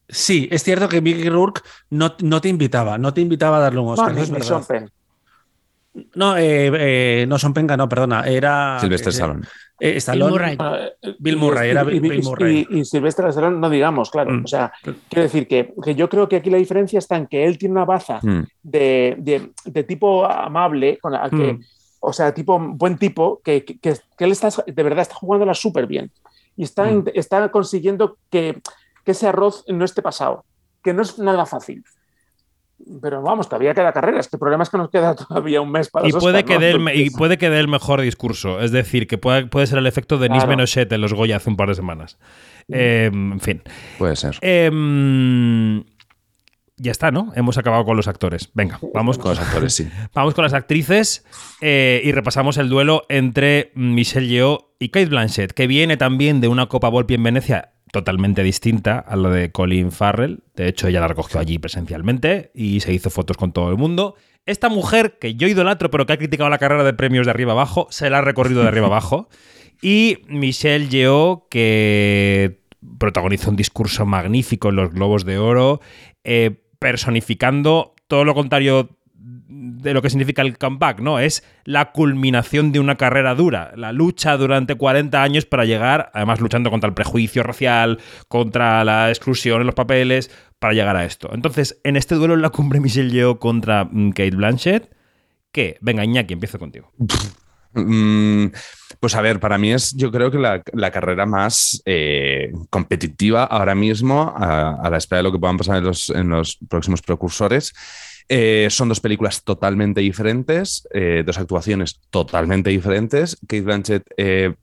Sí, 0.09 0.49
es 0.51 0.65
cierto 0.65 0.89
que 0.89 1.01
Mickey 1.01 1.29
Rourke 1.29 1.63
no, 1.89 2.15
no 2.21 2.41
te 2.41 2.49
invitaba, 2.49 2.99
no 2.99 3.15
te 3.15 3.21
invitaba 3.21 3.59
a 3.59 3.61
darle 3.61 3.81
un 3.81 3.91
Oscar. 3.91 4.13
No, 4.13 4.21
es 4.21 4.31
ni 4.31 4.41
Sean 4.43 4.65
Penn. 4.65 4.91
No, 6.15 6.37
eh, 6.37 6.73
eh, 7.23 7.27
no 7.27 7.39
son 7.39 7.55
Penga, 7.55 7.77
no, 7.77 7.89
perdona. 7.89 8.23
Era. 8.23 8.79
Silvestre 8.81 9.11
Stallone. 9.13 9.47
Eh, 9.79 9.97
Stallone. 9.97 10.33
Bill 10.33 10.57
Murray. 10.57 11.15
Bill 11.19 11.37
Murray, 11.37 11.71
era 11.71 11.83
y, 11.83 12.01
Bill 12.01 12.23
Murray. 12.23 12.67
Y, 12.69 12.77
y, 12.77 12.81
y 12.81 12.85
Silvestre 12.85 13.29
Stallone, 13.29 13.59
no 13.59 13.71
digamos, 13.71 14.11
claro. 14.11 14.33
Mm. 14.33 14.45
O 14.45 14.47
sea, 14.49 14.73
quiero 14.83 15.23
decir 15.23 15.47
que, 15.47 15.73
que, 15.83 15.95
yo 15.95 16.09
creo 16.09 16.29
que 16.29 16.37
aquí 16.37 16.51
la 16.51 16.59
diferencia 16.59 16.99
está 16.99 17.17
en 17.17 17.27
que 17.27 17.45
él 17.45 17.59
tiene 17.59 17.73
una 17.73 17.85
baza 17.85 18.19
mm. 18.23 18.43
de, 18.63 19.17
de, 19.19 19.53
de, 19.65 19.85
tipo 19.85 20.27
amable, 20.27 20.99
con 20.99 21.13
la 21.13 21.31
que, 21.31 21.55
mm. 21.55 21.61
o 22.01 22.13
sea, 22.13 22.35
tipo 22.35 22.59
buen 22.59 22.99
tipo, 22.99 23.41
que, 23.45 23.65
que, 23.65 23.79
que, 23.79 23.95
él 24.19 24.33
está, 24.33 24.49
de 24.67 24.83
verdad 24.83 25.03
está 25.03 25.15
jugándola 25.15 25.55
súper 25.55 25.87
bien. 25.87 26.11
Y 26.57 26.65
está, 26.65 26.89
está 27.15 27.49
consiguiendo 27.51 28.19
que, 28.31 28.61
que 29.05 29.13
ese 29.13 29.29
arroz 29.29 29.65
no 29.69 29.85
esté 29.85 30.03
pasado, 30.03 30.45
que 30.83 30.93
no 30.93 31.03
es 31.03 31.19
nada 31.19 31.47
fácil 31.47 31.85
pero 33.01 33.23
vamos, 33.23 33.49
todavía 33.49 33.75
queda 33.75 33.93
carrera. 33.93 34.21
Este 34.21 34.39
problema 34.39 34.63
es 34.63 34.71
que 34.71 34.79
nos 34.79 34.91
queda 34.91 35.15
todavía 35.29 35.61
un 35.61 35.71
mes 35.71 35.89
para 35.89 36.09
y 36.09 36.13
puede, 36.13 36.39
Oscar, 36.39 36.45
que 36.45 36.55
¿no? 36.55 36.61
dé 36.61 36.71
el, 36.93 37.01
y 37.01 37.11
puede 37.11 37.39
que 37.39 37.51
dé 37.51 37.61
el 37.61 37.69
mejor 37.69 38.01
discurso. 38.01 38.61
Es 38.61 38.73
decir, 38.73 39.07
que 39.07 39.19
puede, 39.19 39.47
puede 39.47 39.67
ser 39.67 39.79
el 39.79 39.87
efecto 39.87 40.19
de 40.19 40.29
claro. 40.29 40.43
Nis 40.43 40.49
Menochet 40.49 40.93
en 40.93 41.01
los 41.01 41.15
Goya 41.15 41.37
hace 41.37 41.51
un 41.51 41.57
par 41.57 41.69
de 41.69 41.75
semanas. 41.75 42.19
Eh, 42.69 43.11
en 43.13 43.41
fin. 43.41 43.63
Puede 43.99 44.17
ser. 44.17 44.39
Eh, 44.41 44.71
ya 46.77 46.91
está, 46.91 47.11
¿no? 47.11 47.33
Hemos 47.37 47.57
acabado 47.59 47.85
con 47.85 47.97
los 47.97 48.09
actores. 48.09 48.51
Venga, 48.55 48.81
vamos 48.93 49.19
con 49.19 49.31
los 49.31 49.39
actores, 49.39 49.75
sí. 49.75 49.89
Vamos 50.15 50.35
con 50.35 50.43
las 50.43 50.55
actrices 50.55 51.25
eh, 51.61 52.03
y 52.05 52.13
repasamos 52.13 52.57
el 52.57 52.69
duelo 52.69 53.05
entre 53.09 53.71
Michelle 53.75 54.27
Yeoh 54.27 54.75
y 54.79 54.89
Kate 54.89 55.07
Blanchett, 55.07 55.53
que 55.53 55.67
viene 55.67 55.97
también 55.97 56.41
de 56.41 56.49
una 56.49 56.67
Copa 56.67 56.89
Volpi 56.89 57.15
en 57.15 57.23
Venecia 57.23 57.71
totalmente 57.93 58.43
distinta 58.43 58.99
a 58.99 59.15
la 59.15 59.31
de 59.31 59.53
Colin 59.53 59.93
Farrell. 59.93 60.43
De 60.57 60.67
hecho, 60.67 60.89
ella 60.89 61.01
la 61.01 61.09
recogió 61.09 61.39
allí 61.39 61.61
presencialmente 61.61 62.51
y 62.53 62.81
se 62.81 62.93
hizo 62.93 63.09
fotos 63.09 63.37
con 63.37 63.53
todo 63.53 63.71
el 63.71 63.77
mundo. 63.77 64.17
Esta 64.47 64.69
mujer, 64.69 65.19
que 65.21 65.37
yo 65.37 65.47
idolatro, 65.47 65.91
pero 65.91 66.05
que 66.05 66.13
ha 66.13 66.17
criticado 66.17 66.51
la 66.51 66.59
carrera 66.59 66.83
de 66.83 66.93
premios 66.93 67.27
de 67.27 67.31
arriba 67.31 67.53
abajo, 67.53 67.87
se 67.91 68.11
la 68.11 68.19
ha 68.19 68.21
recorrido 68.21 68.63
de 68.63 68.69
arriba 68.69 68.87
abajo. 68.87 69.29
Y 69.83 70.23
Michelle 70.29 70.89
Yeoh, 70.89 71.47
que 71.51 72.61
protagonizó 72.99 73.51
un 73.51 73.57
discurso 73.57 74.07
magnífico 74.07 74.71
en 74.71 74.77
los 74.77 74.93
Globos 74.93 75.27
de 75.27 75.37
Oro, 75.37 75.81
eh, 76.23 76.64
personificando 76.85 77.95
todo 78.09 78.27
lo 78.27 78.35
contrario 78.35 78.99
de 79.17 79.95
lo 79.95 80.03
que 80.03 80.11
significa 80.11 80.43
el 80.43 80.59
comeback, 80.59 81.01
¿no? 81.01 81.19
Es 81.19 81.43
la 81.65 81.93
culminación 81.93 82.73
de 82.73 82.79
una 82.79 82.97
carrera 82.97 83.35
dura, 83.35 83.73
la 83.75 83.91
lucha 83.91 84.37
durante 84.37 84.75
40 84.75 85.23
años 85.23 85.47
para 85.47 85.65
llegar, 85.65 86.11
además 86.13 86.43
luchando 86.43 86.69
contra 86.69 86.89
el 86.89 86.93
prejuicio 86.93 87.43
racial, 87.43 88.01
contra 88.29 88.85
la 88.85 89.09
exclusión 89.09 89.63
en 89.63 89.67
los 89.67 89.75
papeles, 89.75 90.31
para 90.59 90.75
llegar 90.75 90.95
a 90.95 91.07
esto. 91.07 91.31
Entonces, 91.33 91.81
en 91.85 91.97
este 91.97 92.17
duelo 92.17 92.35
en 92.35 92.43
la 92.43 92.51
cumbre 92.51 92.81
Michelle 92.81 93.11
Yeoh 93.11 93.39
contra 93.39 93.87
mm, 93.87 94.11
Kate 94.11 94.37
Blanchett, 94.37 94.95
¿qué? 95.53 95.79
Venga, 95.81 96.05
Iñaki, 96.05 96.35
empiezo 96.35 96.59
contigo. 96.59 96.93
Mm, 97.73 98.49
pues 99.05 99.17
a 99.17 99.21
ver, 99.21 99.39
para 99.39 99.59
mí 99.59 99.71
es 99.71 99.93
yo 99.95 100.11
creo 100.11 100.31
que 100.31 100.39
la, 100.39 100.63
la 100.73 100.91
carrera 100.91 101.27
más 101.27 101.83
eh, 101.85 102.51
competitiva 102.71 103.45
ahora 103.45 103.75
mismo, 103.75 104.33
a, 104.35 104.81
a, 104.83 104.89
la 104.89 104.97
espera 104.97 105.19
de 105.19 105.25
lo 105.25 105.31
que 105.31 105.39
puedan 105.39 105.59
pasar 105.59 105.77
en 105.77 105.85
los, 105.85 106.09
en 106.09 106.31
los 106.31 106.57
próximos 106.71 107.03
precursores. 107.03 107.75
Eh, 108.31 108.67
son 108.71 108.89
dos 108.89 109.01
películas 109.01 109.45
totalmente 109.45 110.01
diferentes, 110.01 110.89
eh, 110.95 111.23
dos 111.27 111.37
actuaciones 111.37 112.01
totalmente 112.09 112.71
diferentes. 112.71 113.37
Kate 113.47 113.61
Blanchett, 113.61 114.05
eh, 114.17 114.55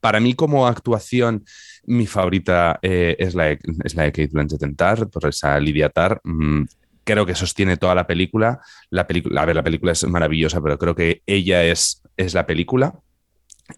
para 0.00 0.18
mí 0.18 0.34
como 0.34 0.66
actuación, 0.66 1.44
mi 1.84 2.08
favorita 2.08 2.80
eh, 2.82 3.14
es, 3.20 3.36
la 3.36 3.44
de, 3.44 3.60
es, 3.84 3.94
la 3.94 4.02
de, 4.02 4.10
Kate 4.10 4.30
Blanchett 4.32 4.62
en 4.64 4.74
Tar, 4.74 5.08
por 5.08 5.28
esa 5.28 5.60
Lidia 5.60 5.88
Tar. 5.88 6.20
Mm, 6.24 6.64
creo 7.04 7.24
que 7.24 7.36
sostiene 7.36 7.76
toda 7.76 7.94
la 7.94 8.08
película. 8.08 8.58
La 8.90 9.06
película, 9.06 9.42
a 9.42 9.44
ver, 9.44 9.54
la 9.54 9.62
película 9.62 9.92
es 9.92 10.02
maravillosa, 10.02 10.60
pero 10.60 10.78
creo 10.78 10.96
que 10.96 11.22
ella 11.26 11.62
es, 11.62 12.02
es 12.16 12.34
la 12.34 12.44
película. 12.44 12.92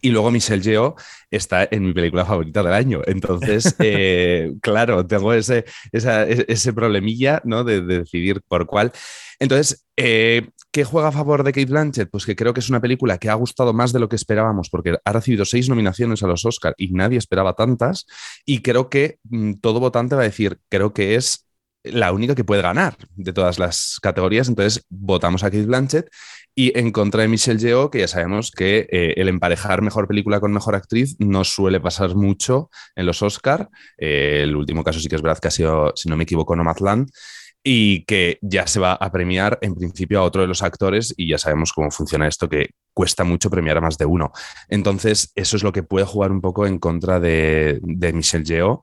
Y 0.00 0.10
luego 0.10 0.30
Michelle 0.30 0.62
Yeoh 0.62 0.96
está 1.30 1.68
en 1.70 1.84
mi 1.84 1.92
película 1.92 2.24
favorita 2.24 2.62
del 2.62 2.72
año. 2.72 3.02
Entonces, 3.06 3.74
eh, 3.78 4.52
claro, 4.60 5.06
tengo 5.06 5.32
ese, 5.32 5.64
esa, 5.92 6.24
ese 6.24 6.72
problemilla 6.72 7.40
¿no? 7.44 7.62
de, 7.62 7.80
de, 7.82 7.98
decidir 8.00 8.42
por 8.48 8.66
cuál. 8.66 8.92
Entonces, 9.38 9.86
eh, 9.96 10.48
¿qué 10.72 10.84
juega 10.84 11.08
a 11.08 11.12
favor 11.12 11.44
de 11.44 11.52
Kate 11.52 11.66
Blanchett? 11.66 12.10
Pues 12.10 12.26
que 12.26 12.34
creo 12.34 12.52
que 12.52 12.60
es 12.60 12.68
una 12.68 12.80
película 12.80 13.18
que 13.18 13.30
ha 13.30 13.34
gustado 13.34 13.72
más 13.72 13.92
de 13.92 14.00
lo 14.00 14.08
que 14.08 14.16
esperábamos, 14.16 14.70
porque 14.70 14.98
ha 15.04 15.12
recibido 15.12 15.44
seis 15.44 15.68
nominaciones 15.68 16.22
a 16.22 16.26
los 16.26 16.44
Oscar 16.44 16.74
y 16.76 16.88
nadie 16.88 17.18
esperaba 17.18 17.54
tantas. 17.54 18.06
Y 18.44 18.62
creo 18.62 18.88
que 18.88 19.18
mmm, 19.24 19.54
todo 19.60 19.80
votante 19.80 20.16
va 20.16 20.22
a 20.22 20.24
decir, 20.24 20.58
creo 20.68 20.92
que 20.92 21.14
es 21.14 21.46
la 21.84 22.12
única 22.12 22.34
que 22.34 22.44
puede 22.44 22.62
ganar 22.62 22.96
de 23.14 23.32
todas 23.32 23.58
las 23.58 23.98
categorías. 24.02 24.48
Entonces, 24.48 24.84
votamos 24.88 25.44
a 25.44 25.50
Kate 25.50 25.66
Blanchett 25.66 26.08
y 26.58 26.76
en 26.76 26.90
contra 26.90 27.20
de 27.20 27.28
Michelle 27.28 27.58
Yeoh, 27.60 27.90
que 27.90 27.98
ya 27.98 28.08
sabemos 28.08 28.50
que 28.50 28.88
eh, 28.90 29.12
el 29.18 29.28
emparejar 29.28 29.82
mejor 29.82 30.08
película 30.08 30.40
con 30.40 30.54
mejor 30.54 30.74
actriz 30.74 31.14
no 31.18 31.44
suele 31.44 31.80
pasar 31.80 32.14
mucho 32.14 32.70
en 32.94 33.04
los 33.04 33.20
Oscar. 33.20 33.68
Eh, 33.98 34.40
el 34.42 34.56
último 34.56 34.82
caso 34.82 34.98
sí 34.98 35.08
que 35.08 35.16
es 35.16 35.22
verdad 35.22 35.38
que 35.38 35.48
ha 35.48 35.50
sido, 35.50 35.92
si 35.94 36.08
no 36.08 36.16
me 36.16 36.24
equivoco, 36.24 36.56
Nomadland. 36.56 37.10
y 37.62 38.04
que 38.04 38.38
ya 38.40 38.66
se 38.66 38.80
va 38.80 38.94
a 38.94 39.12
premiar 39.12 39.58
en 39.60 39.74
principio 39.74 40.20
a 40.20 40.22
otro 40.22 40.40
de 40.40 40.48
los 40.48 40.62
actores 40.62 41.12
y 41.16 41.28
ya 41.28 41.36
sabemos 41.36 41.72
cómo 41.72 41.90
funciona 41.90 42.26
esto, 42.28 42.48
que 42.48 42.70
cuesta 42.94 43.24
mucho 43.24 43.50
premiar 43.50 43.76
a 43.76 43.80
más 43.82 43.98
de 43.98 44.06
uno. 44.06 44.32
Entonces, 44.68 45.32
eso 45.34 45.56
es 45.56 45.62
lo 45.62 45.72
que 45.72 45.82
puede 45.82 46.06
jugar 46.06 46.30
un 46.32 46.40
poco 46.40 46.66
en 46.66 46.78
contra 46.78 47.20
de, 47.20 47.80
de 47.82 48.12
Michelle 48.14 48.44
Yeoh. 48.44 48.82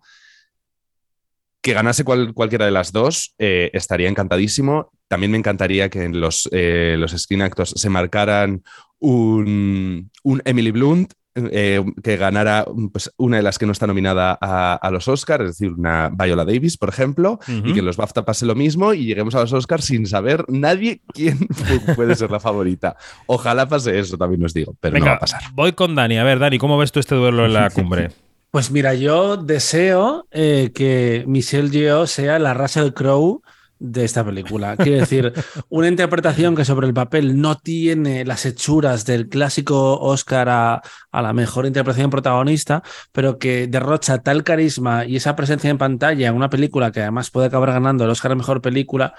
Que 1.62 1.74
ganase 1.74 2.04
cualquiera 2.04 2.66
de 2.66 2.72
las 2.72 2.92
dos 2.92 3.34
eh, 3.40 3.72
estaría 3.74 4.10
encantadísimo. 4.10 4.92
También 5.08 5.32
me 5.32 5.38
encantaría 5.38 5.90
que 5.90 6.04
en 6.04 6.20
los, 6.20 6.50
eh, 6.52 6.96
los 6.98 7.12
Screen 7.12 7.42
Actors 7.42 7.74
se 7.76 7.90
marcaran 7.90 8.64
un, 9.00 10.10
un 10.24 10.42
Emily 10.46 10.72
Blunt 10.72 11.14
eh, 11.36 11.84
que 12.04 12.16
ganara 12.16 12.64
pues, 12.92 13.12
una 13.18 13.38
de 13.38 13.44
las 13.44 13.58
que 13.58 13.66
no 13.66 13.72
está 13.72 13.88
nominada 13.88 14.38
a, 14.40 14.92
los 14.92 15.08
Oscars, 15.08 15.44
es 15.44 15.58
decir, 15.58 15.72
una 15.72 16.12
Viola 16.14 16.46
Davis, 16.46 16.78
por 16.78 16.90
ejemplo, 16.90 17.40
y 17.48 17.74
que 17.74 17.82
los 17.82 17.98
BAFTA 17.98 18.24
pase 18.24 18.46
lo 18.46 18.54
mismo 18.54 18.94
y 18.94 19.06
lleguemos 19.06 19.34
a 19.34 19.40
los 19.40 19.52
Oscars 19.52 19.86
sin 19.86 20.06
saber 20.06 20.46
nadie 20.48 21.02
quién 21.08 21.40
puede 21.96 22.16
ser 22.16 22.30
la 22.30 22.40
favorita. 22.40 22.96
Ojalá 23.26 23.68
pase 23.68 23.98
eso, 23.98 24.16
también 24.16 24.46
os 24.46 24.54
digo, 24.54 24.76
pero 24.80 25.00
no 25.00 25.06
va 25.06 25.14
a 25.14 25.20
pasar. 25.20 25.42
Voy 25.54 25.74
con 25.74 25.96
Dani. 25.96 26.20
A 26.20 26.24
ver, 26.24 26.38
Dani, 26.38 26.60
¿cómo 26.60 26.78
ves 26.78 26.92
tú 26.92 27.00
este 27.00 27.16
duelo 27.16 27.48
en 27.48 27.54
la 27.54 27.70
cumbre? 27.72 28.12
Pues 28.52 28.70
mira, 28.70 28.94
yo 28.94 29.36
deseo 29.36 30.28
eh, 30.30 30.72
que 30.76 31.24
Michelle 31.26 31.72
Yeoh 31.72 32.06
sea 32.06 32.38
la 32.38 32.54
Russell 32.54 32.94
Crowe 32.94 33.42
de 33.80 34.06
esta 34.06 34.24
película. 34.24 34.78
Quiero 34.78 35.00
decir, 35.00 35.34
una 35.70 35.88
interpretación 35.88 36.56
que 36.56 36.66
sobre 36.66 36.88
el 36.88 36.94
papel 36.94 37.40
no 37.40 37.58
tiene 37.58 38.26
las 38.26 38.46
hechuras 38.46 39.06
del 39.06 39.28
clásico 39.28 40.00
Oscar 40.00 40.50
a, 40.50 40.82
la 41.12 41.34
mejor 41.34 41.66
interpretación 41.66 42.10
protagonista, 42.10 42.84
pero 43.12 43.38
que 43.38 43.68
derrocha 43.68 44.20
tal 44.20 44.44
carisma 44.44 45.06
y 45.06 45.18
esa 45.18 45.36
presencia 45.36 45.70
en 45.70 45.78
pantalla 45.78 46.28
en 46.28 46.36
una 46.36 46.50
película 46.50 46.92
que 46.92 47.02
además 47.02 47.30
puede 47.30 47.48
acabar 47.48 47.72
ganando 47.72 48.04
el 48.06 48.10
Oscar 48.10 48.32
a 48.32 48.36
mejor 48.36 48.62
película 48.62 49.14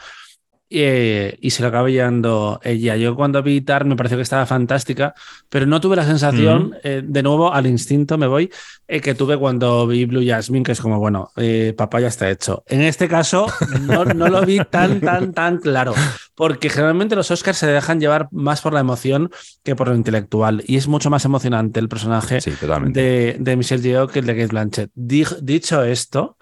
eh, 0.70 1.36
y 1.40 1.50
se 1.50 1.62
lo 1.62 1.68
acaba 1.68 1.88
llevando 1.88 2.60
ella. 2.64 2.96
Yo 2.96 3.14
cuando 3.14 3.42
vi 3.42 3.60
Tar 3.60 3.84
me 3.84 3.96
pareció 3.96 4.16
que 4.16 4.22
estaba 4.22 4.46
fantástica, 4.46 5.14
pero 5.48 5.66
no 5.66 5.80
tuve 5.80 5.96
la 5.96 6.04
sensación, 6.04 6.74
eh, 6.82 7.02
de 7.04 7.22
nuevo 7.22 7.52
al 7.52 7.66
instinto 7.66 8.16
me 8.18 8.26
voy, 8.26 8.50
eh, 8.88 9.00
que 9.00 9.14
tuve 9.14 9.36
cuando 9.36 9.86
vi 9.86 10.04
Blue 10.06 10.26
Jasmine, 10.26 10.64
que 10.64 10.72
es 10.72 10.80
como, 10.80 10.98
bueno, 10.98 11.30
papá 11.76 12.00
ya 12.00 12.08
está 12.08 12.30
hecho. 12.30 12.64
En 12.66 12.80
este 12.80 13.08
caso 13.08 13.46
no, 13.82 14.04
no, 14.04 14.28
lo 14.28 14.44
vi 14.44 14.58
tan, 14.70 15.00
tan, 15.00 15.32
tan 15.32 15.58
claro, 15.58 15.94
porque 16.34 16.70
generalmente 16.70 17.14
los 17.14 17.30
Oscars 17.30 17.58
se 17.58 17.66
dejan 17.66 18.00
llevar 18.00 18.28
más 18.32 18.60
por 18.60 18.72
la 18.72 18.80
emoción 18.80 19.30
que 19.62 19.76
por 19.76 19.88
lo 19.88 19.94
intelectual, 19.94 20.64
y 20.66 20.76
es 20.76 20.88
mucho 20.88 21.10
más 21.10 21.24
emocionante 21.24 21.78
el 21.78 21.88
personaje 21.88 22.38
de, 22.88 23.36
de, 23.38 23.56
Michelle 23.56 23.82
Yeoh 23.82 24.08
que 24.08 24.20
el 24.20 24.26
de 24.26 24.34
Kate 24.34 24.46
Blanchett. 24.46 24.90
dicho 24.94 25.82
esto, 25.84 26.36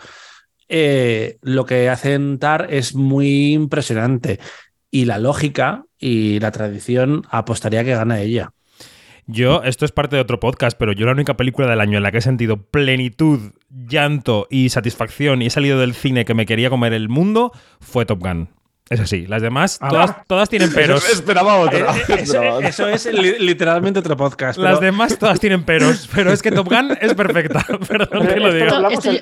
eh, 0.75 1.37
lo 1.43 1.67
que 1.67 1.91
hacen 1.91 2.39
TAR 2.39 2.69
es 2.71 2.95
muy 2.95 3.53
impresionante. 3.53 4.41
Y 4.91 5.05
la 5.05 5.19
lógica 5.19 5.85
y 5.99 6.41
la 6.41 6.51
tradición 6.51 7.25
apostaría 7.31 7.85
que 7.85 7.95
gana 7.95 8.21
ella. 8.21 8.53
Yo, 9.27 9.63
esto 9.65 9.85
es 9.85 9.93
parte 9.93 10.17
de 10.17 10.23
otro 10.23 10.41
podcast, 10.41 10.79
pero 10.79 10.93
yo 10.93 11.05
la 11.05 11.13
única 11.13 11.37
película 11.37 11.69
del 11.69 11.81
año 11.81 11.99
en 11.99 12.03
la 12.03 12.11
que 12.11 12.19
he 12.19 12.23
sentido 12.23 12.57
plenitud, 12.57 13.53
llanto 13.69 14.49
y 14.51 14.71
satisfacción 14.71 15.43
y 15.43 15.47
he 15.47 15.51
salido 15.51 15.79
del 15.79 15.95
cine 15.95 16.25
que 16.25 16.35
me 16.35 16.47
quería 16.47 16.71
comer 16.71 16.95
el 16.95 17.11
mundo 17.11 17.53
fue 17.81 18.07
Top 18.07 18.21
Gun. 18.21 18.49
Es 18.89 19.01
así, 19.01 19.27
las 19.27 19.43
demás, 19.43 19.79
ah. 19.81 20.25
todas, 20.27 20.49
tienen 20.49 20.73
peros. 20.73 21.09
esperaba 21.09 21.57
otra. 21.57 21.95
Eh, 21.97 22.05
eh, 22.09 22.61
eso, 22.65 22.89
es 22.89 23.07
literalmente 23.07 24.01
otro 24.01 24.17
podcast. 24.17 24.59
Las 24.59 24.81
demás 24.81 25.19
todas 25.19 25.39
tienen 25.39 25.65
peros, 25.65 26.09
pero 26.15 26.33
es 26.33 26.43
que 26.43 26.51
Top 26.51 26.69
Gun 26.69 26.97
es 27.01 27.15
perfecta. 27.15 27.65
Perdón 27.89 28.27
que 28.27 28.41
lo 28.41 28.53
diga. 28.53 28.89
Esto 28.91 29.13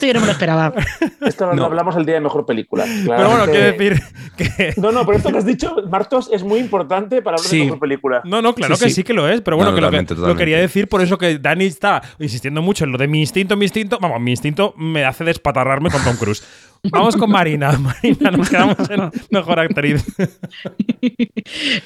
yo 0.00 0.14
no 0.14 0.20
me 0.20 0.26
lo 0.26 0.32
esperaba. 0.32 0.72
Esto 1.26 1.52
lo 1.52 1.64
hablamos 1.64 1.96
el 1.96 2.04
día 2.04 2.16
de 2.16 2.20
mejor 2.20 2.46
película. 2.46 2.84
Pero 2.84 3.28
bueno, 3.28 3.44
quiero 3.46 3.64
decir 3.72 4.02
que. 4.36 4.74
No, 4.76 4.92
no, 4.92 5.04
pero 5.06 5.18
esto 5.18 5.30
que 5.30 5.38
has 5.38 5.46
dicho, 5.46 5.76
Martos, 5.88 6.30
es 6.32 6.42
muy 6.42 6.58
importante 6.58 7.22
para 7.22 7.36
hablar 7.36 7.50
de 7.50 7.64
mejor 7.64 7.78
película. 7.78 8.22
No, 8.24 8.42
no, 8.42 8.54
claro 8.54 8.76
que 8.76 8.90
sí. 8.90 9.04
que 9.04 9.14
lo 9.14 9.28
es. 9.28 9.40
Pero 9.40 9.56
bueno, 9.56 9.74
que 9.74 9.80
lo, 9.80 10.36
quería 10.36 10.58
decir 10.58 10.88
por 10.88 11.00
eso 11.00 11.18
que 11.18 11.38
Dani 11.38 11.66
está 11.66 12.02
insistiendo 12.18 12.62
mucho 12.62 12.84
en 12.84 12.92
lo 12.92 12.98
de 12.98 13.08
mi 13.08 13.20
instinto, 13.20 13.56
mi 13.56 13.64
instinto. 13.64 13.98
Vamos, 14.00 14.20
mi 14.20 14.32
instinto 14.32 14.74
me 14.76 15.04
hace 15.04 15.24
despatarrarme 15.24 15.90
con 15.90 16.02
Tom 16.02 16.16
Cruise. 16.16 16.42
Vamos 16.90 17.16
con 17.16 17.30
Marina. 17.30 17.72
Marina, 17.78 18.30
nos 18.30 18.50
quedamos 18.50 18.90
en 18.90 19.10
mejor 19.30 19.60
actriz. 19.60 20.04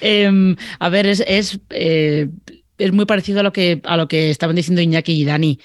Em, 0.01 0.57
a 0.79 0.89
ver, 0.89 1.07
es, 1.07 1.23
es, 1.27 1.61
eh, 1.71 2.29
es 2.79 2.93
muy 2.93 3.07
parecido 3.07 3.41
a 3.41 3.43
lo, 3.43 3.53
que, 3.53 3.81
a 3.85 3.97
lo 3.97 4.09
que 4.09 4.31
estaban 4.31 4.57
diciendo 4.57 4.81
Iñaki 4.81 5.13
y 5.13 5.25
Dani 5.25 5.59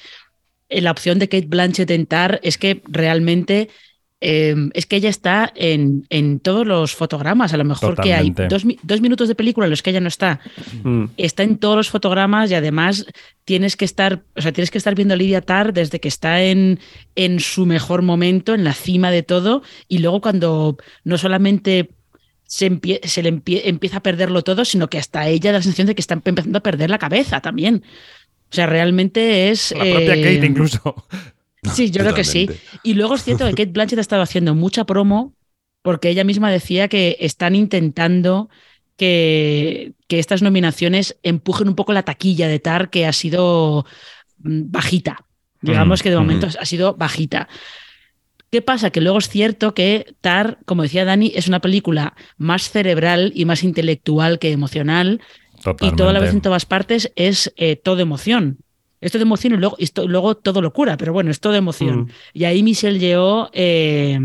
la 0.82 0.92
opción 0.92 1.20
de 1.20 1.30
Kate 1.30 1.48
Blanchett 1.48 1.92
en 1.92 2.06
Tar 2.06 2.40
es 2.44 2.58
que 2.58 2.82
realmente 2.88 3.70
em, 4.22 4.72
es 4.74 4.86
que 4.86 4.96
ella 4.96 5.10
está 5.10 5.52
en, 5.56 6.06
en, 6.10 6.40
todos 6.40 6.66
los 6.66 6.96
fotogramas, 6.96 7.54
a 7.54 7.58
lo 7.58 7.66
mejor 7.66 8.00
que 8.00 8.14
hay 8.14 8.32
dos, 8.32 9.02
minutos 9.02 9.28
de 9.28 9.36
película 9.36 9.66
en 9.66 9.72
los 9.72 9.82
que 9.82 9.90
ella 9.90 10.00
no 10.00 10.08
está. 10.08 10.40
Mm. 10.84 11.06
Está 11.18 11.44
en 11.44 11.58
todos 11.58 11.76
los 11.76 11.90
fotogramas 11.90 12.50
y 12.50 12.56
además 12.56 13.06
tienes 13.44 13.76
que 13.76 13.86
estar, 13.86 14.24
o 14.36 14.42
sea, 14.42 14.54
tienes 14.54 14.72
que 14.72 14.78
estar 14.78 14.96
viendo 14.96 15.14
a 15.14 15.18
Lidia 15.18 15.42
Tar 15.42 15.74
desde 15.74 16.00
que 16.00 16.08
está 16.08 16.42
en, 16.42 16.80
en 17.16 17.40
su 17.40 17.66
mejor 17.66 18.02
momento, 18.02 18.54
en 18.54 18.64
la 18.64 18.74
cima 18.74 19.12
de 19.12 19.24
todo, 19.24 19.62
y 19.88 20.00
luego 20.00 20.22
cuando 20.22 20.78
no 21.04 21.18
solamente 21.18 21.90
se, 22.46 22.80
se 23.04 23.24
le 23.24 23.30
empieza 23.30 23.98
a 23.98 24.04
perderlo 24.04 24.44
todo, 24.44 24.64
sino 24.64 24.88
que 24.88 25.00
hasta 25.00 25.28
ella 25.28 25.52
da 25.52 25.58
la 25.58 25.64
sensación 25.64 25.88
de 25.88 25.96
que 25.96 26.02
está 26.02 26.14
empezando 26.14 26.60
a 26.60 26.64
perder 26.64 26.90
la 26.90 27.00
cabeza 27.00 27.42
también. 27.42 27.84
O 28.54 28.56
sea, 28.56 28.68
realmente 28.68 29.50
es. 29.50 29.72
La 29.72 29.80
propia 29.80 30.16
Kate, 30.16 30.36
eh, 30.36 30.46
incluso. 30.46 30.96
Sí, 31.74 31.92
yo 31.92 32.02
creo 32.02 32.14
que 32.14 32.26
sí. 32.26 32.50
Y 32.84 32.94
luego 32.94 33.16
es 33.16 33.24
cierto 33.24 33.46
que 33.46 33.52
Kate 33.52 33.72
Blanchett 33.72 33.98
ha 33.98 34.02
estado 34.02 34.22
haciendo 34.22 34.54
mucha 34.54 34.84
promo 34.84 35.34
porque 35.82 36.10
ella 36.10 36.26
misma 36.26 36.52
decía 36.52 36.90
que 36.90 37.16
están 37.22 37.56
intentando 37.56 38.50
que, 38.98 39.94
que 40.10 40.20
estas 40.20 40.42
nominaciones 40.42 41.18
empujen 41.24 41.70
un 41.70 41.76
poco 41.76 41.94
la 41.94 42.04
taquilla 42.04 42.50
de 42.50 42.60
Tar, 42.60 42.90
que 42.90 43.06
ha 43.06 43.14
sido 43.14 43.86
mm, 44.40 44.72
bajita. 44.72 45.26
Digamos 45.62 46.04
que 46.04 46.10
de 46.10 46.18
momento 46.18 46.48
ha 46.60 46.66
sido 46.66 46.96
bajita. 46.96 47.48
¿Qué 48.52 48.62
pasa? 48.62 48.90
Que 48.90 49.00
luego 49.00 49.20
es 49.20 49.30
cierto 49.30 49.74
que 49.74 50.16
Tar, 50.20 50.60
como 50.66 50.84
decía 50.84 51.06
Dani, 51.06 51.32
es 51.34 51.48
una 51.48 51.62
película 51.62 52.14
más 52.36 52.70
cerebral 52.70 53.32
y 53.34 53.46
más 53.46 53.64
intelectual 53.64 54.38
que 54.38 54.52
emocional. 54.52 55.22
Y 55.82 55.92
toda 55.96 56.14
la 56.14 56.20
vez 56.20 56.34
en 56.34 56.42
todas 56.42 56.66
partes 56.66 57.12
es 57.16 57.54
eh, 57.58 57.76
todo 57.76 58.00
emoción. 58.00 58.58
Esto 59.02 59.18
de 59.18 59.24
emoción 59.24 59.54
y 59.54 59.58
luego, 59.58 59.78
luego 60.08 60.36
todo 60.36 60.62
locura, 60.62 60.96
pero 60.96 61.12
bueno, 61.12 61.30
es 61.30 61.40
todo 61.40 61.56
emoción. 61.56 62.02
Mm. 62.02 62.10
Y 62.34 62.44
ahí 62.46 62.64
Michelle 62.64 63.00
Yeoh 63.00 63.50
eh, 63.52 64.18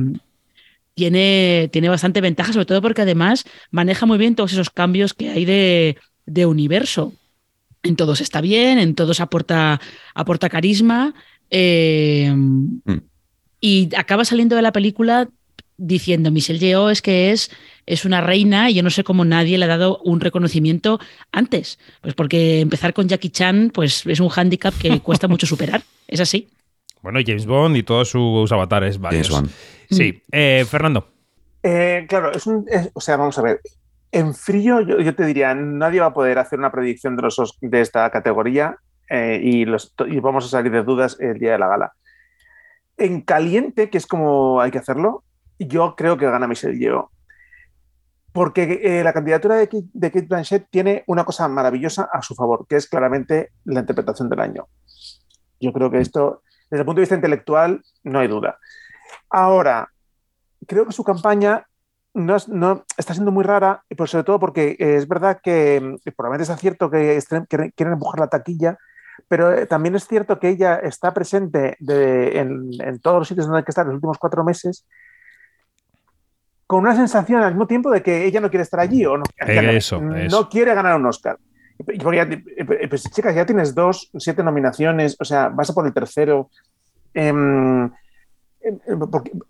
tiene, 0.94 1.68
tiene 1.72 1.88
bastante 1.88 2.20
ventaja, 2.20 2.52
sobre 2.52 2.66
todo 2.66 2.80
porque 2.80 3.02
además 3.02 3.44
maneja 3.70 4.06
muy 4.06 4.18
bien 4.18 4.36
todos 4.36 4.52
esos 4.52 4.70
cambios 4.70 5.14
que 5.14 5.30
hay 5.30 5.44
de, 5.44 5.96
de 6.26 6.46
universo. 6.46 7.12
En 7.82 7.96
todos 7.96 8.20
está 8.20 8.40
bien, 8.40 8.78
en 8.78 8.94
todos 8.94 9.20
aporta, 9.20 9.80
aporta 10.14 10.48
carisma. 10.48 11.14
Eh, 11.50 12.32
mm. 12.32 12.98
Y 13.60 13.94
acaba 13.96 14.24
saliendo 14.24 14.54
de 14.54 14.62
la 14.62 14.72
película 14.72 15.28
diciendo 15.76 16.30
Michelle 16.30 16.58
Yeoh 16.58 16.90
es 16.90 17.02
que 17.02 17.32
es, 17.32 17.50
es 17.88 18.04
una 18.04 18.20
reina 18.20 18.70
y 18.70 18.74
yo 18.74 18.82
no 18.82 18.90
sé 18.90 19.02
cómo 19.02 19.24
nadie 19.24 19.56
le 19.56 19.64
ha 19.64 19.68
dado 19.68 19.98
un 20.04 20.20
reconocimiento 20.20 21.00
antes. 21.32 21.78
Pues 22.02 22.14
porque 22.14 22.60
empezar 22.60 22.92
con 22.92 23.08
Jackie 23.08 23.30
Chan 23.30 23.70
pues 23.72 24.06
es 24.06 24.20
un 24.20 24.28
hándicap 24.28 24.74
que 24.74 25.00
cuesta 25.02 25.26
mucho 25.26 25.46
superar. 25.46 25.82
Es 26.06 26.20
así. 26.20 26.48
Bueno, 27.02 27.20
James 27.24 27.46
Bond 27.46 27.76
y 27.76 27.82
todos 27.82 28.10
sus 28.10 28.52
avatares 28.52 28.98
varios. 28.98 29.28
Sí. 29.90 30.12
Mm. 30.12 30.30
Eh, 30.32 30.66
Fernando. 30.68 31.08
Eh, 31.62 32.06
claro, 32.08 32.32
es 32.32 32.46
un, 32.46 32.66
o 32.92 33.00
sea, 33.00 33.16
vamos 33.16 33.38
a 33.38 33.42
ver. 33.42 33.60
En 34.10 34.34
frío, 34.34 34.80
yo, 34.80 35.14
te 35.14 35.26
diría, 35.26 35.54
nadie 35.54 36.00
va 36.00 36.06
a 36.06 36.14
poder 36.14 36.38
hacer 36.38 36.58
una 36.58 36.72
predicción 36.72 37.14
de, 37.16 37.22
los, 37.22 37.58
de 37.60 37.80
esta 37.80 38.08
categoría 38.10 38.76
eh, 39.10 39.38
y, 39.42 39.66
los, 39.66 39.94
y 40.06 40.18
vamos 40.20 40.46
a 40.46 40.48
salir 40.48 40.72
de 40.72 40.82
dudas 40.82 41.18
el 41.20 41.38
día 41.38 41.52
de 41.52 41.58
la 41.58 41.68
gala. 41.68 41.92
En 42.96 43.20
caliente, 43.20 43.90
que 43.90 43.98
es 43.98 44.06
como 44.06 44.60
hay 44.60 44.70
que 44.70 44.78
hacerlo, 44.78 45.24
yo 45.58 45.94
creo 45.94 46.16
que 46.16 46.24
gana 46.24 46.48
Michelle 46.48 46.78
Yeoh. 46.78 47.10
Porque 48.38 48.80
eh, 48.84 49.02
la 49.02 49.12
candidatura 49.12 49.56
de, 49.56 49.68
de, 49.68 50.10
Kate 50.12 50.26
Blanchett 50.26 50.68
tiene 50.70 51.02
una 51.08 51.24
cosa 51.24 51.48
maravillosa 51.48 52.08
a 52.12 52.22
su 52.22 52.36
favor, 52.36 52.68
que 52.68 52.76
es 52.76 52.88
claramente 52.88 53.50
la 53.64 53.80
interpretación 53.80 54.28
del 54.28 54.38
año. 54.38 54.68
Yo 55.58 55.72
creo 55.72 55.90
que 55.90 55.98
esto, 55.98 56.42
desde 56.70 56.82
el 56.82 56.86
punto 56.86 57.00
de 57.00 57.02
vista 57.02 57.16
intelectual, 57.16 57.82
no 58.04 58.20
hay 58.20 58.28
duda. 58.28 58.56
Ahora, 59.28 59.90
creo 60.68 60.86
que 60.86 60.92
su 60.92 61.02
campaña 61.02 61.66
no, 62.14 62.36
no 62.46 62.84
está 62.96 63.12
siendo 63.12 63.32
muy 63.32 63.42
rara, 63.42 63.82
y 63.90 63.96
sobre 64.06 64.22
todo 64.22 64.38
porque 64.38 64.76
es 64.78 65.08
verdad 65.08 65.40
que 65.42 65.80
mm, 65.80 66.10
probablemente 66.16 66.52
es 66.52 66.60
cierto 66.60 66.90
que 66.90 67.20
quieren 67.74 67.94
empujar 67.94 68.20
la 68.20 68.28
taquilla, 68.28 68.78
pero 69.26 69.52
eh, 69.52 69.66
también 69.66 69.96
es 69.96 70.06
cierto 70.06 70.38
que 70.38 70.50
ella 70.50 70.76
está 70.76 71.12
presente 71.12 71.76
en, 71.80 72.70
en, 72.78 73.00
todos 73.00 73.18
los 73.18 73.26
sitios 73.26 73.46
donde 73.46 73.58
hay 73.58 73.64
que 73.64 73.72
estar 73.72 73.84
los 73.84 73.96
últimos 73.96 74.16
cuatro 74.16 74.44
meses 74.44 74.86
con 76.68 76.80
una 76.80 76.94
sensación 76.94 77.42
al 77.42 77.54
mismo 77.54 77.66
tiempo 77.66 77.90
de 77.90 78.02
que 78.02 78.26
ella 78.26 78.42
no 78.42 78.50
quiere 78.50 78.62
estar 78.62 78.78
allí 78.78 79.04
o 79.06 79.16
no, 79.16 79.24
no 80.30 80.48
quiere 80.50 80.74
ganar 80.74 80.96
un 80.96 81.06
Oscar. 81.06 81.38
Porque 82.02 82.16
ya, 82.16 82.28
pues, 82.88 83.04
chicas, 83.10 83.34
ya 83.34 83.46
tienes 83.46 83.74
dos, 83.74 84.10
siete 84.18 84.42
nominaciones, 84.42 85.16
o 85.18 85.24
sea, 85.24 85.48
vas 85.48 85.70
a 85.70 85.72
por 85.72 85.86
el 85.86 85.94
tercero. 85.94 86.50
Em, 87.14 87.90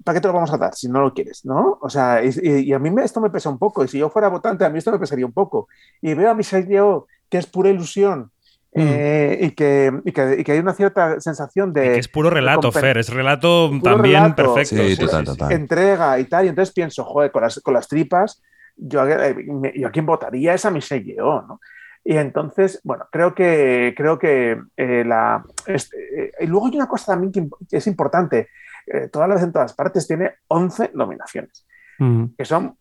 ¿para 0.05 0.15
qué 0.15 0.21
te 0.21 0.29
lo 0.29 0.35
vamos 0.35 0.53
a 0.53 0.59
dar 0.59 0.77
si 0.77 0.89
no 0.89 1.01
lo 1.01 1.13
quieres? 1.13 1.45
¿no? 1.45 1.79
O 1.81 1.91
sea, 1.91 2.23
y, 2.23 2.73
a 2.73 2.79
mí 2.79 2.91
esto 3.03 3.21
me 3.21 3.31
pesa 3.31 3.51
un 3.51 3.59
poco. 3.59 3.83
Y 3.83 3.89
si 3.89 3.99
yo 3.99 4.11
fuera 4.11 4.29
votante, 4.29 4.65
a 4.65 4.71
mí 4.71 4.79
esto 4.79 4.93
me 4.93 5.01
pesaría 5.01 5.27
un 5.27 5.33
poco. 5.33 5.67
Y 6.01 6.15
veo 6.15 6.31
a 6.31 6.35
Michelle 6.35 6.69
Yeoh, 6.69 7.09
que 7.29 7.39
es 7.39 7.47
pura 7.47 7.69
ilusión, 7.69 8.31
mm. 8.75 8.81
eh, 8.81 9.39
y, 9.43 9.51
que, 9.53 9.93
y, 10.05 10.13
que, 10.13 10.53
hay 10.53 10.59
una 10.59 10.75
cierta 10.75 11.21
sensación 11.21 11.73
de... 11.73 11.83
que 11.83 11.99
es 11.99 12.09
puro 12.09 12.31
relato, 12.31 12.71
Fer, 12.73 12.99
es 12.99 13.09
relato 13.09 13.71
también 13.83 14.35
perfecto. 14.35 14.77
Sí, 14.77 14.97
total, 14.97 15.25
total. 15.25 15.53
Entrega 15.53 16.19
y 16.19 16.25
tal, 16.25 16.47
y 16.47 16.49
entonces 16.49 16.75
pienso, 16.75 17.05
joder, 17.05 17.31
con 17.31 17.43
las, 17.43 17.61
con 17.61 17.75
las 17.75 17.89
tripas, 17.89 18.43
yo, 18.77 19.07
eh, 19.09 19.73
yo 19.75 19.89
a 19.89 19.91
quién 19.91 20.07
votaría 20.07 20.55
es 20.55 20.65
a 20.65 20.71
Michelle 20.71 21.05
Yeoh, 21.05 21.47
¿no? 21.47 21.61
Y 22.05 22.17
entonces, 22.17 22.81
bueno, 22.85 23.07
creo 23.11 23.35
que, 23.35 23.93
creo 23.97 24.19
que 24.19 24.59
eh, 24.77 25.05
la... 25.05 25.45
Este, 25.67 26.33
y 26.41 26.47
luego 26.47 26.67
hay 26.67 26.77
una 26.77 26.89
cosa 26.89 27.13
también 27.13 27.33
que 27.33 27.77
es 27.77 27.87
importante, 27.87 28.49
eh, 28.87 29.09
todas 29.13 29.29
las 29.29 29.43
en 29.43 29.53
todas 29.53 29.75
partes, 29.75 30.07
tiene 30.07 30.33
11 30.47 30.93
nominaciones, 30.95 31.67
mm. 31.99 32.25
que 32.39 32.45
son 32.47 32.77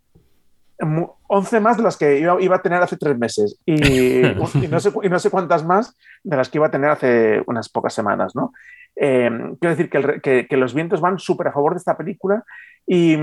11 0.80 1.60
más 1.60 1.78
de 1.78 1.84
las 1.84 1.98
que 1.98 2.20
iba, 2.20 2.42
iba 2.42 2.56
a 2.56 2.62
tener 2.62 2.82
hace 2.82 2.98
tres 2.98 3.18
meses 3.18 3.60
y, 3.66 4.22
no 4.70 4.80
sé, 4.80 4.92
y, 5.04 5.10
no 5.10 5.20
sé, 5.20 5.30
cuántas 5.30 5.66
más 5.66 5.96
de 6.24 6.38
las 6.38 6.50
que 6.50 6.58
iba 6.58 6.68
a 6.68 6.72
tener 6.72 6.90
hace 6.90 7.42
unas 7.48 7.70
pocas 7.70 7.94
semanas. 7.94 8.36
¿no? 8.36 8.54
Eh, 8.96 9.30
quiero 9.60 9.76
decir 9.76 9.90
que, 9.90 10.48
que, 10.48 10.58
los 10.58 10.74
vientos 10.74 11.02
van 11.02 11.20
súper 11.20 11.48
a 11.48 11.52
favor 11.52 11.74
de 11.74 11.78
esta 11.78 11.98
película 11.98 12.44
y, 12.86 13.16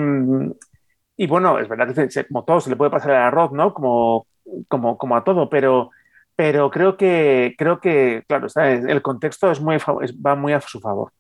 y 1.17 1.27
bueno, 1.27 1.59
es 1.59 1.69
verdad 1.69 1.95
que 1.95 2.25
como 2.27 2.45
todo 2.45 2.61
se 2.61 2.71
le 2.71 2.77
puede 2.77 2.91
pasar 2.91 3.13
el 3.13 3.17
arroz, 3.17 3.53
¿no? 3.53 3.73
Como, 3.75 4.27
como, 4.69 4.99
como 4.99 5.17
a 5.17 5.25
todo, 5.25 5.49
pero, 5.49 5.91
pero 6.37 6.71
creo 6.71 6.97
que, 6.97 7.55
creo 7.57 7.81
que 7.81 8.25
claro, 8.27 8.47
el 8.57 9.03
contexto 9.03 9.51
es 9.51 9.61
muy, 9.61 9.79
va 10.25 10.35
muy 10.35 10.53
a 10.53 10.61
su 10.61 10.81
favor. 10.81 11.13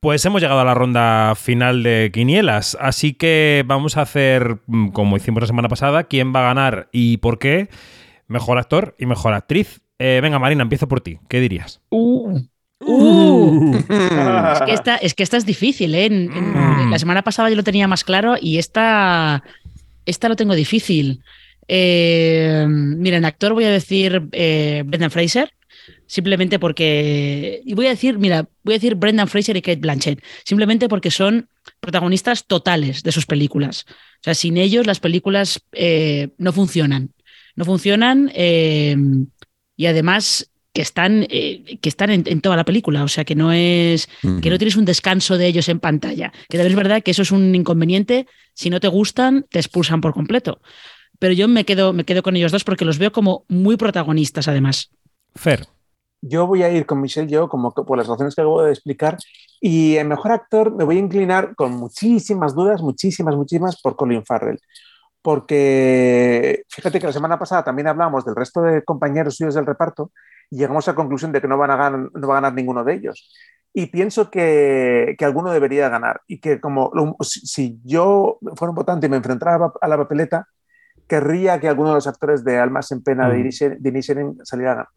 Pues 0.00 0.24
hemos 0.24 0.42
llegado 0.42 0.60
a 0.60 0.64
la 0.64 0.74
ronda 0.74 1.34
final 1.34 1.82
de 1.82 2.10
Quinielas, 2.12 2.76
así 2.80 3.14
que 3.14 3.64
vamos 3.66 3.96
a 3.96 4.02
hacer, 4.02 4.58
mm, 4.66 4.88
como 4.88 5.16
hicimos 5.16 5.42
la 5.42 5.46
semana 5.46 5.68
pasada, 5.68 6.04
quién 6.04 6.34
va 6.34 6.40
a 6.40 6.54
ganar 6.54 6.88
y 6.92 7.18
por 7.18 7.38
qué. 7.38 7.68
Mejor 8.26 8.58
actor 8.58 8.94
y 8.98 9.06
mejor 9.06 9.34
actriz. 9.34 9.80
Eh, 9.98 10.20
venga, 10.22 10.38
Marina, 10.38 10.62
empiezo 10.62 10.86
por 10.86 11.00
ti. 11.00 11.18
¿Qué 11.28 11.40
dirías? 11.40 11.80
Uh. 11.90 12.40
Uh. 12.80 13.74
es, 14.54 14.60
que 14.62 14.72
esta, 14.72 14.96
es 14.96 15.14
que 15.14 15.22
esta 15.22 15.36
es 15.36 15.44
difícil, 15.44 15.94
¿eh? 15.94 16.08
Mm. 16.08 16.90
la 16.90 16.98
semana 16.98 17.22
pasada 17.22 17.50
yo 17.50 17.56
lo 17.56 17.64
tenía 17.64 17.88
más 17.88 18.04
claro 18.04 18.36
y 18.40 18.58
esta, 18.58 19.42
esta 20.06 20.28
lo 20.28 20.36
tengo 20.36 20.54
difícil. 20.54 21.22
Eh, 21.68 22.66
miren, 22.68 23.24
actor 23.24 23.52
voy 23.52 23.64
a 23.64 23.70
decir 23.70 24.28
eh, 24.32 24.82
Brendan 24.86 25.10
Fraser 25.10 25.52
simplemente 26.06 26.58
porque. 26.58 27.62
Y 27.64 27.74
voy 27.74 27.86
a 27.86 27.90
decir, 27.90 28.18
mira, 28.18 28.48
voy 28.62 28.74
a 28.74 28.76
decir 28.76 28.94
Brendan 28.94 29.28
Fraser 29.28 29.56
y 29.56 29.62
Kate 29.62 29.80
Blanchett, 29.80 30.22
simplemente 30.44 30.88
porque 30.88 31.10
son 31.10 31.48
protagonistas 31.80 32.46
totales 32.46 33.02
de 33.02 33.12
sus 33.12 33.26
películas. 33.26 33.86
O 33.88 34.22
sea, 34.22 34.34
sin 34.34 34.56
ellos 34.56 34.86
las 34.86 35.00
películas 35.00 35.62
eh, 35.72 36.28
no 36.38 36.52
funcionan. 36.52 37.10
No 37.56 37.64
funcionan 37.64 38.30
eh, 38.34 38.96
y 39.76 39.86
además 39.86 40.50
que 40.72 40.82
están, 40.82 41.26
eh, 41.30 41.78
que 41.80 41.88
están 41.88 42.10
en, 42.10 42.40
toda 42.40 42.56
la 42.56 42.64
película. 42.64 43.02
O 43.02 43.08
sea, 43.08 43.24
que 43.24 43.34
no 43.34 43.52
es. 43.52 44.08
que 44.42 44.50
no 44.50 44.58
tienes 44.58 44.76
un 44.76 44.84
descanso 44.84 45.36
de 45.36 45.46
ellos 45.46 45.68
en 45.68 45.80
pantalla. 45.80 46.32
Que 46.48 46.58
también 46.58 46.72
es 46.72 46.76
verdad 46.76 47.02
que 47.02 47.10
eso 47.10 47.22
es 47.22 47.32
un 47.32 47.54
inconveniente. 47.54 48.26
Si 48.54 48.70
no 48.70 48.80
te 48.80 48.88
gustan, 48.88 49.46
te 49.50 49.58
expulsan 49.58 50.00
por 50.00 50.12
completo. 50.12 50.60
Pero 51.18 51.34
yo 51.34 51.48
me 51.48 51.64
quedo, 51.64 51.92
me 51.92 52.04
quedo 52.04 52.22
con 52.22 52.36
ellos 52.36 52.52
dos 52.52 52.64
porque 52.64 52.84
los 52.84 52.98
veo 52.98 53.12
como 53.12 53.44
muy 53.48 53.76
protagonistas, 53.76 54.48
además. 54.48 54.90
Fer. 55.34 55.66
Yo 56.22 56.46
voy 56.46 56.62
a 56.62 56.70
ir 56.70 56.86
con 56.86 57.00
Michelle 57.00 57.28
Yeoh, 57.28 57.48
como 57.48 57.72
por 57.72 57.96
las 57.96 58.06
razones 58.06 58.34
que 58.34 58.42
acabo 58.42 58.62
de 58.62 58.72
explicar, 58.72 59.16
y 59.60 59.96
el 59.96 60.08
mejor 60.08 60.32
actor 60.32 60.74
me 60.74 60.84
voy 60.84 60.96
a 60.96 61.00
inclinar 61.00 61.54
con 61.54 61.72
muchísimas 61.72 62.54
dudas, 62.54 62.82
muchísimas, 62.82 63.36
muchísimas, 63.36 63.80
por 63.80 63.96
Colin 63.96 64.24
Farrell. 64.24 64.58
Porque 65.22 66.62
fíjate 66.68 66.98
que 66.98 67.06
la 67.06 67.12
semana 67.12 67.38
pasada 67.38 67.64
también 67.64 67.88
hablamos 67.88 68.24
del 68.24 68.36
resto 68.36 68.62
de 68.62 68.82
compañeros 68.84 69.36
suyos 69.36 69.54
del 69.54 69.66
reparto 69.66 70.12
y 70.50 70.56
llegamos 70.56 70.88
a 70.88 70.92
la 70.92 70.96
conclusión 70.96 71.32
de 71.32 71.40
que 71.40 71.48
no, 71.48 71.58
van 71.58 71.70
a 71.70 71.76
ganar, 71.76 72.10
no 72.12 72.28
va 72.28 72.34
a 72.34 72.40
ganar 72.40 72.54
ninguno 72.54 72.84
de 72.84 72.94
ellos. 72.94 73.30
Y 73.72 73.86
pienso 73.86 74.30
que, 74.30 75.14
que 75.18 75.24
alguno 75.24 75.52
debería 75.52 75.88
ganar 75.88 76.22
y 76.26 76.40
que 76.40 76.60
como 76.60 76.90
si 77.20 77.80
yo 77.84 78.38
fuera 78.56 78.70
un 78.70 78.76
votante 78.76 79.06
y 79.06 79.10
me 79.10 79.18
enfrentara 79.18 79.72
a 79.80 79.88
la 79.88 79.96
papeleta, 79.96 80.48
querría 81.06 81.60
que 81.60 81.68
alguno 81.68 81.90
de 81.90 81.96
los 81.96 82.06
actores 82.06 82.44
de 82.44 82.58
Almas 82.58 82.90
en 82.92 83.02
Pena 83.02 83.28
de 83.28 83.36
mm. 83.36 83.86
Inisherin 83.86 84.38
saliera, 84.44 84.88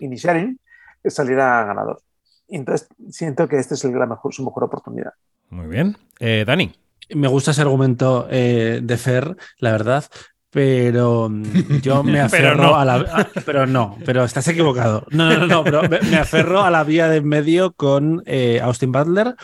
saliera 1.10 1.64
ganador. 1.66 2.02
Entonces 2.48 2.88
siento 3.10 3.48
que 3.48 3.58
esta 3.58 3.74
es 3.74 3.84
el 3.84 3.92
mejor, 3.92 4.34
su 4.34 4.44
mejor 4.44 4.66
oportunidad. 4.66 5.14
Muy 5.50 5.68
bien. 5.68 5.98
Eh, 6.20 6.44
Dani. 6.46 6.72
Me 7.16 7.28
gusta 7.28 7.52
ese 7.52 7.62
argumento 7.62 8.28
eh, 8.30 8.80
de 8.82 8.98
Fer, 8.98 9.36
la 9.60 9.72
verdad, 9.72 10.06
pero 10.50 11.30
mm, 11.30 11.82
yo 11.82 12.04
me 12.04 12.22
aferro 12.22 12.76
a 12.76 12.86
la. 12.86 13.30
pero 13.46 13.68
no, 13.68 13.98
pero 14.06 14.24
estás 14.24 14.48
equivocado. 14.48 15.06
No, 15.10 15.30
no, 15.38 15.46
no, 15.46 15.64
pero 15.64 15.82
me, 15.90 16.18
aferro 16.18 16.62
a 16.62 16.72
la 16.72 16.84
vía 16.84 17.10
de 17.10 17.22
medio 17.22 17.74
con 17.74 18.24
eh, 18.26 18.62
Austin 18.62 18.92
Butler 18.92 19.36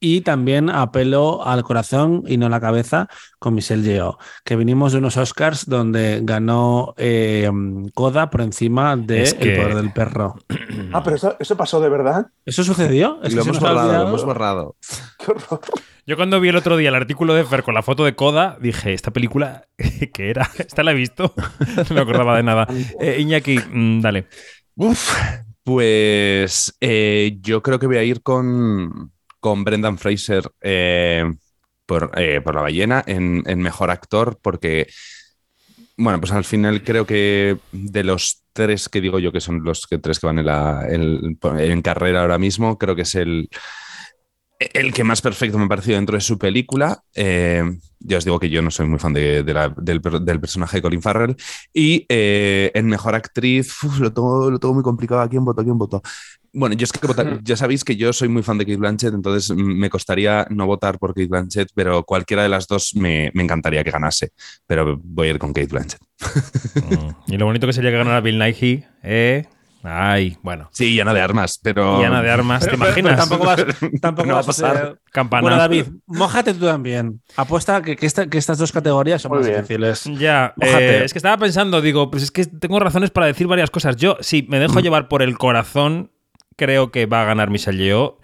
y 0.00 0.22
también 0.22 0.70
apelo 0.70 1.46
al 1.46 1.62
corazón 1.62 2.24
y 2.26 2.38
no 2.38 2.46
a 2.46 2.48
la 2.48 2.60
cabeza 2.60 3.08
con 3.38 3.54
Michelle 3.54 3.82
Yeoh, 3.82 4.18
que 4.44 4.56
vinimos 4.56 4.92
de 4.92 4.98
unos 4.98 5.16
Oscars 5.16 5.68
donde 5.68 6.20
ganó 6.22 6.94
eh, 6.96 7.50
Coda 7.94 8.30
por 8.30 8.40
encima 8.40 8.96
de 8.96 9.24
El 9.24 9.56
Poder 9.56 9.74
del 9.76 9.92
Perro. 9.92 10.36
Ah, 10.92 11.02
pero 11.04 11.16
eso, 11.38 11.56
pasó 11.56 11.80
de 11.80 11.88
verdad. 11.88 12.26
¿Eso 12.44 12.64
sucedió? 12.64 13.20
lo, 13.22 13.42
hemos 13.42 13.60
borrado, 13.60 13.92
lo 13.92 14.08
hemos 14.08 14.24
borrado. 14.24 14.76
Qué 15.18 15.30
horror. 15.30 15.60
Yo 16.06 16.16
cuando 16.16 16.40
vi 16.40 16.48
el 16.48 16.56
otro 16.56 16.76
día 16.76 16.88
el 16.88 16.94
artículo 16.94 17.34
de 17.34 17.44
Fer 17.44 17.62
con 17.62 17.74
la 17.74 17.82
foto 17.82 18.04
de 18.04 18.16
Coda, 18.16 18.56
dije, 18.60 18.92
¿esta 18.92 19.12
película 19.12 19.68
qué 20.12 20.30
era? 20.30 20.50
¿Esta 20.58 20.82
la 20.82 20.92
he 20.92 20.94
visto? 20.94 21.34
no 21.88 21.94
me 21.94 22.00
acordaba 22.00 22.36
de 22.36 22.42
nada. 22.42 22.66
Eh, 23.00 23.20
Iñaki, 23.20 23.58
mm, 23.58 24.00
dale. 24.00 24.26
Uf, 24.74 25.14
pues 25.62 26.76
eh, 26.80 27.38
yo 27.42 27.62
creo 27.62 27.78
que 27.78 27.86
voy 27.86 27.98
a 27.98 28.02
ir 28.02 28.22
con 28.22 29.12
con 29.40 29.64
Brendan 29.64 29.98
Fraser 29.98 30.50
eh, 30.60 31.24
eh, 32.16 32.40
por, 32.44 32.54
La 32.54 32.60
ballena 32.60 33.02
en, 33.06 33.42
mejor 33.60 33.90
actor, 33.90 34.38
porque, 34.40 34.86
bueno, 35.96 36.20
pues 36.20 36.32
al 36.32 36.44
final 36.44 36.84
creo 36.84 37.04
que 37.06 37.56
de 37.72 38.04
los 38.04 38.44
tres 38.52 38.88
que 38.88 39.00
digo 39.00 39.18
yo, 39.18 39.32
que 39.32 39.40
son 39.40 39.64
los 39.64 39.86
tres 40.02 40.20
que 40.20 40.26
van 40.26 40.38
en 40.38 41.82
carrera 41.82 42.22
ahora 42.22 42.38
mismo, 42.38 42.78
creo 42.78 42.94
que 42.94 43.02
es 43.02 43.14
el, 43.16 43.48
el 44.60 44.92
que 44.92 45.04
más 45.04 45.20
perfecto 45.20 45.58
me 45.58 45.64
ha 45.64 45.68
parecido 45.68 45.96
dentro 45.96 46.16
de 46.16 46.20
su 46.20 46.38
película. 46.38 47.02
Eh, 47.14 47.64
ya 47.98 48.18
os 48.18 48.24
digo 48.24 48.38
que 48.38 48.50
yo 48.50 48.62
no 48.62 48.70
soy 48.70 48.86
muy 48.86 48.98
fan 48.98 49.12
de, 49.12 49.42
del, 49.42 50.00
personaje 50.40 50.76
de 50.76 50.82
Colin 50.82 51.02
Farrell. 51.02 51.36
Y 51.74 52.06
en 52.08 52.86
mejor 52.86 53.14
actriz, 53.14 53.74
lo, 53.98 54.12
tengo, 54.12 54.50
lo 54.50 54.58
tengo 54.58 54.74
muy 54.74 54.82
complicado. 54.82 55.20
¿A 55.20 55.28
quién 55.28 55.44
voto? 55.44 55.60
¿A 55.60 55.64
quién 55.64 55.78
voto? 55.78 56.02
Bueno, 56.52 56.74
yo 56.74 56.84
es 56.84 56.92
que 56.92 57.00
ya 57.42 57.56
sabéis 57.56 57.84
que 57.84 57.96
yo 57.96 58.12
soy 58.12 58.28
muy 58.28 58.42
fan 58.42 58.58
de 58.58 58.64
Kate 58.64 58.76
Blanchett, 58.76 59.14
entonces 59.14 59.56
me 59.56 59.88
costaría 59.88 60.46
no 60.50 60.66
votar 60.66 60.98
por 60.98 61.14
Kate 61.14 61.28
Blanchett, 61.28 61.68
pero 61.74 62.04
cualquiera 62.04 62.42
de 62.42 62.48
las 62.48 62.66
dos 62.66 62.94
me, 62.94 63.30
encantaría 63.34 63.84
que 63.84 63.90
ganase. 63.90 64.32
Pero 64.66 64.98
voy 65.02 65.28
a 65.28 65.30
ir 65.30 65.38
con 65.38 65.52
Kate 65.52 65.68
Blanchett. 65.68 66.00
Mm. 66.74 67.32
Y 67.32 67.36
lo 67.36 67.46
bonito 67.46 67.66
que 67.66 67.72
sería 67.72 67.90
que 67.90 67.98
ganara 67.98 68.20
Bill 68.20 68.38
Nighy, 68.38 68.84
¿eh? 69.02 69.46
Ay, 69.82 70.36
bueno. 70.42 70.68
Sí, 70.72 70.92
llena 70.94 71.14
de 71.14 71.20
armas, 71.20 71.58
pero. 71.62 72.00
Llena 72.00 72.22
de 72.22 72.30
armas, 72.30 72.66
¿te 72.66 72.74
imaginas? 72.74 73.16
tampoco 73.16 73.46
vas, 73.46 73.64
tampoco 74.00 74.30
a 74.36 74.42
pasar. 74.42 74.98
Campana. 75.10 75.42
Bueno, 75.42 75.56
David, 75.56 75.86
mójate 76.06 76.54
tú 76.54 76.66
también. 76.66 77.22
Apuesta 77.36 77.80
que, 77.82 77.96
que, 77.96 78.06
estas 78.06 78.58
dos 78.58 78.72
categorías 78.72 79.22
son 79.22 79.32
muy 79.32 79.44
difíciles. 79.44 80.04
Ya, 80.18 80.54
eh, 80.60 81.02
es 81.04 81.12
que 81.12 81.18
estaba 81.18 81.38
pensando, 81.38 81.80
digo, 81.80 82.10
pues 82.10 82.24
es 82.24 82.30
que 82.30 82.44
tengo 82.44 82.78
razones 82.78 83.10
para 83.10 83.26
decir 83.26 83.46
varias 83.46 83.70
cosas. 83.70 83.96
Yo, 83.96 84.16
sí, 84.20 84.46
me 84.48 84.58
dejo 84.58 84.80
mm. 84.80 84.82
llevar 84.82 85.08
por 85.08 85.22
el 85.22 85.38
corazón 85.38 86.10
creo 86.60 86.90
que 86.90 87.06
va 87.06 87.22
a 87.22 87.24
ganar 87.24 87.48
Michelle 87.48 87.82
Yeoh. 87.82 88.18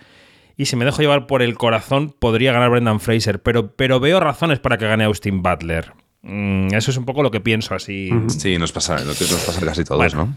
Y 0.58 0.66
si 0.66 0.76
me 0.76 0.84
dejo 0.84 1.00
llevar 1.00 1.26
por 1.26 1.42
el 1.42 1.56
corazón, 1.56 2.14
podría 2.18 2.52
ganar 2.52 2.70
Brendan 2.70 3.00
Fraser. 3.00 3.42
Pero, 3.42 3.74
pero 3.74 3.98
veo 3.98 4.20
razones 4.20 4.58
para 4.58 4.76
que 4.76 4.86
gane 4.86 5.04
Austin 5.04 5.42
Butler. 5.42 5.92
Mm, 6.22 6.74
eso 6.74 6.90
es 6.90 6.96
un 6.98 7.06
poco 7.06 7.22
lo 7.22 7.30
que 7.30 7.40
pienso 7.40 7.74
así. 7.74 8.10
Sí, 8.28 8.58
nos 8.58 8.72
pasa, 8.72 8.96
nos 8.96 9.18
pasa 9.18 9.64
casi 9.64 9.84
todos, 9.84 10.14
¿no? 10.14 10.34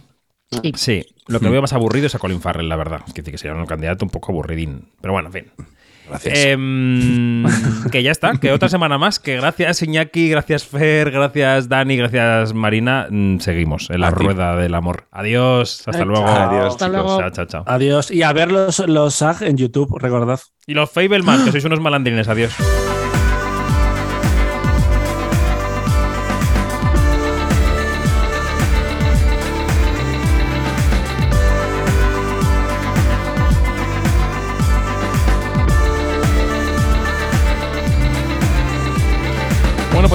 Sí, 0.75 1.05
lo 1.27 1.39
que 1.39 1.49
veo 1.49 1.61
más 1.61 1.73
aburrido 1.73 2.07
es 2.07 2.15
a 2.15 2.19
Colin 2.19 2.41
Farrell, 2.41 2.69
la 2.69 2.75
verdad. 2.75 3.01
Que, 3.13 3.23
que 3.23 3.37
sería 3.37 3.55
un 3.55 3.65
candidato 3.65 4.03
un 4.03 4.11
poco 4.11 4.31
aburridín. 4.31 4.89
Pero 5.01 5.13
bueno, 5.13 5.29
en 5.29 5.33
fin. 5.33 5.45
Gracias. 6.09 6.39
Em, 6.45 7.45
que 7.91 8.01
ya 8.01 8.11
está, 8.11 8.33
que 8.37 8.51
otra 8.51 8.67
semana 8.67 8.97
más. 8.97 9.19
Que 9.19 9.35
gracias 9.35 9.83
Iñaki, 9.83 10.29
gracias 10.29 10.65
Fer, 10.65 11.11
gracias 11.11 11.69
Dani, 11.69 11.95
gracias 11.95 12.53
Marina. 12.53 13.07
Mm, 13.09 13.37
seguimos 13.39 13.89
en 13.91 14.01
la 14.01 14.09
rueda 14.09 14.55
del 14.55 14.73
amor. 14.73 15.05
Adiós, 15.11 15.83
hasta 15.85 16.05
luego. 16.05 16.27
Adiós, 16.27 16.73
hasta 16.73 16.87
luego. 16.87 17.19
Chao, 17.19 17.29
chao, 17.29 17.45
chao. 17.45 17.63
Adiós. 17.67 18.09
Y 18.09 18.23
a 18.23 18.33
ver 18.33 18.51
los, 18.51 18.79
los 18.79 19.15
SAG 19.15 19.43
en 19.43 19.57
YouTube, 19.57 19.97
recordad. 19.99 20.39
Y 20.65 20.73
los 20.73 20.89
Fableman, 20.89 21.45
que 21.45 21.51
sois 21.51 21.65
unos 21.65 21.79
malandrines. 21.79 22.27
Adiós. 22.27 22.55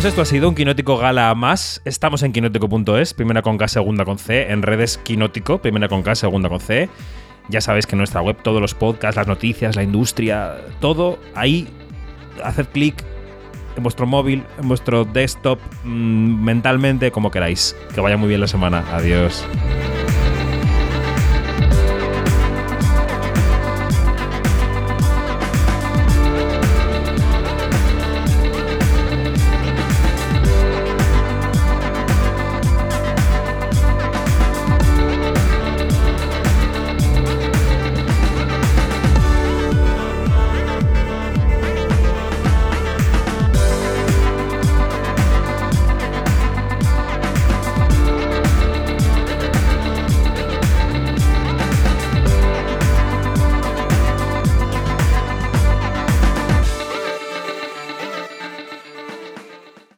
Pues 0.04 0.12
esto 0.12 0.20
ha 0.20 0.26
sido 0.26 0.50
un 0.50 0.54
Quinótico 0.54 0.98
Gala 0.98 1.34
más. 1.34 1.80
Estamos 1.86 2.22
en 2.24 2.32
quinótico.es, 2.32 3.14
primera 3.14 3.40
con 3.40 3.56
K, 3.56 3.68
segunda 3.68 4.04
con 4.04 4.18
C, 4.18 4.52
en 4.52 4.60
redes 4.60 4.98
Quinótico, 4.98 5.62
primera 5.62 5.88
con 5.88 6.02
K, 6.02 6.14
segunda 6.14 6.50
con 6.50 6.60
C. 6.60 6.90
Ya 7.48 7.62
sabéis 7.62 7.86
que 7.86 7.92
en 7.92 8.00
nuestra 8.00 8.20
web 8.20 8.36
todos 8.42 8.60
los 8.60 8.74
podcasts, 8.74 9.16
las 9.16 9.26
noticias, 9.26 9.76
la 9.76 9.82
industria, 9.82 10.56
todo 10.78 11.18
ahí, 11.34 11.68
haced 12.42 12.66
clic 12.66 13.02
en 13.78 13.82
vuestro 13.82 14.06
móvil, 14.06 14.44
en 14.60 14.68
vuestro 14.68 15.06
desktop, 15.06 15.58
mm, 15.84 16.44
mentalmente, 16.44 17.10
como 17.10 17.30
queráis. 17.30 17.74
Que 17.94 18.02
vaya 18.02 18.18
muy 18.18 18.28
bien 18.28 18.42
la 18.42 18.46
semana. 18.46 18.84
Adiós. 18.92 19.46